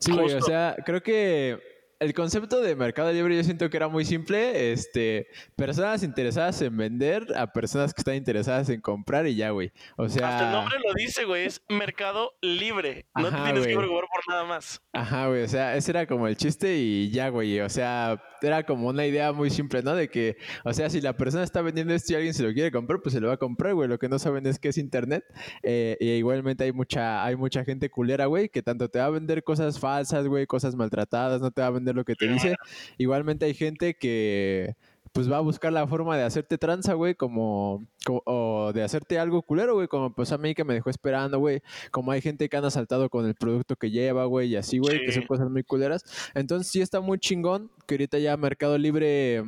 Sí, 0.00 0.10
güey, 0.10 0.34
o 0.34 0.42
sea, 0.42 0.74
creo 0.84 1.00
que 1.00 1.69
el 2.00 2.14
concepto 2.14 2.62
de 2.62 2.74
Mercado 2.74 3.12
Libre 3.12 3.36
yo 3.36 3.44
siento 3.44 3.68
que 3.68 3.76
era 3.76 3.88
muy 3.88 4.06
simple, 4.06 4.72
este, 4.72 5.28
personas 5.54 6.02
interesadas 6.02 6.60
en 6.62 6.74
vender 6.74 7.26
a 7.36 7.52
personas 7.52 7.92
que 7.92 8.00
están 8.00 8.14
interesadas 8.14 8.70
en 8.70 8.80
comprar 8.80 9.26
y 9.26 9.36
ya, 9.36 9.50
güey. 9.50 9.70
O 9.96 10.08
sea, 10.08 10.30
hasta 10.30 10.46
el 10.46 10.52
nombre 10.52 10.78
lo 10.82 10.94
dice, 10.94 11.26
güey, 11.26 11.44
es 11.44 11.62
Mercado 11.68 12.32
Libre. 12.40 13.06
no 13.14 13.28
te 13.28 13.36
tienes 13.36 13.66
que 13.66 13.76
preocupar 13.76 14.04
por 14.14 14.28
nada 14.34 14.44
más. 14.44 14.82
Ajá, 14.94 15.28
güey, 15.28 15.42
o 15.42 15.48
sea, 15.48 15.76
ese 15.76 15.90
era 15.90 16.06
como 16.06 16.26
el 16.26 16.36
chiste 16.38 16.78
y 16.78 17.10
ya, 17.10 17.28
güey, 17.28 17.60
o 17.60 17.68
sea, 17.68 18.22
era 18.40 18.64
como 18.64 18.88
una 18.88 19.04
idea 19.04 19.32
muy 19.32 19.50
simple, 19.50 19.82
¿no? 19.82 19.94
De 19.94 20.08
que, 20.08 20.38
o 20.64 20.72
sea, 20.72 20.88
si 20.88 21.02
la 21.02 21.16
persona 21.18 21.44
está 21.44 21.60
vendiendo 21.60 21.92
esto 21.92 22.14
y 22.14 22.16
alguien 22.16 22.32
se 22.32 22.42
lo 22.42 22.52
quiere 22.54 22.70
comprar, 22.70 23.00
pues 23.02 23.12
se 23.12 23.20
lo 23.20 23.28
va 23.28 23.34
a 23.34 23.36
comprar, 23.36 23.74
güey. 23.74 23.88
Lo 23.88 23.98
que 23.98 24.08
no 24.08 24.18
saben 24.18 24.46
es 24.46 24.58
que 24.58 24.68
es 24.68 24.78
internet. 24.78 25.24
Eh, 25.62 25.98
y 26.00 26.08
igualmente 26.12 26.64
hay 26.64 26.72
mucha, 26.72 27.22
hay 27.24 27.36
mucha 27.36 27.62
gente 27.64 27.90
culera, 27.90 28.24
güey, 28.26 28.48
que 28.48 28.62
tanto 28.62 28.88
te 28.88 28.98
va 28.98 29.06
a 29.06 29.10
vender 29.10 29.44
cosas 29.44 29.78
falsas, 29.78 30.26
güey, 30.26 30.46
cosas 30.46 30.74
maltratadas, 30.74 31.42
no 31.42 31.50
te 31.50 31.60
va 31.60 31.68
a 31.68 31.70
vender 31.70 31.89
lo 31.94 32.04
que 32.04 32.14
te 32.14 32.28
dice. 32.28 32.56
Igualmente 32.98 33.46
hay 33.46 33.54
gente 33.54 33.94
que 33.94 34.74
pues 35.12 35.30
va 35.30 35.38
a 35.38 35.40
buscar 35.40 35.72
la 35.72 35.86
forma 35.86 36.16
de 36.16 36.22
hacerte 36.22 36.56
tranza, 36.56 36.94
güey, 36.94 37.14
como, 37.14 37.84
o 38.06 38.72
de 38.72 38.82
hacerte 38.82 39.18
algo 39.18 39.42
culero, 39.42 39.74
güey, 39.74 39.88
como 39.88 40.14
pues 40.14 40.30
a 40.30 40.38
mí 40.38 40.54
que 40.54 40.64
me 40.64 40.74
dejó 40.74 40.88
esperando, 40.88 41.38
güey, 41.38 41.62
como 41.90 42.12
hay 42.12 42.20
gente 42.20 42.48
que 42.48 42.56
han 42.56 42.64
asaltado 42.64 43.10
con 43.10 43.26
el 43.26 43.34
producto 43.34 43.74
que 43.76 43.90
lleva, 43.90 44.24
güey, 44.26 44.50
y 44.50 44.56
así, 44.56 44.78
güey, 44.78 45.04
que 45.04 45.12
son 45.12 45.26
cosas 45.26 45.50
muy 45.50 45.64
culeras. 45.64 46.04
Entonces 46.34 46.70
sí 46.70 46.80
está 46.80 47.00
muy 47.00 47.18
chingón 47.18 47.70
que 47.86 47.94
ahorita 47.94 48.18
ya 48.18 48.36
Mercado 48.36 48.78
Libre 48.78 49.42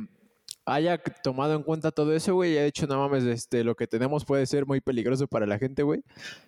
haya 0.65 0.97
tomado 0.97 1.55
en 1.55 1.63
cuenta 1.63 1.91
todo 1.91 2.15
eso, 2.15 2.33
güey, 2.35 2.53
y 2.53 2.57
ha 2.57 2.63
dicho, 2.63 2.87
no 2.87 2.97
mames, 2.97 3.23
este, 3.25 3.63
lo 3.63 3.75
que 3.75 3.87
tenemos 3.87 4.25
puede 4.25 4.45
ser 4.45 4.65
muy 4.65 4.81
peligroso 4.81 5.27
para 5.27 5.45
la 5.45 5.59
gente, 5.59 5.83
güey. 5.83 6.03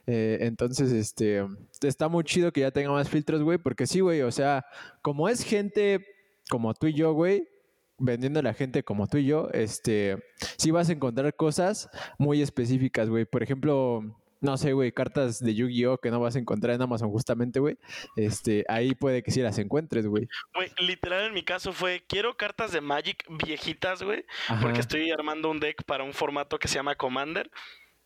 Eh, 0.08 0.38
entonces, 0.41 0.91
este, 0.91 1.45
está 1.82 2.08
muy 2.08 2.23
chido 2.23 2.51
que 2.51 2.62
ya 2.62 2.71
tenga 2.71 2.91
más 2.91 3.10
filtros, 3.10 3.43
güey, 3.43 3.58
porque 3.58 3.88
sí, 3.88 3.99
güey, 3.99 4.21
o 4.21 4.32
sea, 4.32 4.65
como 5.01 5.28
es 5.28 5.43
gente 5.43 6.06
como 6.49 6.73
tú 6.73 6.88
y 6.88 6.93
yo, 6.93 7.13
güey, 7.13 7.47
vendiendo 7.97 8.39
a 8.39 8.43
la 8.43 8.54
gente 8.54 8.84
como 8.84 9.08
tú 9.08 9.17
y 9.17 9.25
yo, 9.25 9.49
este, 9.54 10.17
sí 10.58 10.71
vas 10.71 10.89
a 10.89 10.93
encontrar 10.93 11.36
cosas 11.36 11.89
muy 12.17 12.41
específicas, 12.41 13.10
güey. 13.10 13.25
Por 13.25 13.43
ejemplo, 13.43 14.01
no 14.41 14.58
sé, 14.58 14.74
güey, 14.74 14.91
cartas 14.91 15.39
de 15.43 15.56
Yu-Gi-Oh 15.56 15.98
que 15.98 16.12
no 16.12 16.19
vas 16.19 16.36
a 16.36 16.39
encontrar 16.39 16.76
en 16.76 16.82
Amazon 16.82 17.10
justamente, 17.10 17.60
güey. 17.60 17.78
Este, 18.15 18.65
ahí 18.67 18.95
puede 18.95 19.24
que 19.24 19.32
sí 19.32 19.41
las 19.41 19.58
encuentres, 19.58 20.08
güey. 20.08 20.28
Güey, 20.54 20.71
literal 20.80 21.28
en 21.28 21.34
mi 21.34 21.43
caso 21.43 21.74
fue, 21.74 22.04
quiero 22.08 22.38
cartas 22.38 22.71
de 22.71 22.82
Magic 22.82 23.26
viejitas, 23.30 24.04
güey, 24.04 24.26
porque 24.62 24.80
estoy 24.80 25.12
armando 25.12 25.50
un 25.50 25.60
deck 25.60 25.84
para 25.84 26.04
un 26.04 26.13
formato 26.13 26.60
que 26.60 26.67
se 26.67 26.76
llama 26.76 26.95
Commander. 26.95 27.50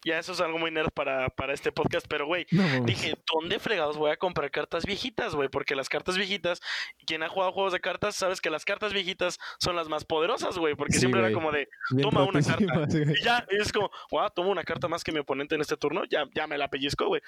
Ya 0.03 0.17
eso 0.17 0.31
es 0.31 0.39
algo 0.39 0.57
muy 0.57 0.71
nerd 0.71 0.91
para, 0.91 1.29
para 1.29 1.53
este 1.53 1.71
podcast, 1.71 2.07
pero 2.07 2.25
güey, 2.25 2.47
dije, 2.85 3.15
¿dónde 3.33 3.59
fregados 3.59 3.97
voy 3.97 4.11
a 4.11 4.17
comprar 4.17 4.49
cartas 4.49 4.85
viejitas, 4.85 5.35
güey? 5.35 5.49
Porque 5.49 5.75
las 5.75 5.89
cartas 5.89 6.17
viejitas, 6.17 6.61
quien 7.05 7.23
ha 7.23 7.29
jugado 7.29 7.51
juegos 7.51 7.73
de 7.73 7.81
cartas, 7.81 8.15
sabes 8.15 8.39
que 8.39 8.49
las 8.49 8.65
cartas 8.65 8.93
viejitas 8.93 9.39
son 9.59 9.75
las 9.75 9.89
más 9.89 10.05
poderosas, 10.05 10.57
güey, 10.57 10.75
porque 10.75 10.93
siempre 10.93 11.19
era 11.21 11.33
como 11.33 11.51
de, 11.51 11.67
toma 12.01 12.23
una 12.23 12.41
carta. 12.41 12.87
Y 13.19 13.23
ya, 13.23 13.45
es 13.49 13.71
como, 13.71 13.91
wow, 14.11 14.29
tomo 14.33 14.51
una 14.51 14.63
carta 14.63 14.87
más 14.87 15.03
que 15.03 15.11
mi 15.11 15.19
oponente 15.19 15.55
en 15.55 15.61
este 15.61 15.77
turno, 15.77 16.03
ya, 16.09 16.25
ya 16.33 16.47
me 16.47 16.57
la 16.57 16.69
pellizco, 16.69 17.07
güey. 17.07 17.21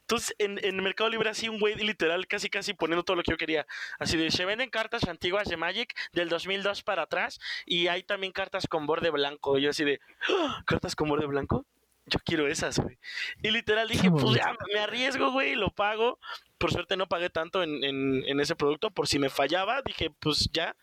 Entonces, 0.00 0.34
en, 0.38 0.58
en 0.64 0.82
Mercado 0.82 1.10
Libre, 1.10 1.30
así 1.30 1.48
un 1.48 1.60
güey 1.60 1.74
literal, 1.76 2.26
casi 2.26 2.48
casi 2.48 2.74
poniendo 2.74 3.04
todo 3.04 3.16
lo 3.16 3.22
que 3.22 3.32
yo 3.32 3.36
quería. 3.36 3.66
Así 3.98 4.16
de, 4.16 4.30
se 4.30 4.44
venden 4.44 4.70
cartas 4.70 5.04
antiguas 5.08 5.48
de 5.48 5.56
Magic 5.56 5.94
del 6.12 6.28
2002 6.28 6.82
para 6.82 7.02
atrás, 7.02 7.38
y 7.64 7.88
hay 7.88 8.02
también 8.02 8.32
cartas 8.32 8.66
con 8.66 8.86
borde 8.86 9.10
blanco. 9.10 9.58
Y 9.58 9.62
yo 9.62 9.70
así 9.70 9.84
de, 9.84 10.00
¡Ah! 10.28 10.62
¿cartas 10.66 10.96
con 10.96 11.08
borde 11.08 11.26
blanco? 11.26 11.66
Yo 12.06 12.20
quiero 12.24 12.46
esas, 12.46 12.78
güey. 12.78 12.98
Y 13.42 13.50
literal 13.50 13.88
dije, 13.88 14.10
pues 14.10 14.36
ya 14.36 14.56
me 14.72 14.80
arriesgo, 14.80 15.32
güey, 15.32 15.54
lo 15.54 15.70
pago. 15.70 16.18
Por 16.58 16.72
suerte 16.72 16.96
no 16.96 17.06
pagué 17.06 17.28
tanto 17.30 17.62
en, 17.62 17.84
en, 17.84 18.40
ese 18.40 18.56
producto, 18.56 18.90
por 18.90 19.08
si 19.08 19.18
me 19.18 19.28
fallaba, 19.28 19.82
dije, 19.82 20.10
pues 20.10 20.48
ya. 20.52 20.76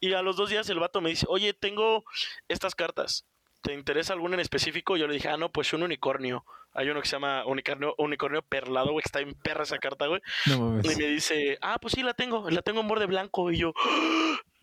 Y 0.00 0.12
a 0.12 0.22
los 0.22 0.36
dos 0.36 0.50
días 0.50 0.68
el 0.68 0.80
vato 0.80 1.00
me 1.00 1.10
dice, 1.10 1.26
oye, 1.28 1.54
tengo 1.54 2.04
estas 2.48 2.74
cartas. 2.74 3.24
¿Te 3.62 3.72
interesa 3.72 4.12
alguna 4.12 4.34
en 4.34 4.40
específico? 4.40 4.96
Yo 4.96 5.06
le 5.06 5.14
dije, 5.14 5.28
ah, 5.28 5.38
no, 5.38 5.50
pues 5.50 5.72
un 5.72 5.82
unicornio. 5.82 6.44
Hay 6.74 6.90
uno 6.90 7.00
que 7.00 7.06
se 7.06 7.12
llama 7.12 7.46
unicornio, 7.46 7.94
unicornio 7.96 8.42
perlado, 8.42 8.90
güey, 8.90 9.02
que 9.02 9.08
está 9.08 9.20
en 9.20 9.34
perra 9.34 9.62
esa 9.62 9.78
carta, 9.78 10.06
güey. 10.08 10.20
y 10.46 10.88
me 10.88 11.06
dice, 11.06 11.56
ah, 11.62 11.78
pues 11.80 11.94
sí, 11.94 12.02
la 12.02 12.14
tengo, 12.14 12.50
la 12.50 12.62
tengo 12.62 12.80
en 12.80 12.88
borde 12.88 13.06
blanco. 13.06 13.50
Y 13.50 13.58
yo, 13.58 13.72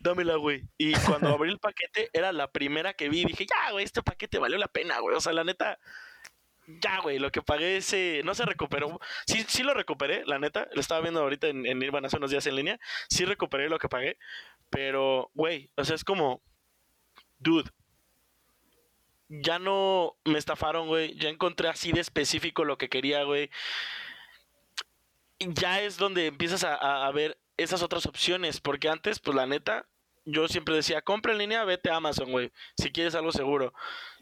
dámela, 0.02 0.36
güey. 0.36 0.68
Y 0.78 0.92
cuando 0.94 1.28
abrí 1.28 1.50
el 1.50 1.58
paquete, 1.58 2.10
era 2.12 2.32
la 2.32 2.50
primera 2.50 2.94
que 2.94 3.08
vi. 3.08 3.24
Dije, 3.24 3.46
ya, 3.46 3.72
güey, 3.72 3.84
este 3.84 4.02
paquete 4.02 4.38
valió 4.38 4.58
la 4.58 4.68
pena, 4.68 4.98
güey. 5.00 5.16
O 5.16 5.20
sea, 5.20 5.32
la 5.32 5.44
neta, 5.44 5.78
ya, 6.66 7.00
güey, 7.00 7.18
lo 7.18 7.30
que 7.32 7.42
pagué 7.42 7.76
ese. 7.76 8.22
No 8.24 8.34
se 8.34 8.44
recuperó. 8.44 9.00
Sí, 9.26 9.44
sí 9.48 9.62
lo 9.62 9.74
recuperé, 9.74 10.24
la 10.26 10.38
neta. 10.38 10.68
Lo 10.72 10.80
estaba 10.80 11.00
viendo 11.00 11.20
ahorita 11.20 11.48
en, 11.48 11.66
en 11.66 12.04
hace 12.04 12.16
unos 12.16 12.30
días 12.30 12.46
en 12.46 12.56
línea. 12.56 12.80
Sí 13.08 13.24
recuperé 13.24 13.68
lo 13.68 13.78
que 13.78 13.88
pagué. 13.88 14.18
Pero, 14.70 15.30
güey, 15.34 15.70
o 15.76 15.84
sea, 15.84 15.96
es 15.96 16.04
como. 16.04 16.42
Dude. 17.38 17.70
Ya 19.28 19.58
no 19.58 20.16
me 20.24 20.38
estafaron, 20.38 20.86
güey. 20.86 21.16
Ya 21.18 21.28
encontré 21.30 21.68
así 21.68 21.92
de 21.92 22.00
específico 22.00 22.64
lo 22.64 22.78
que 22.78 22.88
quería, 22.88 23.24
güey. 23.24 23.50
Ya 25.40 25.80
es 25.80 25.96
donde 25.96 26.26
empiezas 26.26 26.62
a, 26.64 27.06
a 27.06 27.10
ver 27.12 27.38
esas 27.56 27.82
otras 27.82 28.06
opciones. 28.06 28.60
Porque 28.60 28.88
antes, 28.88 29.18
pues 29.18 29.34
la 29.34 29.46
neta, 29.46 29.88
yo 30.24 30.48
siempre 30.48 30.74
decía, 30.74 31.02
compra 31.02 31.32
en 31.32 31.38
línea, 31.38 31.64
vete 31.64 31.90
a 31.90 31.96
Amazon, 31.96 32.30
güey, 32.30 32.52
si 32.76 32.90
quieres 32.90 33.14
algo 33.14 33.32
seguro. 33.32 33.72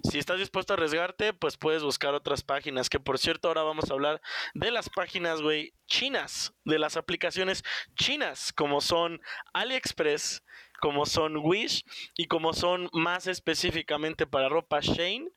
Si 0.03 0.19
estás 0.19 0.39
dispuesto 0.39 0.73
a 0.73 0.77
arriesgarte, 0.77 1.33
pues 1.33 1.57
puedes 1.57 1.83
buscar 1.83 2.15
otras 2.15 2.43
páginas, 2.43 2.89
que 2.89 3.01
por 3.01 3.19
cierto 3.19 3.49
ahora 3.49 3.63
vamos 3.63 3.91
a 3.91 3.95
hablar 3.95 4.21
de 4.55 4.71
las 4.71 4.89
páginas, 4.89 5.43
güey, 5.43 5.75
chinas, 5.87 6.55
de 6.65 6.79
las 6.79 6.97
aplicaciones 6.97 7.63
chinas, 7.97 8.53
como 8.53 8.81
son 8.81 9.21
AliExpress, 9.53 10.43
como 10.81 11.05
son 11.05 11.37
Wish 11.37 11.85
y 12.17 12.27
como 12.27 12.53
son 12.53 12.89
más 12.93 13.27
específicamente 13.27 14.27
para 14.27 14.49
ropa 14.49 14.81
Shane. 14.81 15.31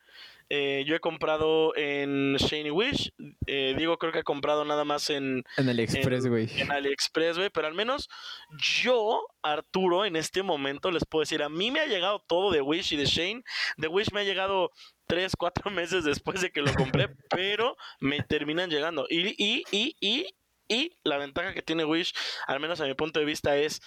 Eh, 0.49 0.83
yo 0.85 0.95
he 0.95 0.99
comprado 0.99 1.75
en 1.75 2.35
Shane 2.35 2.71
Wish. 2.71 3.11
Eh, 3.47 3.73
Diego 3.77 3.97
creo 3.97 4.11
que 4.11 4.19
ha 4.19 4.23
comprado 4.23 4.65
nada 4.65 4.85
más 4.85 5.09
en... 5.09 5.43
En 5.57 5.69
AliExpress, 5.69 6.27
güey. 6.27 6.49
En, 6.59 6.71
AliExpress, 6.71 7.37
güey. 7.37 7.49
Pero 7.49 7.67
al 7.67 7.73
menos 7.73 8.09
yo, 8.57 9.25
Arturo, 9.41 10.05
en 10.05 10.15
este 10.15 10.43
momento 10.43 10.91
les 10.91 11.05
puedo 11.05 11.21
decir, 11.21 11.43
a 11.43 11.49
mí 11.49 11.71
me 11.71 11.79
ha 11.79 11.85
llegado 11.85 12.23
todo 12.27 12.51
de 12.51 12.61
Wish 12.61 12.93
y 12.93 12.97
de 12.97 13.05
Shane. 13.05 13.43
De 13.77 13.87
Wish 13.87 14.11
me 14.11 14.21
ha 14.21 14.23
llegado 14.23 14.71
tres, 15.07 15.33
cuatro 15.37 15.71
meses 15.71 16.03
después 16.03 16.41
de 16.41 16.51
que 16.51 16.61
lo 16.61 16.73
compré, 16.73 17.09
pero 17.29 17.75
me 17.99 18.21
terminan 18.21 18.69
llegando. 18.69 19.05
Y, 19.09 19.35
y, 19.37 19.63
y, 19.71 19.95
y, 19.99 20.35
y 20.67 20.97
la 21.03 21.17
ventaja 21.17 21.53
que 21.53 21.61
tiene 21.61 21.85
Wish, 21.85 22.13
al 22.47 22.59
menos 22.59 22.81
a 22.81 22.85
mi 22.85 22.93
punto 22.93 23.19
de 23.19 23.25
vista, 23.25 23.55
es 23.57 23.81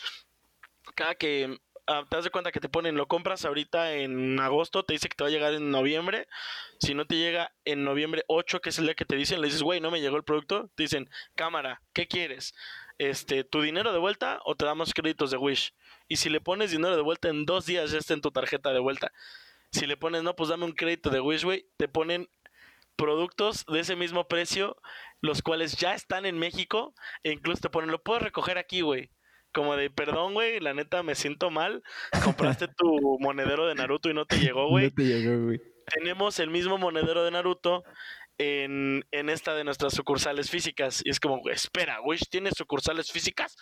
cada 0.95 1.15
que 1.15 1.59
Ah, 1.89 2.05
te 2.09 2.17
das 2.17 2.25
de 2.25 2.31
cuenta 2.31 2.51
que 2.51 2.59
te 2.59 2.69
ponen, 2.69 2.97
lo 2.97 3.07
compras 3.07 3.45
ahorita 3.45 3.95
en 3.95 4.41
agosto, 4.41 4.83
te 4.85 4.95
dice 4.95 5.09
que 5.09 5.15
te 5.15 5.23
va 5.23 5.29
a 5.29 5.33
llegar 5.33 5.55
en 5.55 5.71
noviembre. 5.71 6.27
Si 6.81 6.95
no 6.95 7.07
te 7.07 7.17
llega 7.17 7.53
en 7.65 7.85
noviembre 7.85 8.25
8, 8.27 8.61
que 8.61 8.71
es 8.71 8.79
el 8.81 8.87
día 8.87 8.95
que 8.97 9.05
te 9.05 9.15
dicen, 9.15 9.41
le 9.41 9.47
dices, 9.47 9.63
güey, 9.63 9.81
no 9.81 9.93
me 9.93 10.01
llegó 10.01 10.17
el 10.17 10.25
producto. 10.25 10.69
Te 10.75 10.83
dicen, 10.83 11.09
cámara, 11.37 11.83
¿qué 11.93 12.09
quieres? 12.09 12.57
Este, 12.99 13.45
¿Tu 13.45 13.63
dinero 13.63 13.93
de 13.93 14.01
vuelta 14.01 14.41
o 14.45 14.57
te 14.57 14.65
damos 14.65 14.95
créditos 14.95 15.31
de 15.31 15.37
Wish? 15.37 15.75
Y 16.09 16.17
si 16.17 16.29
le 16.29 16.41
pones 16.41 16.73
dinero 16.73 16.97
de 16.97 17.03
vuelta 17.03 17.29
en 17.29 17.47
dos 17.47 17.67
días, 17.67 17.93
ya 17.93 17.99
está 17.99 18.15
en 18.15 18.21
tu 18.21 18.33
tarjeta 18.33 18.73
de 18.73 18.81
vuelta. 18.81 19.13
Si 19.71 19.87
le 19.87 19.97
pones, 19.97 20.25
no, 20.25 20.35
pues 20.35 20.49
dame 20.49 20.65
un 20.65 20.73
crédito 20.73 21.11
de 21.11 21.21
Wish, 21.21 21.45
güey, 21.45 21.69
te 21.77 21.87
ponen 21.87 22.29
productos 22.97 23.65
de 23.67 23.79
ese 23.79 23.95
mismo 23.95 24.27
precio, 24.27 24.77
los 25.21 25.41
cuales 25.41 25.77
ya 25.77 25.95
están 25.95 26.27
en 26.27 26.37
México, 26.37 26.95
e 27.23 27.31
incluso 27.31 27.61
te 27.61 27.71
ponen, 27.71 27.93
lo 27.93 28.03
puedo 28.03 28.19
recoger 28.19 28.59
aquí, 28.59 28.81
güey 28.81 29.11
como 29.57 29.75
de, 29.75 29.89
perdón, 29.89 30.35
güey, 30.35 30.61
la 30.61 30.75
neta 30.75 31.03
me 31.03 31.15
siento 31.15 31.51
mal. 31.51 31.83
Compraste 32.23 32.69
tu 32.69 32.77
monedero 33.21 33.67
de 33.67 33.75
Naruto 33.75 34.11
y 34.11 34.15
no 34.15 34.27
te 34.27 34.39
llegó, 34.39 34.69
güey. 34.69 34.89
No 34.89 34.95
te 34.95 35.05
llegó, 35.05 35.45
güey. 35.45 35.63
Tenemos 35.87 36.39
el 36.41 36.51
mismo 36.51 36.77
monedero 36.77 37.25
de 37.25 37.31
Naruto 37.31 37.83
en, 38.37 39.07
en, 39.13 39.31
esta 39.31 39.55
de 39.55 39.65
nuestras 39.65 39.95
sucursales 39.95 40.51
físicas. 40.51 41.01
Y 41.07 41.09
es 41.09 41.21
como, 41.21 41.41
espera, 41.49 42.01
güey, 42.01 42.19
¿tienes 42.31 42.53
sucursales 42.55 43.11
físicas? 43.11 43.57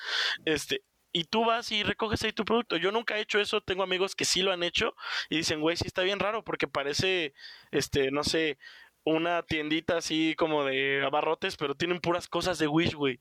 Este, 0.44 0.82
y 1.12 1.26
tú 1.26 1.44
vas 1.44 1.70
y 1.70 1.84
recoges 1.84 2.24
ahí 2.24 2.32
tu 2.32 2.44
producto. 2.44 2.76
Yo 2.76 2.90
nunca 2.90 3.16
he 3.16 3.20
hecho 3.20 3.38
eso, 3.38 3.60
tengo 3.60 3.84
amigos 3.84 4.16
que 4.16 4.24
sí 4.24 4.42
lo 4.42 4.50
han 4.50 4.64
hecho 4.64 4.96
y 5.30 5.36
dicen, 5.36 5.60
güey, 5.60 5.76
sí 5.76 5.84
está 5.86 6.02
bien 6.02 6.18
raro 6.18 6.42
porque 6.42 6.66
parece, 6.66 7.34
este, 7.70 8.10
no 8.10 8.24
sé, 8.24 8.58
una 9.04 9.44
tiendita 9.44 9.98
así 9.98 10.34
como 10.36 10.64
de 10.64 11.04
abarrotes, 11.04 11.56
pero 11.56 11.76
tienen 11.76 12.00
puras 12.00 12.26
cosas 12.26 12.58
de 12.58 12.66
Wish, 12.66 12.94
güey. 12.94 13.20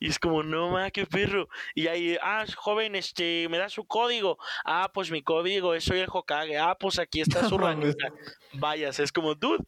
Y 0.00 0.08
es 0.08 0.18
como, 0.18 0.42
no 0.42 0.70
ma, 0.70 0.90
qué 0.90 1.04
perro. 1.04 1.48
Y 1.74 1.86
ahí, 1.86 2.16
ah, 2.22 2.46
joven, 2.56 2.96
este, 2.96 3.46
me 3.50 3.58
da 3.58 3.68
su 3.68 3.84
código. 3.84 4.38
Ah, 4.64 4.90
pues 4.92 5.10
mi 5.10 5.22
código, 5.22 5.78
soy 5.78 6.00
el 6.00 6.08
Hokage. 6.10 6.58
Ah, 6.58 6.74
pues 6.80 6.98
aquí 6.98 7.20
está 7.20 7.46
su 7.46 7.58
ranita. 7.58 8.08
Vayas, 8.54 8.98
es 8.98 9.12
como, 9.12 9.34
dude, 9.34 9.62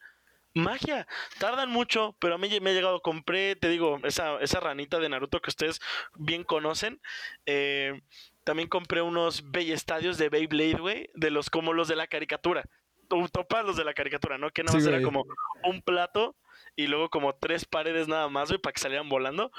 magia. 0.55 1.07
Tardan 1.39 1.71
mucho, 1.71 2.17
pero 2.19 2.37
a 2.37 2.39
mí 2.39 2.49
me 2.61 2.71
ha 2.71 2.73
llegado, 2.73 3.03
compré, 3.03 3.57
te 3.57 3.69
digo, 3.69 4.01
esa, 4.05 4.41
esa 4.41 4.59
ranita 4.59 4.99
de 4.99 5.11
Naruto 5.11 5.41
que 5.43 5.51
ustedes 5.51 5.81
bien 6.17 6.45
conocen. 6.45 7.03
Eh, 7.45 8.01
también 8.43 8.71
compré 8.71 9.03
unos 9.03 9.45
estadios 9.55 10.17
de 10.17 10.31
Beyblade, 10.31 10.81
güey, 10.81 11.11
de 11.15 11.31
los 11.31 11.51
como 11.51 11.75
los 11.75 11.89
de 11.89 11.97
la 11.97 12.07
caricatura. 12.07 12.65
Topas 13.31 13.67
los 13.67 13.77
de 13.77 13.85
la 13.85 13.93
caricatura, 13.93 14.39
¿no? 14.39 14.51
Que 14.51 14.65
nada 14.65 14.79
más 14.79 14.87
era 14.87 15.03
como 15.03 15.27
un 15.65 15.83
plato 15.83 16.35
y 16.77 16.87
luego 16.87 17.11
como 17.11 17.35
tres 17.35 17.65
paredes 17.65 18.09
nada 18.09 18.29
más, 18.29 18.49
güey, 18.49 18.61
para 18.61 18.73
que 18.73 18.81
salieran 18.81 19.09
volando. 19.09 19.51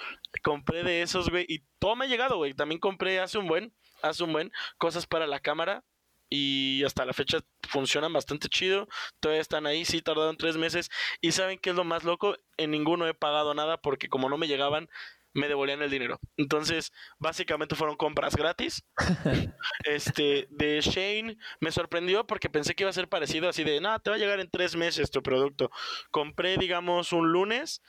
Compré 0.43 0.83
de 0.83 1.01
esos, 1.01 1.29
güey, 1.29 1.45
y 1.47 1.63
todo 1.79 1.95
me 1.95 2.05
ha 2.05 2.07
llegado, 2.07 2.37
güey. 2.37 2.53
También 2.53 2.79
compré 2.79 3.19
hace 3.19 3.37
un 3.37 3.47
buen, 3.47 3.73
hace 4.01 4.23
un 4.23 4.33
buen, 4.33 4.51
cosas 4.77 5.05
para 5.05 5.27
la 5.27 5.39
cámara 5.39 5.83
y 6.29 6.83
hasta 6.83 7.05
la 7.05 7.13
fecha 7.13 7.39
funcionan 7.69 8.11
bastante 8.11 8.49
chido. 8.49 8.87
Todavía 9.19 9.41
están 9.41 9.67
ahí, 9.67 9.85
sí, 9.85 10.01
tardaron 10.01 10.37
tres 10.37 10.57
meses. 10.57 10.89
Y 11.21 11.31
saben 11.31 11.59
qué 11.59 11.69
es 11.69 11.75
lo 11.75 11.83
más 11.83 12.03
loco, 12.03 12.35
en 12.57 12.71
ninguno 12.71 13.07
he 13.07 13.13
pagado 13.13 13.53
nada 13.53 13.77
porque 13.77 14.09
como 14.09 14.29
no 14.29 14.37
me 14.37 14.47
llegaban, 14.47 14.89
me 15.33 15.47
devolvían 15.47 15.81
el 15.81 15.89
dinero. 15.89 16.19
Entonces, 16.37 16.91
básicamente 17.19 17.75
fueron 17.75 17.95
compras 17.95 18.35
gratis. 18.35 18.83
este, 19.85 20.47
de 20.49 20.81
Shane 20.81 21.37
me 21.59 21.71
sorprendió 21.71 22.25
porque 22.25 22.49
pensé 22.49 22.75
que 22.75 22.83
iba 22.83 22.89
a 22.89 22.93
ser 22.93 23.09
parecido 23.09 23.49
así 23.49 23.63
de, 23.63 23.81
no, 23.81 23.99
te 23.99 24.09
va 24.09 24.15
a 24.15 24.19
llegar 24.19 24.39
en 24.39 24.49
tres 24.49 24.75
meses 24.75 25.11
tu 25.11 25.21
producto. 25.23 25.71
Compré, 26.11 26.57
digamos, 26.57 27.13
un 27.13 27.31
lunes, 27.31 27.81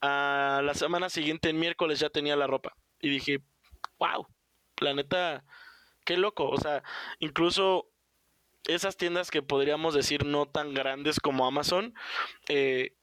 a 0.00 0.60
la 0.64 0.74
semana 0.74 1.08
siguiente, 1.08 1.50
en 1.50 1.58
miércoles, 1.58 1.98
ya 2.00 2.10
tenía 2.10 2.36
la 2.36 2.46
ropa. 2.46 2.76
Y 3.00 3.08
dije, 3.08 3.40
wow, 3.98 4.26
la 4.80 4.94
neta, 4.94 5.44
qué 6.04 6.16
loco. 6.16 6.48
O 6.48 6.58
sea, 6.58 6.82
incluso 7.18 7.90
esas 8.64 8.96
tiendas 8.96 9.30
que 9.30 9.42
podríamos 9.42 9.94
decir 9.94 10.24
no 10.24 10.46
tan 10.46 10.74
grandes 10.74 11.20
como 11.20 11.46
Amazon, 11.46 11.94
eh, 12.48 12.94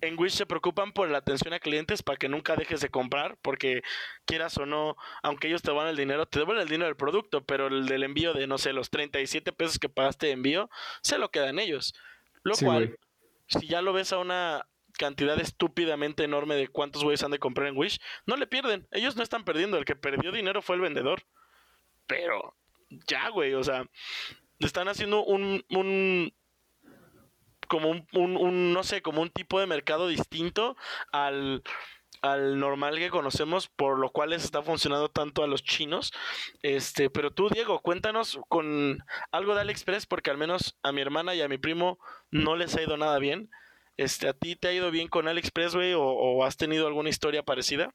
en 0.00 0.18
Wish 0.18 0.32
se 0.32 0.46
preocupan 0.46 0.92
por 0.92 1.08
la 1.08 1.18
atención 1.18 1.52
a 1.52 1.60
clientes 1.60 2.02
para 2.02 2.16
que 2.18 2.28
nunca 2.28 2.56
dejes 2.56 2.80
de 2.80 2.88
comprar, 2.88 3.36
porque 3.42 3.82
quieras 4.24 4.56
o 4.58 4.66
no, 4.66 4.96
aunque 5.22 5.48
ellos 5.48 5.62
te 5.62 5.70
van 5.70 5.88
el 5.88 5.96
dinero, 5.96 6.26
te 6.26 6.40
devuelven 6.40 6.62
el 6.62 6.68
dinero 6.68 6.86
del 6.86 6.96
producto, 6.96 7.44
pero 7.44 7.68
el 7.68 7.86
del 7.86 8.02
envío 8.02 8.34
de, 8.34 8.46
no 8.46 8.58
sé, 8.58 8.72
los 8.72 8.90
37 8.90 9.52
pesos 9.52 9.78
que 9.78 9.88
pagaste 9.88 10.26
de 10.26 10.32
envío, 10.32 10.70
se 11.02 11.18
lo 11.18 11.30
quedan 11.30 11.58
ellos. 11.58 11.94
Lo 12.42 12.54
cual, 12.56 12.98
si 13.46 13.66
ya 13.66 13.82
lo 13.82 13.92
ves 13.92 14.12
a 14.12 14.18
una 14.18 14.66
cantidad 14.98 15.38
estúpidamente 15.40 16.24
enorme 16.24 16.56
de 16.56 16.68
cuántos 16.68 17.04
güeyes 17.04 17.22
han 17.22 17.30
de 17.30 17.38
comprar 17.38 17.68
en 17.68 17.76
Wish, 17.76 18.00
no 18.26 18.36
le 18.36 18.46
pierden. 18.46 18.86
Ellos 18.90 19.16
no 19.16 19.22
están 19.22 19.44
perdiendo. 19.44 19.78
El 19.78 19.84
que 19.84 19.96
perdió 19.96 20.32
dinero 20.32 20.62
fue 20.62 20.76
el 20.76 20.82
vendedor. 20.82 21.22
Pero 22.06 22.56
ya, 23.06 23.28
güey, 23.28 23.54
o 23.54 23.62
sea, 23.62 23.86
están 24.58 24.88
haciendo 24.88 25.24
un, 25.24 25.64
un 25.70 26.32
como 27.68 27.90
un, 27.90 28.06
un, 28.12 28.72
no 28.72 28.82
sé, 28.82 29.02
como 29.02 29.22
un 29.22 29.30
tipo 29.30 29.60
de 29.60 29.66
mercado 29.66 30.08
distinto 30.08 30.76
al, 31.12 31.62
al 32.22 32.58
normal 32.58 32.96
que 32.98 33.10
conocemos, 33.10 33.68
por 33.68 33.98
lo 33.98 34.10
cual 34.10 34.30
les 34.30 34.44
está 34.44 34.62
funcionando 34.62 35.08
tanto 35.10 35.42
a 35.42 35.46
los 35.46 35.62
chinos. 35.62 36.12
Este, 36.62 37.10
pero 37.10 37.30
tú, 37.30 37.48
Diego, 37.48 37.80
cuéntanos 37.80 38.40
con 38.48 38.98
algo 39.30 39.54
de 39.54 39.60
AliExpress, 39.60 40.06
porque 40.06 40.30
al 40.30 40.38
menos 40.38 40.76
a 40.82 40.92
mi 40.92 41.00
hermana 41.00 41.34
y 41.34 41.42
a 41.42 41.48
mi 41.48 41.58
primo 41.58 41.98
no 42.30 42.56
les 42.56 42.76
ha 42.76 42.82
ido 42.82 42.96
nada 42.96 43.18
bien. 43.18 43.50
Este, 43.96 44.28
¿a 44.28 44.32
ti 44.32 44.56
te 44.56 44.68
ha 44.68 44.72
ido 44.72 44.90
bien 44.90 45.08
con 45.08 45.28
AliExpress, 45.28 45.74
güey? 45.74 45.94
O, 45.94 46.02
¿O 46.02 46.44
has 46.44 46.56
tenido 46.56 46.86
alguna 46.86 47.08
historia 47.08 47.42
parecida? 47.42 47.94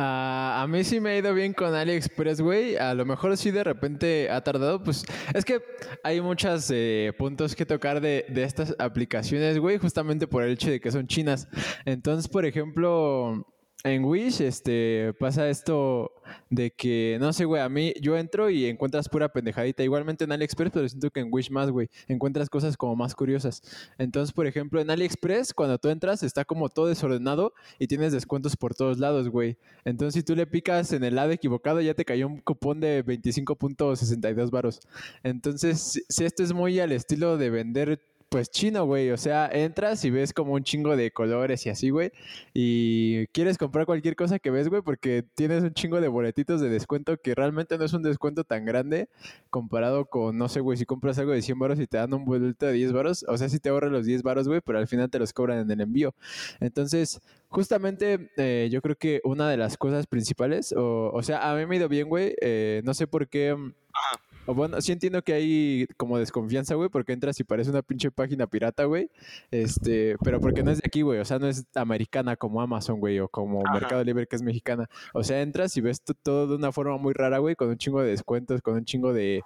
A 0.00 0.66
mí 0.68 0.84
sí 0.84 1.00
me 1.00 1.10
ha 1.10 1.18
ido 1.18 1.34
bien 1.34 1.52
con 1.52 1.74
AliExpress, 1.74 2.40
güey. 2.40 2.76
A 2.76 2.94
lo 2.94 3.04
mejor 3.04 3.36
sí 3.36 3.50
de 3.50 3.64
repente 3.64 4.30
ha 4.30 4.42
tardado. 4.42 4.82
Pues 4.82 5.04
es 5.34 5.44
que 5.44 5.62
hay 6.04 6.20
muchos 6.20 6.70
eh, 6.72 7.12
puntos 7.18 7.56
que 7.56 7.66
tocar 7.66 8.00
de 8.00 8.24
estas 8.36 8.74
aplicaciones, 8.78 9.58
güey, 9.58 9.78
justamente 9.78 10.26
por 10.26 10.42
el 10.42 10.52
hecho 10.52 10.70
de 10.70 10.80
que 10.80 10.92
son 10.92 11.06
chinas. 11.06 11.48
Entonces, 11.84 12.28
por 12.28 12.46
ejemplo, 12.46 13.46
en 13.84 14.04
Wish, 14.04 14.40
este, 14.40 15.14
pasa 15.20 15.48
esto 15.48 16.12
de 16.50 16.72
que, 16.72 17.16
no 17.20 17.32
sé, 17.32 17.44
güey, 17.44 17.62
a 17.62 17.68
mí, 17.68 17.94
yo 18.00 18.16
entro 18.16 18.50
y 18.50 18.66
encuentras 18.66 19.08
pura 19.08 19.32
pendejadita. 19.32 19.84
Igualmente 19.84 20.24
en 20.24 20.32
AliExpress, 20.32 20.72
pero 20.72 20.88
siento 20.88 21.10
que 21.10 21.20
en 21.20 21.28
Wish 21.30 21.50
más, 21.50 21.70
güey, 21.70 21.88
encuentras 22.08 22.50
cosas 22.50 22.76
como 22.76 22.96
más 22.96 23.14
curiosas. 23.14 23.62
Entonces, 23.96 24.32
por 24.32 24.48
ejemplo, 24.48 24.80
en 24.80 24.90
AliExpress, 24.90 25.54
cuando 25.54 25.78
tú 25.78 25.90
entras, 25.90 26.24
está 26.24 26.44
como 26.44 26.68
todo 26.68 26.86
desordenado 26.86 27.52
y 27.78 27.86
tienes 27.86 28.12
descuentos 28.12 28.56
por 28.56 28.74
todos 28.74 28.98
lados, 28.98 29.28
güey. 29.28 29.58
Entonces, 29.84 30.14
si 30.14 30.22
tú 30.24 30.34
le 30.34 30.46
picas 30.46 30.92
en 30.92 31.04
el 31.04 31.14
lado 31.14 31.30
equivocado, 31.30 31.80
ya 31.80 31.94
te 31.94 32.04
cayó 32.04 32.26
un 32.26 32.40
cupón 32.40 32.80
de 32.80 33.04
25.62 33.04 34.50
varos. 34.50 34.80
Entonces, 35.22 36.02
si 36.08 36.24
esto 36.24 36.42
es 36.42 36.52
muy 36.52 36.80
al 36.80 36.90
estilo 36.90 37.36
de 37.36 37.50
vender 37.50 38.00
pues 38.28 38.50
chino, 38.50 38.84
güey. 38.84 39.10
O 39.10 39.16
sea, 39.16 39.48
entras 39.50 40.04
y 40.04 40.10
ves 40.10 40.32
como 40.32 40.54
un 40.54 40.62
chingo 40.62 40.96
de 40.96 41.10
colores 41.10 41.64
y 41.66 41.70
así, 41.70 41.90
güey. 41.90 42.12
Y 42.54 43.26
quieres 43.28 43.58
comprar 43.58 43.86
cualquier 43.86 44.16
cosa 44.16 44.38
que 44.38 44.50
ves, 44.50 44.68
güey, 44.68 44.82
porque 44.82 45.24
tienes 45.34 45.62
un 45.62 45.72
chingo 45.72 46.00
de 46.00 46.08
boletitos 46.08 46.60
de 46.60 46.68
descuento 46.68 47.16
que 47.18 47.34
realmente 47.34 47.78
no 47.78 47.84
es 47.84 47.92
un 47.92 48.02
descuento 48.02 48.44
tan 48.44 48.64
grande 48.64 49.08
comparado 49.50 50.06
con, 50.06 50.36
no 50.36 50.48
sé, 50.48 50.60
güey, 50.60 50.76
si 50.76 50.84
compras 50.84 51.18
algo 51.18 51.32
de 51.32 51.42
100 51.42 51.58
baros 51.58 51.80
y 51.80 51.86
te 51.86 51.96
dan 51.96 52.12
un 52.14 52.24
boleto 52.24 52.66
de 52.66 52.72
10 52.72 52.92
baros. 52.92 53.24
O 53.28 53.36
sea, 53.36 53.48
si 53.48 53.58
te 53.60 53.70
ahorras 53.70 53.90
los 53.92 54.06
10 54.06 54.22
baros, 54.22 54.48
güey, 54.48 54.60
pero 54.60 54.78
al 54.78 54.88
final 54.88 55.10
te 55.10 55.18
los 55.18 55.32
cobran 55.32 55.58
en 55.58 55.70
el 55.70 55.80
envío. 55.80 56.14
Entonces, 56.60 57.20
justamente 57.48 58.30
eh, 58.36 58.68
yo 58.70 58.82
creo 58.82 58.96
que 58.96 59.20
una 59.24 59.48
de 59.48 59.56
las 59.56 59.76
cosas 59.76 60.06
principales, 60.06 60.72
o, 60.72 61.10
o 61.12 61.22
sea, 61.22 61.50
a 61.50 61.56
mí 61.56 61.66
me 61.66 61.76
ha 61.76 61.78
ido 61.78 61.88
bien, 61.88 62.08
güey. 62.08 62.34
Eh, 62.40 62.82
no 62.84 62.94
sé 62.94 63.06
por 63.06 63.28
qué. 63.28 63.50
Ajá 63.50 64.27
bueno, 64.54 64.80
sí 64.80 64.92
entiendo 64.92 65.22
que 65.22 65.32
hay 65.32 65.86
como 65.96 66.18
desconfianza, 66.18 66.74
güey, 66.74 66.88
porque 66.88 67.12
entras 67.12 67.38
y 67.40 67.44
parece 67.44 67.70
una 67.70 67.82
pinche 67.82 68.10
página 68.10 68.46
pirata, 68.46 68.84
güey. 68.84 69.10
Este, 69.50 70.16
pero 70.24 70.40
porque 70.40 70.62
no 70.62 70.70
es 70.70 70.78
de 70.78 70.86
aquí, 70.86 71.02
güey. 71.02 71.20
O 71.20 71.24
sea, 71.24 71.38
no 71.38 71.48
es 71.48 71.66
americana 71.74 72.36
como 72.36 72.60
Amazon, 72.60 73.00
güey, 73.00 73.18
o 73.20 73.28
como 73.28 73.62
Mercado 73.72 74.02
Libre 74.04 74.26
que 74.26 74.36
es 74.36 74.42
mexicana. 74.42 74.88
O 75.12 75.22
sea, 75.22 75.42
entras 75.42 75.76
y 75.76 75.80
ves 75.80 76.02
todo 76.22 76.46
de 76.46 76.56
una 76.56 76.72
forma 76.72 76.96
muy 76.96 77.14
rara, 77.14 77.38
güey, 77.38 77.56
con 77.56 77.68
un 77.68 77.78
chingo 77.78 78.00
de 78.00 78.10
descuentos, 78.10 78.62
con 78.62 78.74
un 78.74 78.84
chingo 78.84 79.12
de 79.12 79.42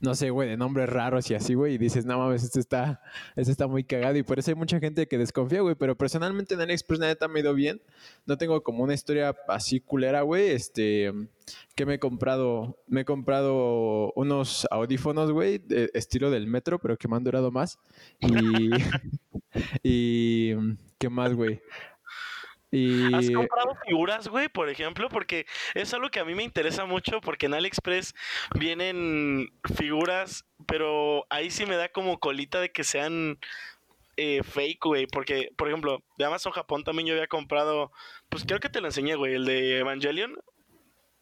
no 0.00 0.14
sé, 0.14 0.30
güey, 0.30 0.48
de 0.48 0.56
nombres 0.56 0.88
raros 0.88 1.30
y 1.30 1.34
así, 1.34 1.54
güey, 1.54 1.74
y 1.74 1.78
dices, 1.78 2.04
no 2.04 2.18
mames, 2.18 2.42
esto 2.42 2.60
está, 2.60 3.00
esto 3.34 3.50
está 3.50 3.66
muy 3.66 3.84
cagado. 3.84 4.16
Y 4.16 4.22
por 4.22 4.38
eso 4.38 4.50
hay 4.50 4.54
mucha 4.54 4.78
gente 4.80 5.06
que 5.06 5.18
desconfía, 5.18 5.60
güey. 5.60 5.74
Pero 5.74 5.96
personalmente 5.96 6.54
en 6.54 6.60
AliExpress, 6.60 7.00
la 7.00 7.06
neta, 7.06 7.28
me 7.28 7.40
ha 7.40 7.42
ido 7.42 7.54
bien. 7.54 7.80
No 8.26 8.38
tengo 8.38 8.62
como 8.62 8.84
una 8.84 8.94
historia 8.94 9.34
así 9.48 9.80
culera, 9.80 10.22
güey. 10.22 10.48
Este, 10.48 11.12
que 11.74 11.86
me 11.86 11.94
he 11.94 11.98
comprado, 11.98 12.78
me 12.86 13.02
he 13.02 13.04
comprado 13.04 14.12
unos 14.14 14.66
audífonos, 14.70 15.32
güey, 15.32 15.58
de 15.58 15.90
estilo 15.94 16.30
del 16.30 16.46
metro, 16.46 16.78
pero 16.78 16.96
que 16.96 17.08
me 17.08 17.16
han 17.16 17.24
durado 17.24 17.50
más. 17.50 17.78
Y, 18.20 18.70
y 19.82 20.54
¿qué 20.98 21.08
más, 21.08 21.34
güey? 21.34 21.60
Y... 22.70 23.14
¿Has 23.14 23.30
comprado 23.30 23.76
figuras, 23.86 24.28
güey, 24.28 24.48
por 24.48 24.68
ejemplo? 24.68 25.08
Porque 25.08 25.46
es 25.74 25.94
algo 25.94 26.10
que 26.10 26.20
a 26.20 26.24
mí 26.24 26.34
me 26.34 26.42
interesa 26.42 26.84
mucho 26.84 27.20
porque 27.20 27.46
en 27.46 27.54
AliExpress 27.54 28.14
vienen 28.58 29.48
figuras, 29.76 30.44
pero 30.66 31.26
ahí 31.30 31.50
sí 31.50 31.64
me 31.66 31.76
da 31.76 31.88
como 31.88 32.18
colita 32.18 32.60
de 32.60 32.72
que 32.72 32.84
sean 32.84 33.38
eh, 34.16 34.42
fake, 34.42 34.84
güey. 34.84 35.06
Porque, 35.06 35.50
por 35.56 35.68
ejemplo, 35.68 36.02
de 36.18 36.24
Amazon 36.24 36.52
Japón 36.52 36.84
también 36.84 37.06
yo 37.06 37.14
había 37.14 37.28
comprado, 37.28 37.92
pues 38.28 38.44
creo 38.44 38.60
que 38.60 38.68
te 38.68 38.80
lo 38.80 38.88
enseñé, 38.88 39.14
güey, 39.14 39.34
el 39.34 39.44
de 39.44 39.78
Evangelion, 39.78 40.36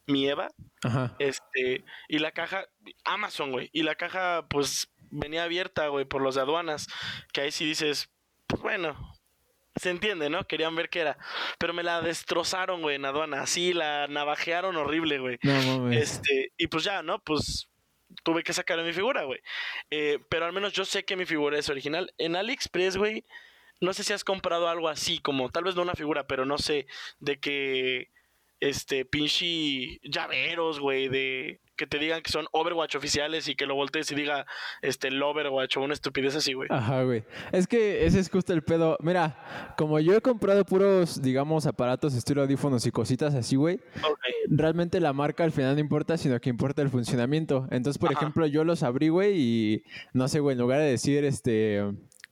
mi 0.07 0.29
Eva. 0.29 0.49
Ajá. 0.83 1.15
Este, 1.19 1.85
y 2.09 2.19
la 2.19 2.33
caja, 2.33 2.67
Amazon, 3.05 3.53
güey. 3.53 3.71
Y 3.73 3.83
la 3.83 3.95
caja, 3.97 4.47
pues, 4.49 4.93
venía 5.11 5.45
abierta, 5.45 5.89
güey, 5.89 6.05
por 6.05 6.23
los 6.23 6.35
de 6.35 6.43
aduanas. 6.43 6.89
Que 7.33 7.43
ahí 7.43 7.53
sí 7.53 7.65
dices, 7.65 8.11
pues 8.47 8.63
bueno, 8.63 9.14
se 9.77 9.91
entiende, 9.91 10.31
¿no? 10.31 10.47
Querían 10.47 10.75
ver 10.77 10.89
qué 10.89 11.01
era. 11.01 11.19
Pero 11.59 11.73
me 11.73 11.83
la 11.83 12.01
destrozaron, 12.01 12.83
güey, 12.83 12.97
en 12.97 13.05
aduana. 13.05 13.43
Así, 13.43 13.73
la 13.73 14.07
navajearon 14.07 14.77
horrible, 14.77 15.19
güey. 15.19 15.39
No 15.43 15.79
mames. 15.79 16.13
Este, 16.13 16.53
y 16.57 16.67
pues 16.69 16.85
ya, 16.85 17.03
¿no? 17.03 17.19
Pues 17.21 17.69
tuve 18.23 18.43
que 18.43 18.53
sacar 18.53 18.83
mi 18.83 18.93
figura, 18.93 19.25
güey. 19.25 19.41
Eh, 19.91 20.19
pero 20.29 20.47
al 20.47 20.53
menos 20.53 20.73
yo 20.73 20.85
sé 20.85 21.05
que 21.05 21.17
mi 21.17 21.25
figura 21.25 21.59
es 21.59 21.69
original. 21.69 22.13
En 22.19 22.37
AliExpress, 22.37 22.97
güey, 22.97 23.25
no 23.81 23.93
sé 23.93 24.05
si 24.05 24.13
has 24.13 24.25
comprado 24.25 24.69
algo 24.69 24.89
así, 24.89 25.19
como 25.19 25.51
tal 25.51 25.65
vez 25.65 25.75
no 25.75 25.83
una 25.83 25.95
figura, 25.95 26.27
pero 26.27 26.45
no 26.45 26.59
sé, 26.59 26.87
de 27.19 27.41
que, 27.41 28.11
este, 28.61 29.05
pinche 29.05 29.99
llaveros, 30.03 30.81
güey, 30.81 31.09
de 31.09 31.61
que 31.77 31.87
te 31.87 31.99
digan 31.99 32.23
que 32.23 32.31
son 32.31 32.47
Overwatch 32.53 32.95
oficiales 32.97 33.49
y 33.49 33.57
que 33.57 33.67
lo 33.67 33.75
voltees 33.75 34.11
y 34.13 34.15
diga, 34.15 34.47
este, 34.83 35.09
el 35.09 35.23
Overwatch 35.23 35.77
o 35.77 35.83
una 35.83 35.95
estupidez 35.95 36.37
así, 36.37 36.53
güey. 36.53 36.69
Ajá, 36.71 37.03
güey. 37.03 37.25
Es 37.53 37.67
que 37.67 38.07
ese 38.07 38.21
es 38.21 38.31
justo 38.31 38.53
el 38.53 38.63
pedo. 38.63 38.97
Mira, 39.01 39.75
como 39.77 39.99
yo 39.99 40.15
he 40.15 40.21
comprado 40.21 40.65
puros, 40.65 41.21
digamos, 41.21 41.67
aparatos, 41.67 42.15
estilo 42.15 42.43
audífonos 42.43 42.87
y 42.87 42.91
cositas 42.91 43.35
así, 43.35 43.57
güey, 43.57 43.81
realmente 44.49 45.01
la 45.01 45.13
marca 45.13 45.45
al 45.45 45.53
final 45.53 45.75
no 45.75 45.81
importa, 45.81 46.17
sino 46.17 46.41
que 46.41 46.51
importa 46.51 46.83
el 46.83 46.91
funcionamiento. 46.91 47.67
Entonces, 47.71 47.99
por 47.99 48.11
Ajá. 48.13 48.21
ejemplo, 48.21 48.47
yo 48.47 48.65
los 48.65 48.83
abrí, 48.83 49.09
güey, 49.09 49.35
y 49.37 49.83
no 50.13 50.29
sé, 50.29 50.41
güey, 50.41 50.55
en 50.55 50.61
lugar 50.61 50.79
de 50.79 50.87
decir, 50.87 51.25
este, 51.25 51.83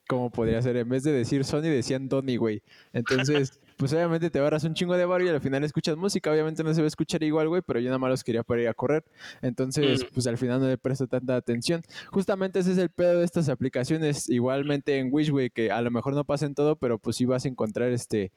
¿cómo 0.06 0.30
podría 0.30 0.62
ser? 0.62 0.76
En 0.76 0.88
vez 0.88 1.02
de 1.02 1.12
decir 1.12 1.44
Sony, 1.44 1.62
decían 1.62 2.08
Tony, 2.08 2.36
güey. 2.36 2.62
Entonces, 2.92 3.60
pues 3.82 3.92
obviamente 3.94 4.30
te 4.30 4.38
ahorras 4.38 4.62
un 4.62 4.74
chingo 4.74 4.96
de 4.96 5.04
barrio 5.04 5.26
y 5.26 5.30
al 5.34 5.40
final 5.40 5.64
escuchas 5.64 5.96
música. 5.96 6.30
Obviamente 6.30 6.62
no 6.62 6.72
se 6.72 6.80
va 6.82 6.84
a 6.84 6.86
escuchar 6.86 7.20
igual, 7.24 7.48
güey, 7.48 7.62
pero 7.66 7.80
yo 7.80 7.86
nada 7.86 7.98
más 7.98 8.10
los 8.10 8.22
quería 8.22 8.44
para 8.44 8.62
ir 8.62 8.68
a 8.68 8.74
correr. 8.74 9.02
Entonces, 9.40 10.04
Mm. 10.04 10.14
pues 10.14 10.28
al 10.28 10.38
final 10.38 10.60
no 10.60 10.68
le 10.68 10.78
presto 10.78 11.08
tanta 11.08 11.34
atención. 11.34 11.82
Justamente 12.12 12.60
ese 12.60 12.70
es 12.70 12.78
el 12.78 12.90
pedo 12.90 13.18
de 13.18 13.24
estas 13.24 13.48
aplicaciones. 13.48 14.28
Igualmente 14.28 14.98
en 14.98 15.08
Wish, 15.10 15.30
güey, 15.30 15.50
que 15.50 15.72
a 15.72 15.82
lo 15.82 15.90
mejor 15.90 16.14
no 16.14 16.22
pasa 16.22 16.46
en 16.46 16.54
todo, 16.54 16.76
pero 16.76 16.98
pues 17.00 17.16
sí 17.16 17.24
vas 17.24 17.44
a 17.44 17.48
encontrar 17.48 17.90
este 17.90 18.30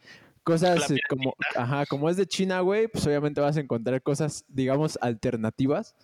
cosas 0.44 0.92
como, 1.08 1.36
ajá, 1.56 1.86
como 1.86 2.10
es 2.10 2.18
de 2.18 2.26
China, 2.26 2.62
güey, 2.62 2.88
pues 2.88 3.06
obviamente 3.06 3.40
vas 3.42 3.58
a 3.58 3.60
encontrar 3.60 4.02
cosas, 4.02 4.46
digamos, 4.48 4.98
alternativas 5.02 5.96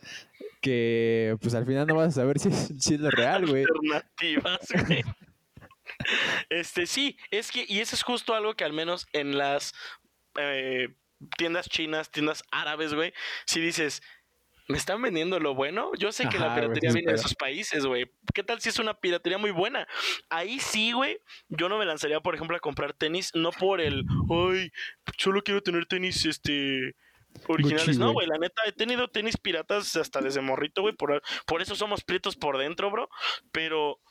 que 0.62 1.38
pues 1.42 1.56
al 1.56 1.66
final 1.66 1.88
no 1.88 1.96
vas 1.96 2.10
a 2.10 2.22
saber 2.22 2.38
si 2.40 2.50
es, 2.50 2.72
si 2.80 2.94
es 2.96 3.00
lo 3.00 3.10
real, 3.10 3.48
güey. 3.48 3.64
Alternativas, 3.64 4.60
güey. 4.88 5.04
Este, 6.50 6.86
sí, 6.86 7.18
es 7.30 7.52
que, 7.52 7.66
y 7.68 7.80
eso 7.80 7.96
es 7.96 8.04
justo 8.04 8.36
algo 8.36 8.56
que 8.56 8.64
al 8.64 8.74
menos 8.74 9.08
en 9.14 9.38
las 9.38 9.74
eh, 10.40 10.90
tiendas 11.38 11.70
chinas, 11.70 12.12
tiendas 12.12 12.44
árabes, 12.52 12.94
güey, 12.94 13.14
si 13.46 13.60
dices, 13.62 14.02
¿me 14.68 14.78
están 14.78 15.02
vendiendo 15.02 15.40
lo 15.40 15.54
bueno? 15.54 15.92
Yo 15.98 16.12
sé 16.12 16.28
que 16.30 16.40
la 16.40 16.48
Ajá, 16.48 16.56
piratería 16.56 16.92
viene 16.92 17.12
de 17.12 17.18
esos 17.18 17.36
países, 17.36 17.86
güey. 17.86 18.10
¿Qué 18.34 18.44
tal 18.44 18.62
si 18.62 18.70
es 18.70 18.80
una 18.80 18.94
piratería 18.94 19.38
muy 19.38 19.52
buena? 19.52 19.88
Ahí 20.30 20.60
sí, 20.60 20.94
güey, 20.94 21.20
yo 21.50 21.70
no 21.70 21.78
me 21.78 21.86
lanzaría, 21.86 22.20
por 22.20 22.36
ejemplo, 22.36 22.56
a 22.56 22.60
comprar 22.60 22.94
tenis, 22.94 23.32
no 23.34 23.52
por 23.52 23.82
el, 23.82 24.06
ay, 24.30 24.72
solo 25.18 25.44
quiero 25.44 25.62
tener 25.62 25.86
tenis, 25.86 26.26
este... 26.26 26.96
Originales, 27.48 27.88
Gucci, 27.88 28.00
no, 28.00 28.12
güey. 28.12 28.28
güey, 28.28 28.28
la 28.28 28.38
neta, 28.40 28.62
he 28.66 28.74
tenido 28.74 29.08
tenis 29.08 29.38
piratas 29.38 29.96
hasta 29.96 30.20
desde 30.20 30.42
morrito, 30.42 30.82
güey, 30.82 30.94
por, 30.94 31.22
por 31.46 31.62
eso 31.62 31.76
somos 31.76 32.04
prietos 32.04 32.36
por 32.36 32.58
dentro, 32.58 32.92
bro, 32.92 33.10
pero 33.54 34.02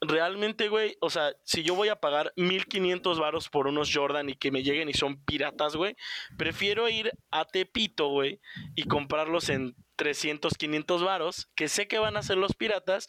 realmente, 0.00 0.68
güey, 0.68 0.96
o 1.00 1.10
sea, 1.10 1.32
si 1.44 1.62
yo 1.62 1.74
voy 1.74 1.88
a 1.88 2.00
pagar 2.00 2.32
1500 2.36 3.18
varos 3.18 3.48
por 3.48 3.66
unos 3.66 3.90
Jordan 3.92 4.28
y 4.28 4.34
que 4.34 4.50
me 4.50 4.62
lleguen 4.62 4.88
y 4.88 4.94
son 4.94 5.22
piratas, 5.24 5.76
güey, 5.76 5.96
prefiero 6.36 6.88
ir 6.88 7.12
a 7.30 7.44
Tepito, 7.44 8.08
güey, 8.08 8.40
y 8.74 8.84
comprarlos 8.84 9.48
en 9.48 9.74
300, 9.96 10.54
500 10.54 11.02
varos, 11.02 11.50
que 11.54 11.68
sé 11.68 11.88
que 11.88 11.98
van 11.98 12.16
a 12.16 12.22
ser 12.22 12.36
los 12.36 12.54
piratas, 12.54 13.08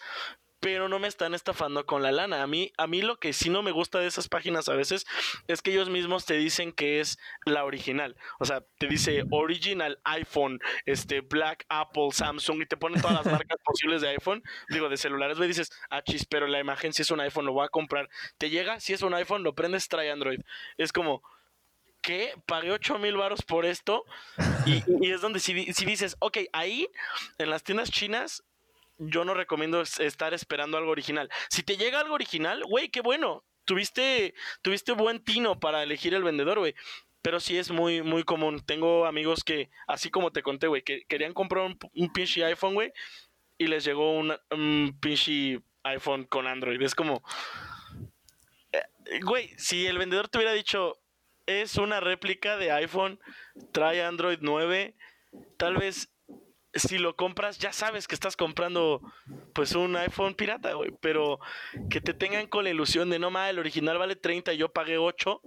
pero 0.60 0.90
no 0.90 1.00
me 1.00 1.08
están 1.08 1.34
estafando 1.34 1.86
con 1.86 2.02
la 2.02 2.12
lana. 2.12 2.42
A 2.42 2.48
mí, 2.48 2.72
a 2.78 2.88
mí 2.88 3.02
lo 3.02 3.20
que 3.20 3.34
sí 3.34 3.50
no 3.50 3.62
me 3.62 3.72
gusta 3.72 4.00
de 4.00 4.08
esas 4.08 4.28
páginas 4.28 4.70
a 4.70 4.74
veces 4.74 5.06
es 5.48 5.62
que 5.62 5.72
ellos 5.72 5.90
mismos 5.90 6.26
te 6.26 6.36
dicen 6.36 6.72
que 6.72 7.00
es 7.00 7.20
la 7.46 7.64
original. 7.64 8.16
O 8.40 8.46
sea, 8.46 8.64
te 8.78 8.88
dice 8.88 9.24
original 9.32 10.00
iPhone, 10.04 10.60
este 10.86 11.22
Black 11.22 11.66
Apple, 11.70 12.10
Samsung 12.12 12.62
y 12.62 12.66
te 12.66 12.78
ponen 12.78 13.02
todas 13.02 13.24
las 13.24 13.26
marcas 13.46 13.58
posibles 13.64 14.02
de 14.02 14.10
iPhone, 14.10 14.44
digo, 14.70 14.90
de 14.90 14.98
celulares, 14.98 15.38
güey, 15.38 15.48
dices, 15.48 15.72
ah, 15.90 16.02
chis, 16.02 16.26
pero 16.26 16.48
la 16.48 16.60
imagen 16.60 16.94
si 16.94 17.02
es 17.02 17.12
un 17.12 17.20
iPhone, 17.20 17.46
lo 17.46 17.54
voy 17.54 17.66
a 17.66 17.70
comprar. 17.70 18.10
Te 18.38 18.50
llega, 18.50 18.80
si 18.80 18.94
es 18.94 19.02
un 19.02 19.14
iPhone, 19.14 19.44
lo 19.44 19.54
prendes, 19.54 19.88
trae 19.88 20.12
Android. 20.12 20.42
Es 20.78 20.92
como, 20.92 21.22
¿qué? 22.02 22.34
Pagué 22.46 22.72
8 22.72 22.98
mil 23.00 23.18
baros 23.18 23.42
por 23.42 23.66
esto. 23.66 24.06
Y, 24.66 24.84
y 25.02 25.12
es 25.12 25.22
donde 25.22 25.40
si, 25.40 25.74
si 25.74 25.86
dices, 25.86 26.16
ok, 26.20 26.40
ahí, 26.54 26.90
en 27.38 27.50
las 27.50 27.64
tiendas 27.64 27.92
chinas, 27.92 28.44
yo 28.98 29.26
no 29.26 29.34
recomiendo 29.34 29.82
es- 29.82 30.00
estar 30.00 30.34
esperando 30.34 30.78
algo 30.78 30.92
original. 30.92 31.30
Si 31.50 31.64
te 31.64 31.78
llega 31.78 32.00
algo 32.00 32.16
original, 32.16 32.64
güey, 32.66 32.90
qué 32.90 33.02
bueno. 33.02 33.44
Tuviste, 33.66 34.34
tuviste 34.62 34.94
buen 34.94 35.24
tino 35.24 35.60
para 35.60 35.84
elegir 35.84 36.14
el 36.14 36.24
vendedor, 36.24 36.60
güey. 36.60 36.74
Pero 37.22 37.40
sí 37.40 37.58
es 37.58 37.72
muy, 37.72 38.02
muy 38.02 38.24
común. 38.24 38.64
Tengo 38.66 39.06
amigos 39.06 39.44
que, 39.44 39.70
así 39.88 40.10
como 40.10 40.32
te 40.32 40.44
conté, 40.44 40.68
güey, 40.68 40.84
que 40.84 41.04
querían 41.08 41.34
comprar 41.34 41.66
un, 41.66 42.14
pinche 42.14 42.46
iPhone, 42.46 42.76
güey, 42.76 42.94
y 43.58 43.68
les 43.68 43.84
llegó 43.84 44.14
un 44.14 44.98
pinche 45.02 45.62
iPhone 45.84 46.26
con 46.26 46.48
Android. 46.48 46.82
Es 46.82 46.96
como, 46.96 47.24
eh, 48.72 49.20
güey, 49.24 49.54
si 49.58 49.86
el 49.86 49.98
vendedor 49.98 50.30
te 50.30 50.38
hubiera 50.38 50.54
dicho, 50.54 51.00
es 51.46 51.76
una 51.76 52.00
réplica 52.00 52.58
de 52.58 52.72
iPhone, 52.72 53.20
trae 53.72 54.04
Android 54.04 54.40
9, 54.42 54.96
tal 55.58 55.78
vez 55.78 56.10
si 56.80 56.98
lo 56.98 57.16
compras 57.16 57.58
ya 57.60 57.72
sabes 57.74 58.08
que 58.08 58.16
estás 58.16 58.36
comprando 58.36 59.02
pues 59.54 59.74
un 59.76 59.96
iPhone 59.96 60.36
pirata, 60.36 60.74
güey, 60.74 60.92
pero 61.02 61.40
que 61.90 62.02
te 62.02 62.14
tengan 62.14 62.48
con 62.48 62.64
la 62.64 62.70
ilusión 62.70 63.10
de 63.10 63.20
no 63.20 63.32
mames, 63.32 63.52
el 63.52 63.60
original 63.60 63.98
vale 63.98 64.16
30 64.16 64.54
y 64.54 64.58
yo 64.58 64.70
pagué 64.72 64.98
8. 64.98 65.42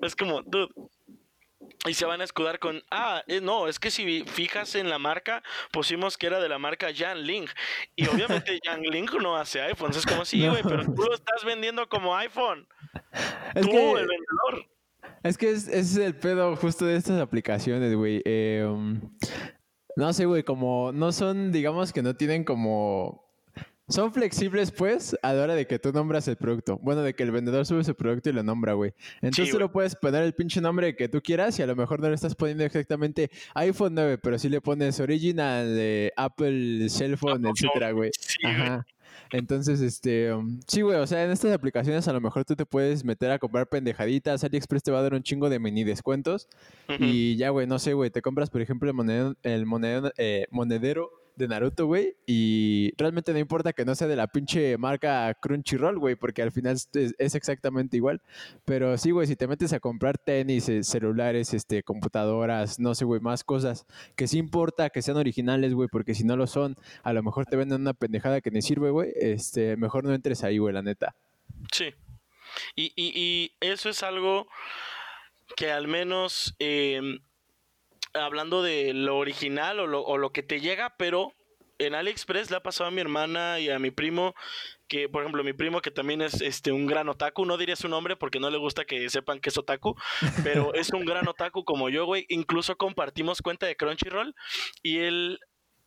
Es 0.00 0.16
como, 0.16 0.42
dude, 0.42 0.68
y 1.86 1.94
se 1.94 2.04
van 2.04 2.20
a 2.20 2.24
escudar 2.24 2.58
con, 2.58 2.82
ah, 2.90 3.22
eh, 3.26 3.40
no, 3.40 3.66
es 3.68 3.78
que 3.78 3.90
si 3.90 4.24
fijas 4.24 4.74
en 4.74 4.88
la 4.88 4.98
marca, 4.98 5.42
pusimos 5.72 6.16
que 6.16 6.26
era 6.26 6.40
de 6.40 6.48
la 6.48 6.58
marca 6.58 6.90
Ling. 6.90 7.48
Y 7.96 8.06
obviamente 8.06 8.58
Ling 8.92 9.08
no 9.20 9.36
hace 9.36 9.60
iPhones. 9.62 9.96
Es 9.96 10.06
como, 10.06 10.24
sí, 10.24 10.44
No. 10.44 10.50
güey, 10.52 10.62
pero 10.62 10.84
tú 10.84 11.02
lo 11.02 11.14
estás 11.14 11.44
vendiendo 11.44 11.88
como 11.88 12.16
iPhone. 12.16 12.68
Es 13.54 13.62
tú, 13.66 13.70
que, 13.70 13.90
el 13.92 14.06
vendedor. 14.06 14.70
es 15.22 15.38
que 15.38 15.50
es- 15.50 15.68
ese 15.68 15.78
es 15.80 15.96
el 15.96 16.14
pedo 16.14 16.54
justo 16.56 16.84
de 16.84 16.96
estas 16.96 17.20
aplicaciones, 17.20 17.94
güey. 17.94 18.22
Eh, 18.24 18.64
um, 18.68 19.00
no 19.96 20.12
sé, 20.12 20.26
güey, 20.26 20.42
como 20.42 20.92
no 20.92 21.12
son, 21.12 21.52
digamos 21.52 21.92
que 21.92 22.02
no 22.02 22.14
tienen 22.16 22.44
como... 22.44 23.30
Son 23.88 24.12
flexibles, 24.12 24.70
pues, 24.70 25.16
a 25.22 25.32
la 25.34 25.42
hora 25.42 25.54
de 25.54 25.66
que 25.66 25.78
tú 25.78 25.92
nombras 25.92 26.26
el 26.28 26.36
producto. 26.36 26.78
Bueno, 26.82 27.02
de 27.02 27.14
que 27.14 27.24
el 27.24 27.30
vendedor 27.30 27.66
sube 27.66 27.84
su 27.84 27.94
producto 27.94 28.30
y 28.30 28.32
lo 28.32 28.42
nombra, 28.42 28.72
güey. 28.72 28.94
Entonces 29.20 29.50
tú 29.50 29.58
lo 29.58 29.70
puedes 29.70 29.96
poner 29.96 30.22
el 30.22 30.34
pinche 30.34 30.60
nombre 30.62 30.96
que 30.96 31.08
tú 31.08 31.20
quieras 31.20 31.58
y 31.58 31.62
a 31.62 31.66
lo 31.66 31.76
mejor 31.76 32.00
no 32.00 32.08
le 32.08 32.14
estás 32.14 32.34
poniendo 32.34 32.64
exactamente 32.64 33.30
iPhone 33.54 33.94
9, 33.94 34.18
pero 34.18 34.38
sí 34.38 34.48
le 34.48 34.62
pones 34.62 34.98
original 35.00 35.78
Apple 36.16 36.88
Cell 36.88 37.16
Phone, 37.16 37.44
Apple 37.44 37.50
etcétera, 37.50 37.88
Phone, 37.88 37.96
güey. 37.96 38.10
Sí, 38.18 38.38
güey. 38.42 38.54
Ajá. 38.54 38.86
Entonces, 39.30 39.80
este, 39.80 40.32
um, 40.32 40.60
sí, 40.66 40.82
güey, 40.82 40.98
o 40.98 41.06
sea, 41.06 41.24
en 41.24 41.30
estas 41.30 41.52
aplicaciones 41.52 42.06
a 42.08 42.12
lo 42.12 42.20
mejor 42.20 42.44
tú 42.44 42.54
te 42.54 42.66
puedes 42.66 43.04
meter 43.04 43.30
a 43.30 43.38
comprar 43.38 43.68
pendejaditas, 43.68 44.44
AliExpress 44.44 44.82
te 44.82 44.90
va 44.90 44.98
a 44.98 45.02
dar 45.02 45.14
un 45.14 45.22
chingo 45.22 45.48
de 45.48 45.58
mini 45.58 45.84
descuentos 45.84 46.48
y 46.98 47.36
ya, 47.36 47.50
güey, 47.50 47.66
no 47.66 47.78
sé, 47.78 47.94
güey, 47.94 48.10
te 48.10 48.22
compras, 48.22 48.50
por 48.50 48.60
ejemplo, 48.60 48.88
el 48.88 48.94
monedero, 48.94 49.34
el 49.42 49.66
monedero, 49.66 50.12
eh, 50.18 50.46
monedero 50.50 51.21
de 51.36 51.48
Naruto, 51.48 51.86
güey. 51.86 52.16
Y 52.26 52.92
realmente 52.96 53.32
no 53.32 53.38
importa 53.38 53.72
que 53.72 53.84
no 53.84 53.94
sea 53.94 54.08
de 54.08 54.16
la 54.16 54.26
pinche 54.26 54.76
marca 54.78 55.32
Crunchyroll, 55.34 55.98
güey, 55.98 56.16
porque 56.16 56.42
al 56.42 56.52
final 56.52 56.74
es, 56.74 57.14
exactamente 57.18 57.96
igual. 57.96 58.20
Pero 58.64 58.96
sí, 58.98 59.10
güey, 59.10 59.26
si 59.26 59.36
te 59.36 59.46
metes 59.46 59.72
a 59.72 59.80
comprar 59.80 60.18
tenis, 60.18 60.68
eh, 60.68 60.82
celulares, 60.82 61.54
este, 61.54 61.82
computadoras, 61.82 62.78
no 62.78 62.94
sé, 62.94 63.04
güey, 63.04 63.20
más 63.20 63.44
cosas 63.44 63.86
que 64.16 64.28
sí 64.28 64.38
importa 64.38 64.90
que 64.90 65.02
sean 65.02 65.16
originales, 65.16 65.74
güey, 65.74 65.88
porque 65.90 66.14
si 66.14 66.24
no 66.24 66.36
lo 66.36 66.46
son, 66.46 66.76
a 67.02 67.12
lo 67.12 67.22
mejor 67.22 67.46
te 67.46 67.56
venden 67.56 67.82
una 67.82 67.94
pendejada 67.94 68.40
que 68.40 68.50
ni 68.50 68.62
sirve, 68.62 68.90
güey. 68.90 69.12
Este, 69.16 69.76
mejor 69.76 70.04
no 70.04 70.14
entres 70.14 70.44
ahí, 70.44 70.58
güey, 70.58 70.74
la 70.74 70.82
neta. 70.82 71.14
Sí. 71.72 71.94
Y, 72.76 72.92
y, 72.96 73.12
y 73.14 73.52
eso 73.60 73.88
es 73.88 74.02
algo 74.02 74.46
que 75.56 75.70
al 75.70 75.88
menos 75.88 76.54
em, 76.58 77.20
hablando 78.14 78.62
de 78.62 78.92
lo 78.94 79.18
original 79.18 79.80
o 79.80 79.86
lo, 79.86 80.02
o 80.02 80.18
lo 80.18 80.30
que 80.30 80.42
te 80.42 80.60
llega, 80.60 80.94
pero 80.96 81.32
en 81.78 81.94
AliExpress 81.94 82.50
le 82.50 82.56
ha 82.56 82.62
pasado 82.62 82.88
a 82.88 82.90
mi 82.90 83.00
hermana 83.00 83.58
y 83.58 83.70
a 83.70 83.78
mi 83.78 83.90
primo 83.90 84.34
que, 84.88 85.08
por 85.08 85.22
ejemplo, 85.22 85.42
mi 85.42 85.52
primo 85.52 85.80
que 85.80 85.90
también 85.90 86.22
es 86.22 86.40
este 86.40 86.70
un 86.70 86.86
gran 86.86 87.08
otaku, 87.08 87.44
no 87.44 87.56
diría 87.56 87.76
su 87.76 87.88
nombre 87.88 88.16
porque 88.16 88.40
no 88.40 88.50
le 88.50 88.58
gusta 88.58 88.84
que 88.84 89.08
sepan 89.08 89.40
que 89.40 89.48
es 89.48 89.58
otaku, 89.58 89.96
pero 90.44 90.74
es 90.74 90.90
un 90.90 91.04
gran 91.04 91.26
otaku 91.26 91.64
como 91.64 91.88
yo, 91.88 92.04
güey. 92.04 92.26
Incluso 92.28 92.76
compartimos 92.76 93.42
cuenta 93.42 93.66
de 93.66 93.76
Crunchyroll 93.76 94.34
y 94.82 94.98
él 94.98 95.40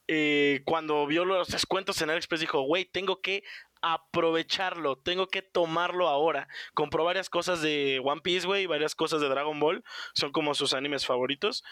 eh, 0.08 0.62
cuando 0.66 1.06
vio 1.08 1.26
los 1.26 1.48
descuentos 1.48 2.02
en 2.02 2.10
AliExpress 2.10 2.42
dijo, 2.42 2.62
güey, 2.62 2.86
tengo 2.86 3.22
que 3.22 3.44
aprovecharlo, 3.82 4.98
tengo 4.98 5.28
que 5.28 5.44
tomarlo 5.44 6.08
ahora. 6.08 6.48
Compró 6.74 7.04
varias 7.04 7.30
cosas 7.30 7.62
de 7.62 8.02
One 8.04 8.22
Piece, 8.22 8.48
güey, 8.48 8.66
varias 8.66 8.96
cosas 8.96 9.22
de 9.22 9.30
Dragon 9.30 9.60
Ball, 9.60 9.84
son 10.14 10.32
como 10.32 10.56
sus 10.56 10.74
animes 10.74 11.06
favoritos. 11.06 11.64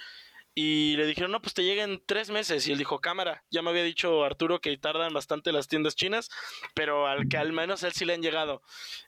Y 0.55 0.95
le 0.97 1.05
dijeron, 1.07 1.31
no, 1.31 1.41
pues 1.41 1.53
te 1.53 1.63
llega 1.63 1.83
en 1.83 2.01
tres 2.05 2.29
meses. 2.29 2.67
Y 2.67 2.71
él 2.71 2.77
dijo, 2.77 3.01
cámara, 3.01 3.43
ya 3.49 3.61
me 3.61 3.71
había 3.71 3.83
dicho 3.83 4.23
Arturo 4.23 4.61
que 4.61 4.77
tardan 4.77 5.13
bastante 5.13 5.51
las 5.51 5.67
tiendas 5.67 5.95
chinas, 5.95 6.29
pero 6.75 7.07
al 7.07 7.27
que 7.27 7.37
al 7.37 7.53
menos 7.53 7.83
él 7.83 7.93
sí 7.93 8.05
le 8.05 8.13
han 8.13 8.21
llegado. 8.21 8.61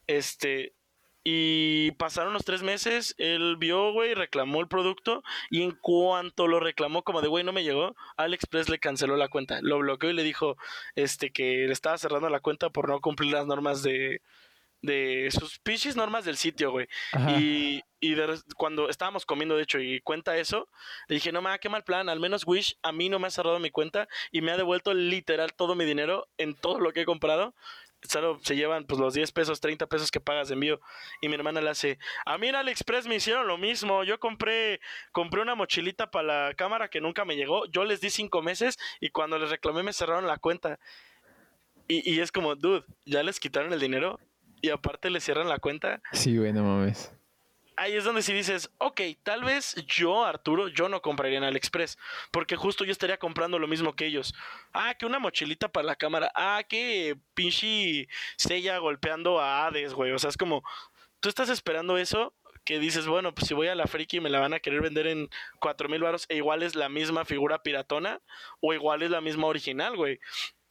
Este, 0.08 0.74
y 1.28 1.90
pasaron 1.94 2.34
los 2.34 2.46
tres 2.46 2.62
meses, 2.62 3.16
él 3.18 3.58
vio, 3.58 3.92
güey, 3.94 4.14
reclamó 4.14 4.60
el 4.62 4.68
producto 4.68 5.24
y 5.50 5.64
en 5.64 5.72
cuanto 5.72 6.48
lo 6.48 6.60
reclamó 6.60 7.04
como 7.04 7.22
de, 7.22 7.28
güey, 7.28 7.44
no 7.44 7.52
me 7.52 7.64
llegó, 7.64 7.96
AliExpress 8.18 8.70
le 8.70 8.78
canceló 8.78 9.18
la 9.18 9.28
cuenta, 9.28 9.60
lo 9.64 9.80
bloqueó 9.80 10.12
y 10.12 10.14
le 10.14 10.22
dijo 10.22 10.56
este, 10.94 11.32
que 11.32 11.66
le 11.66 11.74
estaba 11.74 11.98
cerrando 11.98 12.30
la 12.30 12.42
cuenta 12.42 12.70
por 12.70 12.90
no 12.90 13.02
cumplir 13.02 13.34
las 13.34 13.48
normas 13.48 13.82
de, 13.82 14.22
de 14.82 15.30
sus 15.32 15.60
pinches 15.60 15.96
normas 15.96 16.26
del 16.26 16.38
sitio, 16.38 16.72
güey. 16.72 16.88
Y, 17.40 17.82
y 18.00 18.16
cuando 18.56 18.90
estábamos 18.90 19.26
comiendo, 19.26 19.58
de 19.58 19.64
hecho, 19.64 19.80
y 19.80 20.00
cuenta 20.02 20.38
eso, 20.38 20.70
le 21.08 21.16
dije, 21.16 21.32
no 21.32 21.42
mames, 21.42 21.60
qué 21.60 21.70
mal 21.70 21.84
plan. 21.84 22.10
Al 22.10 22.20
menos 22.20 22.46
Wish 22.46 22.78
a 22.84 22.92
mí 22.92 23.10
no 23.10 23.20
me 23.20 23.28
ha 23.28 23.32
cerrado 23.32 23.60
mi 23.60 23.72
cuenta 23.72 24.08
y 24.32 24.42
me 24.42 24.52
ha 24.52 24.58
devuelto 24.58 24.94
literal 24.94 25.54
todo 25.54 25.76
mi 25.76 25.86
dinero 25.86 26.28
en 26.38 26.56
todo 26.56 26.80
lo 26.80 26.92
que 26.94 27.02
he 27.02 27.06
comprado. 27.06 27.56
Solo 28.04 28.38
se 28.44 28.56
llevan 28.56 28.86
pues 28.86 29.00
los 29.00 29.16
10 29.16 29.32
pesos, 29.32 29.60
30 29.62 29.88
pesos 29.88 30.12
que 30.12 30.20
pagas 30.20 30.50
de 30.50 30.54
envío. 30.54 30.80
Y 31.22 31.28
mi 31.28 31.36
hermana 31.36 31.62
le 31.62 31.72
hace, 31.72 31.98
a 32.26 32.38
mí 32.38 32.48
en 32.48 32.56
AliExpress 32.56 33.08
me 33.08 33.16
hicieron 33.16 33.48
lo 33.48 33.58
mismo. 33.58 34.04
Yo 34.04 34.20
compré, 34.20 34.80
compré 35.12 35.42
una 35.42 35.56
mochilita 35.56 36.12
para 36.12 36.48
la 36.48 36.54
cámara 36.54 36.90
que 36.90 37.02
nunca 37.02 37.26
me 37.26 37.36
llegó. 37.36 37.66
Yo 37.68 37.84
les 37.84 38.02
di 38.02 38.12
5 38.12 38.44
meses 38.44 38.78
y 39.00 39.10
cuando 39.10 39.40
les 39.40 39.50
reclamé 39.50 39.82
me 39.82 39.94
cerraron 39.94 40.28
la 40.28 40.38
cuenta. 40.38 40.80
Y, 41.88 42.14
y 42.14 42.20
es 42.20 42.32
como, 42.32 42.56
dude, 42.56 42.84
ya 43.06 43.24
les 43.24 43.40
quitaron 43.40 43.74
el 43.74 43.80
dinero 43.80 44.20
y 44.62 44.70
aparte 44.70 45.10
le 45.10 45.20
cierran 45.20 45.50
la 45.50 45.60
cuenta. 45.60 46.02
Sí, 46.12 46.38
güey, 46.38 46.54
no 46.54 46.64
mames. 46.64 47.12
Ahí 47.78 47.94
es 47.94 48.06
donde 48.06 48.22
si 48.22 48.34
dices, 48.34 48.70
ok, 48.78 49.02
tal 49.24 49.44
vez 49.44 49.76
yo, 49.86 50.24
Arturo, 50.24 50.70
yo 50.70 50.88
no 50.88 51.02
compraría 51.02 51.40
en 51.40 51.44
AliExpress, 51.44 51.98
porque 52.32 52.56
justo 52.56 52.86
yo 52.86 52.94
estaría 52.94 53.18
comprando 53.18 53.60
lo 53.60 53.68
mismo 53.68 53.96
que 53.96 54.06
ellos. 54.06 54.34
Ah, 54.72 54.94
que 54.98 55.06
una 55.06 55.20
mochilita 55.20 55.68
para 55.68 55.86
la 55.86 55.96
cámara. 55.98 56.32
Ah, 56.36 56.64
que 56.68 57.18
pinche 57.34 58.08
sella 58.38 58.78
golpeando 58.78 59.42
a 59.42 59.66
Hades, 59.66 59.94
güey. 59.94 60.14
O 60.14 60.20
sea, 60.20 60.30
es 60.30 60.38
como, 60.38 60.64
tú 61.20 61.28
estás 61.28 61.50
esperando 61.50 61.98
eso 61.98 62.34
que 62.64 62.80
dices, 62.80 63.08
bueno, 63.08 63.34
pues 63.36 63.48
si 63.48 63.54
voy 63.54 63.68
a 63.68 63.76
la 63.76 63.88
friki 63.88 64.20
me 64.20 64.30
la 64.30 64.40
van 64.40 64.54
a 64.54 64.60
querer 64.60 64.82
vender 64.82 65.08
en 65.08 65.30
cuatro 65.60 65.88
mil 65.88 66.02
baros 66.02 66.26
e 66.30 66.38
igual 66.38 66.64
es 66.64 66.76
la 66.76 66.90
misma 66.90 67.24
figura 67.24 67.62
piratona 67.62 68.22
o 68.60 68.74
igual 68.74 69.04
es 69.04 69.12
la 69.12 69.22
misma 69.22 69.48
original, 69.48 69.96
güey. 69.96 70.20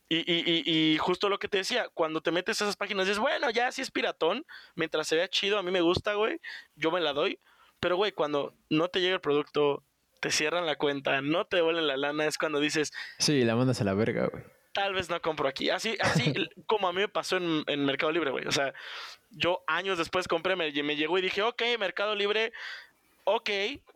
Y, 0.08 0.16
y, 0.30 0.62
y, 0.66 0.98
justo 0.98 1.28
lo 1.28 1.38
que 1.38 1.48
te 1.48 1.58
decía, 1.58 1.88
cuando 1.94 2.20
te 2.20 2.30
metes 2.30 2.60
a 2.60 2.64
esas 2.64 2.76
páginas, 2.76 3.06
dices, 3.06 3.18
bueno, 3.18 3.48
ya 3.50 3.72
si 3.72 3.80
es 3.80 3.90
piratón, 3.90 4.44
mientras 4.74 5.08
se 5.08 5.16
vea 5.16 5.28
chido, 5.28 5.58
a 5.58 5.62
mí 5.62 5.70
me 5.70 5.80
gusta, 5.80 6.14
güey, 6.14 6.40
yo 6.76 6.90
me 6.90 7.00
la 7.00 7.12
doy. 7.12 7.38
Pero, 7.80 7.96
güey, 7.96 8.12
cuando 8.12 8.54
no 8.68 8.88
te 8.88 9.00
llega 9.00 9.14
el 9.14 9.20
producto, 9.20 9.82
te 10.20 10.30
cierran 10.30 10.66
la 10.66 10.76
cuenta, 10.76 11.20
no 11.20 11.46
te 11.46 11.56
devuelven 11.56 11.86
la 11.86 11.96
lana, 11.96 12.26
es 12.26 12.38
cuando 12.38 12.60
dices... 12.60 12.92
Sí, 13.18 13.44
la 13.44 13.56
mandas 13.56 13.80
a 13.80 13.84
la 13.84 13.94
verga, 13.94 14.26
güey. 14.26 14.42
Tal 14.72 14.92
vez 14.92 15.08
no 15.08 15.20
compro 15.22 15.48
aquí. 15.48 15.70
Así, 15.70 15.96
así 16.00 16.32
como 16.66 16.88
a 16.88 16.92
mí 16.92 17.00
me 17.00 17.08
pasó 17.08 17.36
en, 17.36 17.62
en 17.66 17.84
Mercado 17.84 18.12
Libre, 18.12 18.30
güey. 18.30 18.46
O 18.46 18.52
sea, 18.52 18.74
yo 19.30 19.62
años 19.66 19.98
después 19.98 20.28
compré, 20.28 20.56
me, 20.56 20.70
me 20.82 20.96
llegó 20.96 21.18
y 21.18 21.22
dije, 21.22 21.42
ok, 21.42 21.62
Mercado 21.78 22.14
Libre, 22.14 22.52
ok, 23.24 23.50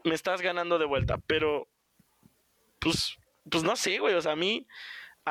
me 0.04 0.14
estás 0.14 0.40
ganando 0.40 0.78
de 0.78 0.84
vuelta. 0.86 1.18
Pero, 1.26 1.66
pues, 2.78 3.16
pues 3.50 3.64
no 3.64 3.74
sé, 3.76 3.98
güey. 3.98 4.14
O 4.14 4.20
sea, 4.20 4.32
a 4.32 4.36
mí 4.36 4.66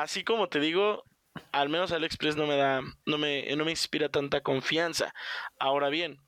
así 0.02 0.24
como 0.24 0.48
te 0.48 0.60
digo, 0.60 1.04
al 1.52 1.68
menos 1.68 1.92
AliExpress 1.92 2.36
no 2.36 2.46
me 2.46 2.56
da, 2.56 2.82
no 3.06 3.18
me, 3.18 3.54
no 3.56 3.64
me 3.64 3.70
inspira 3.70 4.08
tanta 4.08 4.42
confianza. 4.42 5.12
Ahora 5.58 5.88
bien, 5.88 6.18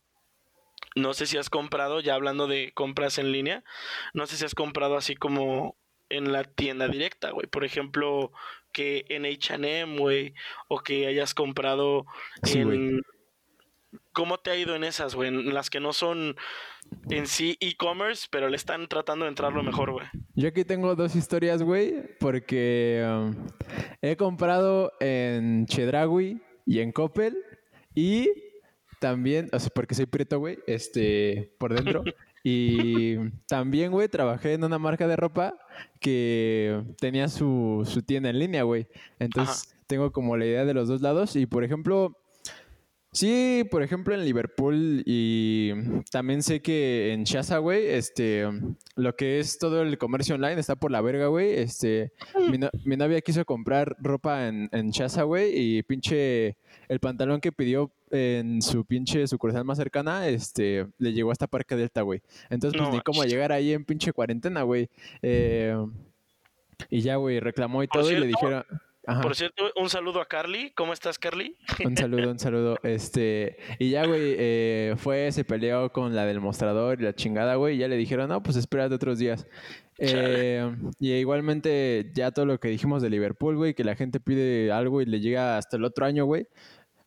no 0.96 1.14
sé 1.14 1.26
si 1.26 1.38
has 1.38 1.50
comprado, 1.50 2.00
ya 2.00 2.14
hablando 2.14 2.46
de 2.46 2.72
compras 2.74 3.18
en 3.18 3.32
línea, 3.32 3.62
no 4.14 4.26
sé 4.26 4.36
si 4.36 4.44
has 4.44 4.54
comprado 4.54 4.96
así 4.96 5.14
como 5.14 5.76
en 6.08 6.32
la 6.32 6.44
tienda 6.44 6.88
directa, 6.88 7.30
güey. 7.30 7.46
Por 7.46 7.64
ejemplo, 7.64 8.32
que 8.72 9.04
en 9.08 9.24
HM, 9.24 9.96
güey, 9.98 10.34
o 10.68 10.80
que 10.80 11.06
hayas 11.06 11.34
comprado 11.34 12.06
en... 12.42 13.02
¿Cómo 14.20 14.36
te 14.36 14.50
ha 14.50 14.56
ido 14.56 14.76
en 14.76 14.84
esas, 14.84 15.14
güey? 15.14 15.30
En 15.30 15.54
las 15.54 15.70
que 15.70 15.80
no 15.80 15.94
son 15.94 16.36
en 17.08 17.26
sí 17.26 17.56
e-commerce, 17.58 18.26
pero 18.30 18.50
le 18.50 18.56
están 18.56 18.86
tratando 18.86 19.24
de 19.24 19.30
entrar 19.30 19.54
lo 19.54 19.62
mejor, 19.62 19.92
güey. 19.92 20.06
Yo 20.34 20.48
aquí 20.48 20.62
tengo 20.62 20.94
dos 20.94 21.16
historias, 21.16 21.62
güey, 21.62 22.18
porque 22.18 23.02
um, 23.02 23.34
he 24.02 24.16
comprado 24.16 24.92
en 25.00 25.64
Chedragui 25.64 26.38
y 26.66 26.80
en 26.80 26.92
Coppel 26.92 27.34
y 27.94 28.28
también, 28.98 29.48
o 29.54 29.58
sea, 29.58 29.70
porque 29.74 29.94
soy 29.94 30.04
preto, 30.04 30.38
güey, 30.38 30.58
este, 30.66 31.54
por 31.56 31.72
dentro. 31.72 32.04
y 32.44 33.16
también, 33.48 33.90
güey, 33.90 34.10
trabajé 34.10 34.52
en 34.52 34.64
una 34.64 34.78
marca 34.78 35.08
de 35.08 35.16
ropa 35.16 35.54
que 35.98 36.82
tenía 36.98 37.28
su, 37.28 37.88
su 37.90 38.02
tienda 38.02 38.28
en 38.28 38.38
línea, 38.38 38.64
güey. 38.64 38.86
Entonces, 39.18 39.74
tengo 39.86 40.12
como 40.12 40.36
la 40.36 40.44
idea 40.44 40.66
de 40.66 40.74
los 40.74 40.88
dos 40.88 41.00
lados. 41.00 41.36
Y, 41.36 41.46
por 41.46 41.64
ejemplo, 41.64 42.19
Sí, 43.12 43.66
por 43.68 43.82
ejemplo 43.82 44.14
en 44.14 44.24
Liverpool 44.24 45.02
y 45.04 45.72
también 46.12 46.44
sé 46.44 46.62
que 46.62 47.12
en 47.12 47.24
Shaza, 47.24 47.58
güey, 47.58 47.88
este, 47.88 48.46
lo 48.94 49.16
que 49.16 49.40
es 49.40 49.58
todo 49.58 49.82
el 49.82 49.98
comercio 49.98 50.36
online 50.36 50.60
está 50.60 50.76
por 50.76 50.92
la 50.92 51.00
verga, 51.00 51.26
güey. 51.26 51.54
Este, 51.54 52.12
mi, 52.84 52.96
novia 52.96 53.20
quiso 53.20 53.44
comprar 53.44 53.96
ropa 53.98 54.46
en, 54.46 54.68
en 54.70 54.90
Shaza, 54.90 55.24
güey, 55.24 55.50
y 55.54 55.82
pinche 55.82 56.56
el 56.88 57.00
pantalón 57.00 57.40
que 57.40 57.50
pidió 57.50 57.92
en 58.12 58.62
su 58.62 58.84
pinche 58.84 59.26
sucursal 59.26 59.64
más 59.64 59.78
cercana, 59.78 60.28
este, 60.28 60.86
le 60.98 61.12
llegó 61.12 61.32
hasta 61.32 61.48
Parque 61.48 61.74
Delta, 61.74 62.02
güey. 62.02 62.22
Entonces, 62.48 62.80
pues 62.80 62.92
ni 62.92 63.00
cómo 63.00 63.24
llegar 63.24 63.50
ahí 63.50 63.72
en 63.72 63.84
pinche 63.84 64.12
cuarentena, 64.12 64.62
güey. 64.62 64.88
Eh, 65.22 65.76
y 66.88 67.00
ya, 67.00 67.16
güey, 67.16 67.40
reclamó 67.40 67.82
y 67.82 67.88
todo 67.88 68.08
y 68.10 68.16
le 68.16 68.26
dijeron... 68.28 68.64
Por 69.22 69.34
cierto, 69.34 69.70
un 69.76 69.88
saludo 69.88 70.20
a 70.20 70.26
Carly. 70.26 70.70
¿Cómo 70.70 70.92
estás, 70.92 71.18
Carly? 71.18 71.56
Un 71.84 71.96
saludo, 71.96 72.30
un 72.30 72.38
saludo. 72.38 72.76
Este, 72.82 73.56
y 73.78 73.90
ya, 73.90 74.06
güey, 74.06 74.34
eh, 74.38 74.94
fue, 74.96 75.30
se 75.32 75.44
peleó 75.44 75.90
con 75.92 76.14
la 76.14 76.24
del 76.24 76.40
mostrador 76.40 77.00
y 77.00 77.04
la 77.04 77.14
chingada, 77.14 77.54
güey. 77.56 77.76
Y 77.76 77.78
ya 77.78 77.88
le 77.88 77.96
dijeron, 77.96 78.28
no, 78.28 78.42
pues 78.42 78.56
espérate 78.56 78.94
otros 78.94 79.18
días. 79.18 79.46
Eh, 79.98 80.74
y 80.98 81.12
igualmente, 81.12 82.10
ya 82.14 82.30
todo 82.30 82.46
lo 82.46 82.58
que 82.58 82.68
dijimos 82.68 83.02
de 83.02 83.10
Liverpool, 83.10 83.56
güey, 83.56 83.74
que 83.74 83.84
la 83.84 83.96
gente 83.96 84.18
pide 84.18 84.72
algo 84.72 85.02
y 85.02 85.06
le 85.06 85.20
llega 85.20 85.58
hasta 85.58 85.76
el 85.76 85.84
otro 85.84 86.06
año, 86.06 86.24
güey. 86.24 86.46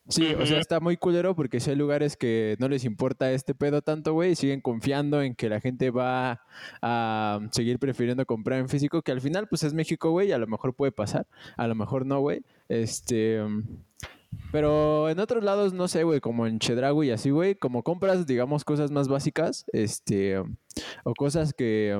Sí, 0.08 0.34
o 0.34 0.44
sea, 0.44 0.58
está 0.58 0.80
muy 0.80 0.98
culero 0.98 1.34
porque 1.34 1.60
si 1.60 1.70
hay 1.70 1.76
lugares 1.76 2.16
que 2.16 2.56
no 2.58 2.68
les 2.68 2.84
importa 2.84 3.32
este 3.32 3.54
pedo 3.54 3.80
tanto, 3.80 4.12
güey, 4.12 4.32
y 4.32 4.36
siguen 4.36 4.60
confiando 4.60 5.22
en 5.22 5.34
que 5.34 5.48
la 5.48 5.60
gente 5.60 5.90
va 5.90 6.42
a 6.82 7.40
seguir 7.52 7.78
prefiriendo 7.78 8.26
comprar 8.26 8.58
en 8.58 8.68
físico, 8.68 9.00
que 9.00 9.12
al 9.12 9.22
final, 9.22 9.48
pues 9.48 9.62
es 9.62 9.72
México, 9.72 10.10
güey, 10.10 10.32
a 10.32 10.38
lo 10.38 10.46
mejor 10.46 10.74
puede 10.74 10.92
pasar, 10.92 11.26
a 11.56 11.66
lo 11.66 11.74
mejor 11.74 12.04
no, 12.04 12.20
güey. 12.20 12.42
Este. 12.68 13.40
Pero 14.52 15.08
en 15.08 15.20
otros 15.20 15.42
lados, 15.42 15.72
no 15.72 15.88
sé, 15.88 16.04
güey, 16.04 16.20
como 16.20 16.46
en 16.46 16.58
Chedrago 16.58 17.02
y 17.02 17.10
así, 17.10 17.30
güey, 17.30 17.54
como 17.54 17.82
compras, 17.82 18.26
digamos, 18.26 18.64
cosas 18.64 18.90
más 18.90 19.08
básicas, 19.08 19.64
este, 19.72 20.38
o 21.04 21.14
cosas 21.14 21.54
que 21.54 21.98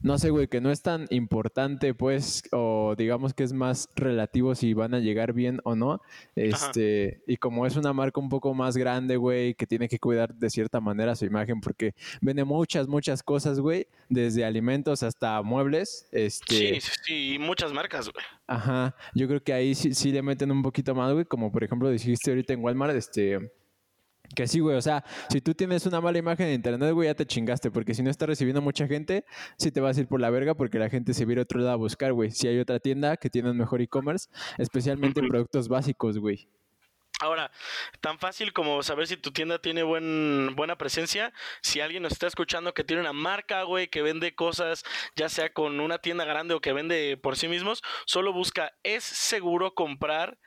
no 0.00 0.18
sé, 0.18 0.30
güey, 0.30 0.48
que 0.48 0.60
no 0.60 0.70
es 0.70 0.82
tan 0.82 1.06
importante, 1.10 1.94
pues, 1.94 2.42
o 2.52 2.94
digamos 2.96 3.34
que 3.34 3.44
es 3.44 3.52
más 3.52 3.88
relativo 3.94 4.54
si 4.54 4.74
van 4.74 4.94
a 4.94 5.00
llegar 5.00 5.32
bien 5.32 5.60
o 5.64 5.74
no. 5.74 6.00
Este, 6.34 7.22
y 7.26 7.36
como 7.36 7.66
es 7.66 7.76
una 7.76 7.92
marca 7.92 8.20
un 8.20 8.28
poco 8.28 8.54
más 8.54 8.76
grande, 8.76 9.16
güey, 9.16 9.54
que 9.54 9.66
tiene 9.66 9.88
que 9.88 9.98
cuidar 9.98 10.34
de 10.34 10.50
cierta 10.50 10.80
manera 10.80 11.16
su 11.16 11.24
imagen, 11.24 11.60
porque 11.60 11.94
vende 12.20 12.44
muchas, 12.44 12.88
muchas 12.88 13.22
cosas, 13.22 13.60
güey, 13.60 13.86
desde 14.08 14.44
alimentos 14.44 15.02
hasta 15.02 15.42
muebles. 15.42 16.08
Este, 16.12 16.80
sí, 16.80 16.90
sí, 17.04 17.38
muchas 17.38 17.72
marcas, 17.72 18.10
güey. 18.12 18.24
Ajá, 18.46 18.94
yo 19.14 19.26
creo 19.26 19.42
que 19.42 19.52
ahí 19.52 19.74
sí, 19.74 19.94
sí 19.94 20.12
le 20.12 20.22
meten 20.22 20.50
un 20.50 20.62
poquito 20.62 20.94
más, 20.94 21.12
güey, 21.12 21.24
como 21.24 21.50
por 21.50 21.64
ejemplo 21.64 21.90
dijiste 21.90 22.30
ahorita 22.30 22.52
en 22.52 22.62
Walmart, 22.62 22.94
este 22.94 23.52
que 24.34 24.46
sí, 24.46 24.60
güey, 24.60 24.76
o 24.76 24.82
sea, 24.82 25.04
si 25.28 25.40
tú 25.40 25.54
tienes 25.54 25.86
una 25.86 26.00
mala 26.00 26.18
imagen 26.18 26.48
en 26.48 26.54
internet, 26.54 26.92
güey, 26.92 27.08
ya 27.08 27.14
te 27.14 27.26
chingaste, 27.26 27.70
porque 27.70 27.94
si 27.94 28.02
no 28.02 28.10
está 28.10 28.26
recibiendo 28.26 28.60
mucha 28.62 28.86
gente, 28.86 29.24
sí 29.58 29.70
te 29.70 29.80
vas 29.80 29.96
a 29.96 30.00
ir 30.00 30.08
por 30.08 30.20
la 30.20 30.30
verga 30.30 30.54
porque 30.54 30.78
la 30.78 30.90
gente 30.90 31.14
se 31.14 31.24
viene 31.24 31.40
a 31.40 31.44
otro 31.44 31.60
lado 31.60 31.72
a 31.72 31.76
buscar, 31.76 32.12
güey. 32.12 32.30
Si 32.30 32.48
hay 32.48 32.58
otra 32.58 32.80
tienda 32.80 33.16
que 33.16 33.30
tiene 33.30 33.50
un 33.50 33.58
mejor 33.58 33.80
e-commerce, 33.80 34.28
especialmente 34.58 35.20
en 35.20 35.28
productos 35.28 35.68
básicos, 35.68 36.18
güey. 36.18 36.48
Ahora, 37.20 37.52
tan 38.00 38.18
fácil 38.18 38.52
como 38.52 38.82
saber 38.82 39.06
si 39.06 39.16
tu 39.16 39.30
tienda 39.30 39.60
tiene 39.60 39.84
buen, 39.84 40.54
buena 40.56 40.76
presencia, 40.76 41.32
si 41.62 41.80
alguien 41.80 42.02
nos 42.02 42.12
está 42.12 42.26
escuchando 42.26 42.74
que 42.74 42.82
tiene 42.82 43.02
una 43.02 43.12
marca, 43.12 43.62
güey, 43.62 43.86
que 43.86 44.02
vende 44.02 44.34
cosas, 44.34 44.84
ya 45.14 45.28
sea 45.28 45.52
con 45.52 45.78
una 45.78 45.98
tienda 45.98 46.24
grande 46.24 46.54
o 46.54 46.60
que 46.60 46.72
vende 46.72 47.16
por 47.16 47.36
sí 47.36 47.46
mismos, 47.46 47.82
solo 48.04 48.32
busca, 48.32 48.72
es 48.82 49.04
seguro 49.04 49.74
comprar 49.74 50.38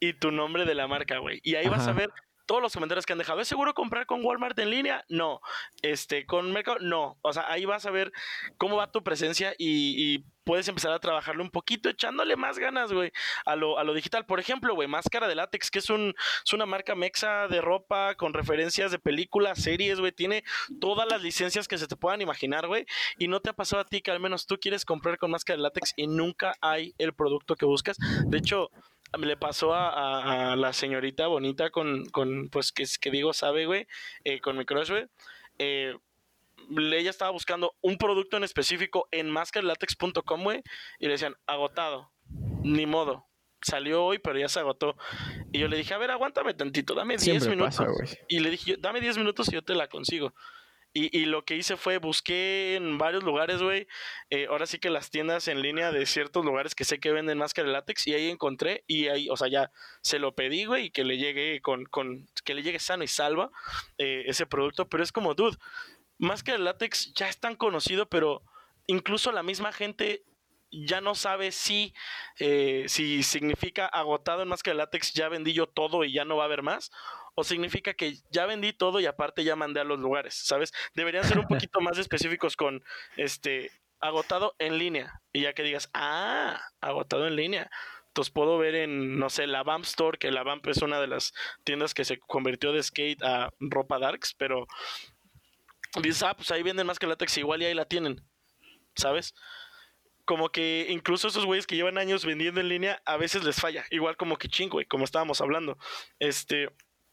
y 0.00 0.12
tu 0.12 0.30
nombre 0.32 0.66
de 0.66 0.74
la 0.74 0.86
marca, 0.86 1.18
güey. 1.18 1.40
Y 1.42 1.54
ahí 1.54 1.68
vas 1.68 1.88
a 1.88 1.92
ver 1.92 2.12
todos 2.52 2.60
los 2.60 2.74
comentarios 2.74 3.06
que 3.06 3.14
han 3.14 3.18
dejado. 3.18 3.40
¿Es 3.40 3.48
seguro 3.48 3.72
comprar 3.72 4.04
con 4.04 4.22
Walmart 4.22 4.58
en 4.58 4.68
línea? 4.68 5.06
No. 5.08 5.40
Este, 5.80 6.26
con 6.26 6.52
Mercado, 6.52 6.80
no. 6.80 7.16
O 7.22 7.32
sea, 7.32 7.50
ahí 7.50 7.64
vas 7.64 7.86
a 7.86 7.90
ver 7.90 8.12
cómo 8.58 8.76
va 8.76 8.92
tu 8.92 9.02
presencia 9.02 9.54
y, 9.56 10.22
puedes 10.44 10.66
empezar 10.66 10.90
a 10.90 10.98
trabajarlo 10.98 11.44
un 11.44 11.50
poquito, 11.50 11.88
echándole 11.88 12.34
más 12.34 12.58
ganas, 12.58 12.92
güey, 12.92 13.12
a 13.46 13.54
lo, 13.54 13.78
a 13.78 13.84
lo 13.84 13.94
digital. 13.94 14.26
Por 14.26 14.40
ejemplo, 14.40 14.74
güey, 14.74 14.88
Máscara 14.88 15.28
de 15.28 15.36
Látex, 15.36 15.70
que 15.70 15.78
es, 15.78 15.88
un, 15.88 16.14
es 16.44 16.52
una 16.52 16.66
marca 16.66 16.96
mexa 16.96 17.46
de 17.46 17.60
ropa 17.60 18.16
con 18.16 18.34
referencias 18.34 18.90
de 18.90 18.98
películas, 18.98 19.62
series, 19.62 20.00
güey. 20.00 20.10
Tiene 20.10 20.42
todas 20.80 21.08
las 21.08 21.22
licencias 21.22 21.68
que 21.68 21.78
se 21.78 21.86
te 21.86 21.94
puedan 21.94 22.20
imaginar, 22.20 22.66
güey. 22.66 22.86
Y 23.18 23.28
no 23.28 23.40
te 23.40 23.50
ha 23.50 23.52
pasado 23.52 23.82
a 23.82 23.86
ti 23.86 24.02
que 24.02 24.10
al 24.10 24.18
menos 24.18 24.46
tú 24.46 24.58
quieres 24.58 24.84
comprar 24.84 25.16
con 25.16 25.30
Máscara 25.30 25.58
de 25.58 25.62
Látex 25.62 25.94
y 25.96 26.08
nunca 26.08 26.54
hay 26.60 26.92
el 26.98 27.14
producto 27.14 27.54
que 27.54 27.64
buscas. 27.64 27.96
De 28.26 28.38
hecho, 28.38 28.68
le 29.18 29.36
pasó 29.36 29.74
a, 29.74 30.56
la 30.56 30.72
señorita 30.72 31.26
bonita 31.26 31.70
con, 31.70 32.06
con 32.06 32.48
pues, 32.48 32.72
que, 32.72 32.84
que 33.00 33.10
digo, 33.10 33.32
sabe, 33.32 33.66
güey, 33.66 33.86
eh, 34.24 34.40
con 34.40 34.56
mi 34.56 34.64
crush, 34.64 34.90
güey. 34.90 35.06
Eh, 35.58 35.94
ella 36.70 37.10
estaba 37.10 37.30
buscando 37.30 37.74
un 37.80 37.98
producto 37.98 38.36
en 38.36 38.44
específico 38.44 39.08
en 39.10 39.28
mascarlatex.com, 39.30 40.42
güey, 40.42 40.62
y 40.98 41.06
le 41.06 41.12
decían, 41.12 41.36
agotado, 41.46 42.12
ni 42.62 42.86
modo. 42.86 43.26
Salió 43.60 44.04
hoy, 44.04 44.18
pero 44.18 44.38
ya 44.38 44.48
se 44.48 44.58
agotó. 44.58 44.96
Y 45.52 45.60
yo 45.60 45.68
le 45.68 45.76
dije, 45.76 45.94
a 45.94 45.98
ver, 45.98 46.10
aguántame 46.10 46.52
tantito, 46.54 46.94
dame 46.94 47.16
10 47.16 47.46
minutos. 47.46 47.86
y 48.28 48.40
le 48.40 48.50
dije, 48.50 48.76
dame 48.78 49.00
10 49.00 49.18
minutos 49.18 49.48
y 49.48 49.52
yo 49.52 49.62
te 49.62 49.74
la 49.74 49.86
consigo. 49.86 50.34
Y, 50.94 51.16
y, 51.18 51.24
lo 51.24 51.44
que 51.44 51.56
hice 51.56 51.76
fue 51.76 51.98
busqué 51.98 52.76
en 52.76 52.98
varios 52.98 53.22
lugares, 53.24 53.62
güey. 53.62 53.86
Eh, 54.28 54.46
ahora 54.50 54.66
sí 54.66 54.78
que 54.78 54.90
las 54.90 55.10
tiendas 55.10 55.48
en 55.48 55.62
línea 55.62 55.90
de 55.90 56.04
ciertos 56.04 56.44
lugares 56.44 56.74
que 56.74 56.84
sé 56.84 57.00
que 57.00 57.12
venden 57.12 57.38
máscara 57.38 57.66
de 57.66 57.72
látex. 57.72 58.06
Y 58.06 58.14
ahí 58.14 58.28
encontré. 58.28 58.84
Y 58.86 59.08
ahí, 59.08 59.28
o 59.30 59.36
sea, 59.36 59.48
ya 59.48 59.70
se 60.02 60.18
lo 60.18 60.34
pedí, 60.34 60.66
güey. 60.66 60.86
Y 60.86 60.90
que 60.90 61.04
le 61.04 61.16
llegue 61.16 61.62
con, 61.62 61.86
con 61.86 62.28
que 62.44 62.54
le 62.54 62.62
llegue 62.62 62.78
sano 62.78 63.04
y 63.04 63.08
salva 63.08 63.50
eh, 63.96 64.24
ese 64.26 64.46
producto. 64.46 64.88
Pero 64.88 65.02
es 65.02 65.12
como, 65.12 65.34
dude, 65.34 65.56
máscara 66.18 66.58
de 66.58 66.64
látex 66.64 67.14
ya 67.14 67.28
es 67.28 67.38
tan 67.40 67.56
conocido, 67.56 68.08
pero 68.08 68.42
incluso 68.86 69.32
la 69.32 69.42
misma 69.42 69.72
gente 69.72 70.24
ya 70.70 71.00
no 71.00 71.14
sabe 71.14 71.52
si, 71.52 71.94
eh, 72.38 72.84
si 72.88 73.22
significa 73.22 73.86
agotado 73.86 74.42
en 74.42 74.48
máscara 74.48 74.74
de 74.74 74.78
látex, 74.78 75.12
ya 75.12 75.28
vendí 75.28 75.52
yo 75.52 75.66
todo 75.66 76.04
y 76.04 76.12
ya 76.12 76.24
no 76.24 76.36
va 76.36 76.44
a 76.44 76.46
haber 76.46 76.62
más 76.62 76.90
o 77.34 77.44
significa 77.44 77.94
que 77.94 78.16
ya 78.30 78.46
vendí 78.46 78.72
todo 78.72 79.00
y 79.00 79.06
aparte 79.06 79.44
ya 79.44 79.56
mandé 79.56 79.80
a 79.80 79.84
los 79.84 79.98
lugares, 79.98 80.34
¿sabes? 80.34 80.72
Deberían 80.94 81.24
ser 81.24 81.38
un 81.38 81.46
poquito 81.48 81.80
más 81.80 81.98
específicos 81.98 82.56
con 82.56 82.82
este 83.16 83.70
agotado 84.00 84.54
en 84.58 84.78
línea 84.78 85.22
y 85.32 85.42
ya 85.42 85.52
que 85.52 85.62
digas, 85.62 85.90
ah, 85.94 86.60
agotado 86.80 87.26
en 87.26 87.36
línea. 87.36 87.70
Entonces 88.08 88.32
puedo 88.32 88.58
ver 88.58 88.74
en, 88.74 89.18
no 89.18 89.30
sé, 89.30 89.46
la 89.46 89.62
Vamp 89.62 89.84
Store, 89.84 90.18
que 90.18 90.30
la 90.30 90.42
Vamp 90.42 90.66
es 90.66 90.82
una 90.82 91.00
de 91.00 91.06
las 91.06 91.32
tiendas 91.64 91.94
que 91.94 92.04
se 92.04 92.18
convirtió 92.18 92.72
de 92.72 92.82
skate 92.82 93.22
a 93.22 93.50
ropa 93.58 93.98
darks, 93.98 94.34
pero 94.34 94.66
dices, 96.02 96.22
ah, 96.22 96.34
pues 96.34 96.50
ahí 96.50 96.62
venden 96.62 96.86
más 96.86 96.98
que 96.98 97.06
látex, 97.06 97.38
igual 97.38 97.62
y 97.62 97.66
ahí 97.66 97.74
la 97.74 97.86
tienen, 97.86 98.22
¿sabes? 98.96 99.34
como 100.24 100.50
que 100.50 100.86
incluso 100.88 101.28
esos 101.28 101.44
güeyes 101.44 101.66
que 101.66 101.76
llevan 101.76 101.98
años 101.98 102.24
vendiendo 102.24 102.60
en 102.60 102.68
línea, 102.68 103.02
a 103.04 103.16
veces 103.16 103.44
les 103.44 103.60
falla. 103.60 103.84
Igual 103.90 104.16
como 104.16 104.36
que 104.36 104.48
güey, 104.68 104.86
como 104.86 105.04
estábamos 105.04 105.40
hablando. 105.40 105.78
Este, 106.18 106.68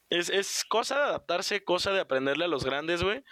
es, 0.09 0.29
es 0.29 0.65
cosa 0.65 0.95
de 0.97 1.03
adaptarse, 1.03 1.63
cosa 1.63 1.91
de 1.91 1.99
aprenderle 1.99 2.45
a 2.45 2.47
los 2.47 2.65
grandes, 2.65 3.03
güey. 3.03 3.23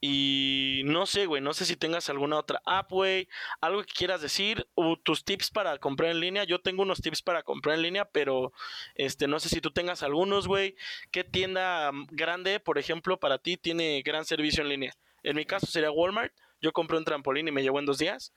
Y 0.00 0.82
no 0.84 1.06
sé, 1.06 1.26
güey, 1.26 1.40
no 1.40 1.54
sé 1.54 1.64
si 1.64 1.76
tengas 1.76 2.10
alguna 2.10 2.38
otra 2.38 2.60
app, 2.66 2.90
güey, 2.90 3.28
algo 3.60 3.82
que 3.82 3.92
quieras 3.92 4.20
decir, 4.20 4.66
o 4.74 4.96
tus 4.96 5.24
tips 5.24 5.50
para 5.50 5.78
comprar 5.78 6.10
en 6.10 6.20
línea. 6.20 6.44
Yo 6.44 6.60
tengo 6.60 6.82
unos 6.82 7.00
tips 7.00 7.22
para 7.22 7.42
comprar 7.42 7.76
en 7.76 7.82
línea, 7.82 8.04
pero 8.04 8.52
este 8.94 9.26
no 9.26 9.40
sé 9.40 9.48
si 9.48 9.60
tú 9.60 9.70
tengas 9.70 10.02
algunos, 10.02 10.48
güey. 10.48 10.76
¿Qué 11.10 11.24
tienda 11.24 11.90
grande, 12.10 12.60
por 12.60 12.78
ejemplo, 12.78 13.18
para 13.18 13.38
ti 13.38 13.56
tiene 13.56 14.02
gran 14.02 14.24
servicio 14.24 14.62
en 14.62 14.68
línea? 14.68 14.92
En 15.22 15.36
mi 15.36 15.46
caso 15.46 15.66
sería 15.66 15.90
Walmart. 15.90 16.32
Yo 16.60 16.72
compré 16.72 16.98
un 16.98 17.04
trampolín 17.04 17.48
y 17.48 17.52
me 17.52 17.62
llegó 17.62 17.78
en 17.78 17.86
dos 17.86 17.98
días. 17.98 18.32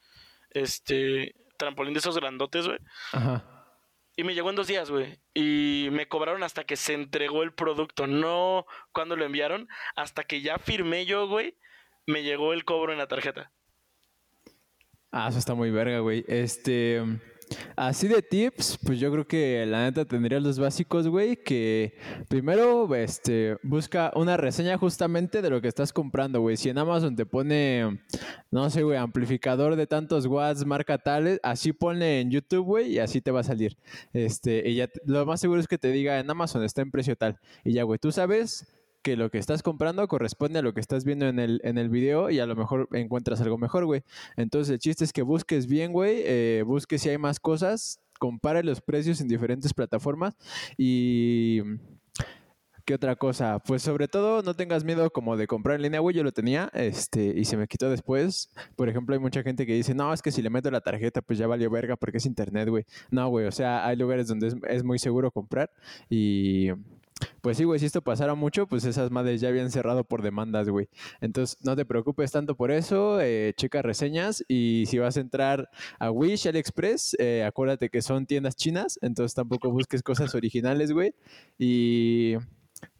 Este, 0.51 1.35
trampolín 1.57 1.93
de 1.93 1.99
esos 1.99 2.15
grandotes, 2.15 2.67
güey. 2.67 2.79
Ajá. 3.11 3.59
Y 4.20 4.26
me 4.26 4.34
llegó 4.34 4.49
en 4.49 4.57
dos 4.57 4.67
días, 4.67 4.91
güey. 4.91 5.17
Y 5.34 5.88
me 5.93 6.09
cobraron 6.09 6.43
hasta 6.43 6.65
que 6.65 6.76
se 6.76 6.93
entregó 6.93 7.41
el 7.41 7.53
producto. 7.53 8.05
No 8.05 8.65
cuando 8.91 9.15
lo 9.15 9.24
enviaron. 9.24 9.70
Hasta 9.95 10.26
que 10.26 10.41
ya 10.41 10.57
firmé 10.57 11.05
yo, 11.05 11.30
güey. 11.30 11.55
Me 12.05 12.22
llegó 12.22 12.51
el 12.51 12.65
cobro 12.65 12.91
en 12.91 12.97
la 12.97 13.07
tarjeta. 13.07 13.53
Ah, 15.09 15.28
eso 15.30 15.39
está 15.39 15.53
muy 15.53 15.72
verga, 15.72 15.99
güey. 15.99 16.26
Este. 16.28 17.01
Así 17.75 18.07
de 18.07 18.21
tips, 18.21 18.77
pues 18.85 18.99
yo 18.99 19.11
creo 19.11 19.27
que 19.27 19.65
la 19.65 19.83
neta 19.83 20.05
tendría 20.05 20.39
los 20.39 20.59
básicos, 20.59 21.07
güey, 21.07 21.35
que 21.37 21.93
primero, 22.27 22.93
este, 22.95 23.57
busca 23.63 24.11
una 24.15 24.37
reseña 24.37 24.77
justamente 24.77 25.41
de 25.41 25.49
lo 25.49 25.61
que 25.61 25.67
estás 25.67 25.93
comprando, 25.93 26.41
güey. 26.41 26.57
Si 26.57 26.69
en 26.69 26.77
Amazon 26.77 27.15
te 27.15 27.25
pone, 27.25 27.99
no 28.51 28.69
sé, 28.69 28.83
güey, 28.83 28.97
amplificador 28.97 29.75
de 29.75 29.87
tantos 29.87 30.25
watts, 30.25 30.65
marca 30.65 30.97
tales, 30.97 31.39
así 31.43 31.73
pone 31.73 32.21
en 32.21 32.31
YouTube, 32.31 32.65
güey, 32.65 32.93
y 32.93 32.99
así 32.99 33.21
te 33.21 33.31
va 33.31 33.41
a 33.41 33.43
salir. 33.43 33.77
Este, 34.13 34.67
y 34.69 34.75
ya, 34.75 34.89
lo 35.05 35.25
más 35.25 35.41
seguro 35.41 35.59
es 35.59 35.67
que 35.67 35.77
te 35.77 35.91
diga 35.91 36.19
en 36.19 36.29
Amazon 36.29 36.63
está 36.63 36.81
en 36.81 36.91
precio 36.91 37.15
tal. 37.15 37.39
Y 37.63 37.73
ya, 37.73 37.83
güey, 37.83 37.99
tú 37.99 38.11
sabes 38.11 38.67
que 39.01 39.15
lo 39.15 39.29
que 39.29 39.37
estás 39.37 39.63
comprando 39.63 40.07
corresponde 40.07 40.59
a 40.59 40.61
lo 40.61 40.73
que 40.73 40.81
estás 40.81 41.05
viendo 41.05 41.27
en 41.27 41.39
el, 41.39 41.61
en 41.63 41.77
el 41.77 41.89
video 41.89 42.29
y 42.29 42.39
a 42.39 42.45
lo 42.45 42.55
mejor 42.55 42.87
encuentras 42.91 43.41
algo 43.41 43.57
mejor, 43.57 43.85
güey. 43.85 44.03
Entonces 44.35 44.73
el 44.73 44.79
chiste 44.79 45.03
es 45.03 45.13
que 45.13 45.21
busques 45.21 45.67
bien, 45.67 45.91
güey, 45.93 46.21
eh, 46.25 46.63
busques 46.65 47.01
si 47.01 47.09
hay 47.09 47.17
más 47.17 47.39
cosas, 47.39 47.99
compare 48.19 48.63
los 48.63 48.81
precios 48.81 49.21
en 49.21 49.27
diferentes 49.27 49.73
plataformas 49.73 50.35
y... 50.77 51.61
¿Qué 52.85 52.95
otra 52.95 53.15
cosa? 53.15 53.59
Pues 53.59 53.83
sobre 53.83 54.07
todo 54.07 54.41
no 54.41 54.55
tengas 54.55 54.83
miedo 54.83 55.11
como 55.11 55.37
de 55.37 55.45
comprar 55.45 55.75
en 55.75 55.83
línea, 55.83 55.99
güey. 55.99 56.15
Yo 56.15 56.23
lo 56.23 56.31
tenía 56.31 56.71
este, 56.73 57.23
y 57.37 57.45
se 57.45 57.55
me 57.55 57.67
quitó 57.67 57.87
después. 57.87 58.49
Por 58.75 58.89
ejemplo, 58.89 59.13
hay 59.13 59.19
mucha 59.19 59.43
gente 59.43 59.67
que 59.67 59.75
dice, 59.75 59.93
no, 59.93 60.11
es 60.11 60.23
que 60.23 60.31
si 60.31 60.41
le 60.41 60.49
meto 60.49 60.71
la 60.71 60.81
tarjeta, 60.81 61.21
pues 61.21 61.37
ya 61.37 61.45
valió 61.45 61.69
verga 61.69 61.97
porque 61.97 62.17
es 62.17 62.25
internet, 62.25 62.67
güey. 62.67 62.85
No, 63.11 63.29
güey, 63.29 63.45
o 63.45 63.51
sea, 63.51 63.85
hay 63.85 63.95
lugares 63.95 64.27
donde 64.27 64.47
es, 64.47 64.55
es 64.67 64.83
muy 64.83 64.97
seguro 64.97 65.29
comprar 65.29 65.69
y 66.09 66.69
pues 67.41 67.57
sí, 67.57 67.63
güey, 67.63 67.80
si 67.80 67.86
esto 67.86 68.01
pasara 68.01 68.36
mucho, 68.36 68.67
pues 68.67 68.86
esas 68.86 69.11
madres 69.11 69.41
ya 69.41 69.49
habían 69.49 69.72
cerrado 69.72 70.03
por 70.03 70.22
demandas, 70.22 70.70
güey. 70.70 70.89
Entonces, 71.22 71.57
no 71.61 71.76
te 71.76 71.86
preocupes 71.86 72.32
tanto 72.32 72.55
por 72.55 72.72
eso, 72.72 73.20
eh, 73.22 73.53
checa 73.55 73.82
reseñas 73.82 74.43
y 74.47 74.86
si 74.88 74.97
vas 74.99 75.17
a 75.17 75.22
entrar 75.22 75.70
a 75.99 76.11
Wish, 76.11 76.47
AliExpress, 76.47 77.15
eh, 77.20 77.43
acuérdate 77.45 77.89
que 77.89 78.01
son 78.01 78.26
tiendas 78.26 78.55
chinas, 78.55 78.99
entonces 79.01 79.36
tampoco 79.36 79.72
busques 79.72 80.03
cosas 80.03 80.36
originales, 80.36 80.91
güey. 80.91 81.13
Y 81.57 82.36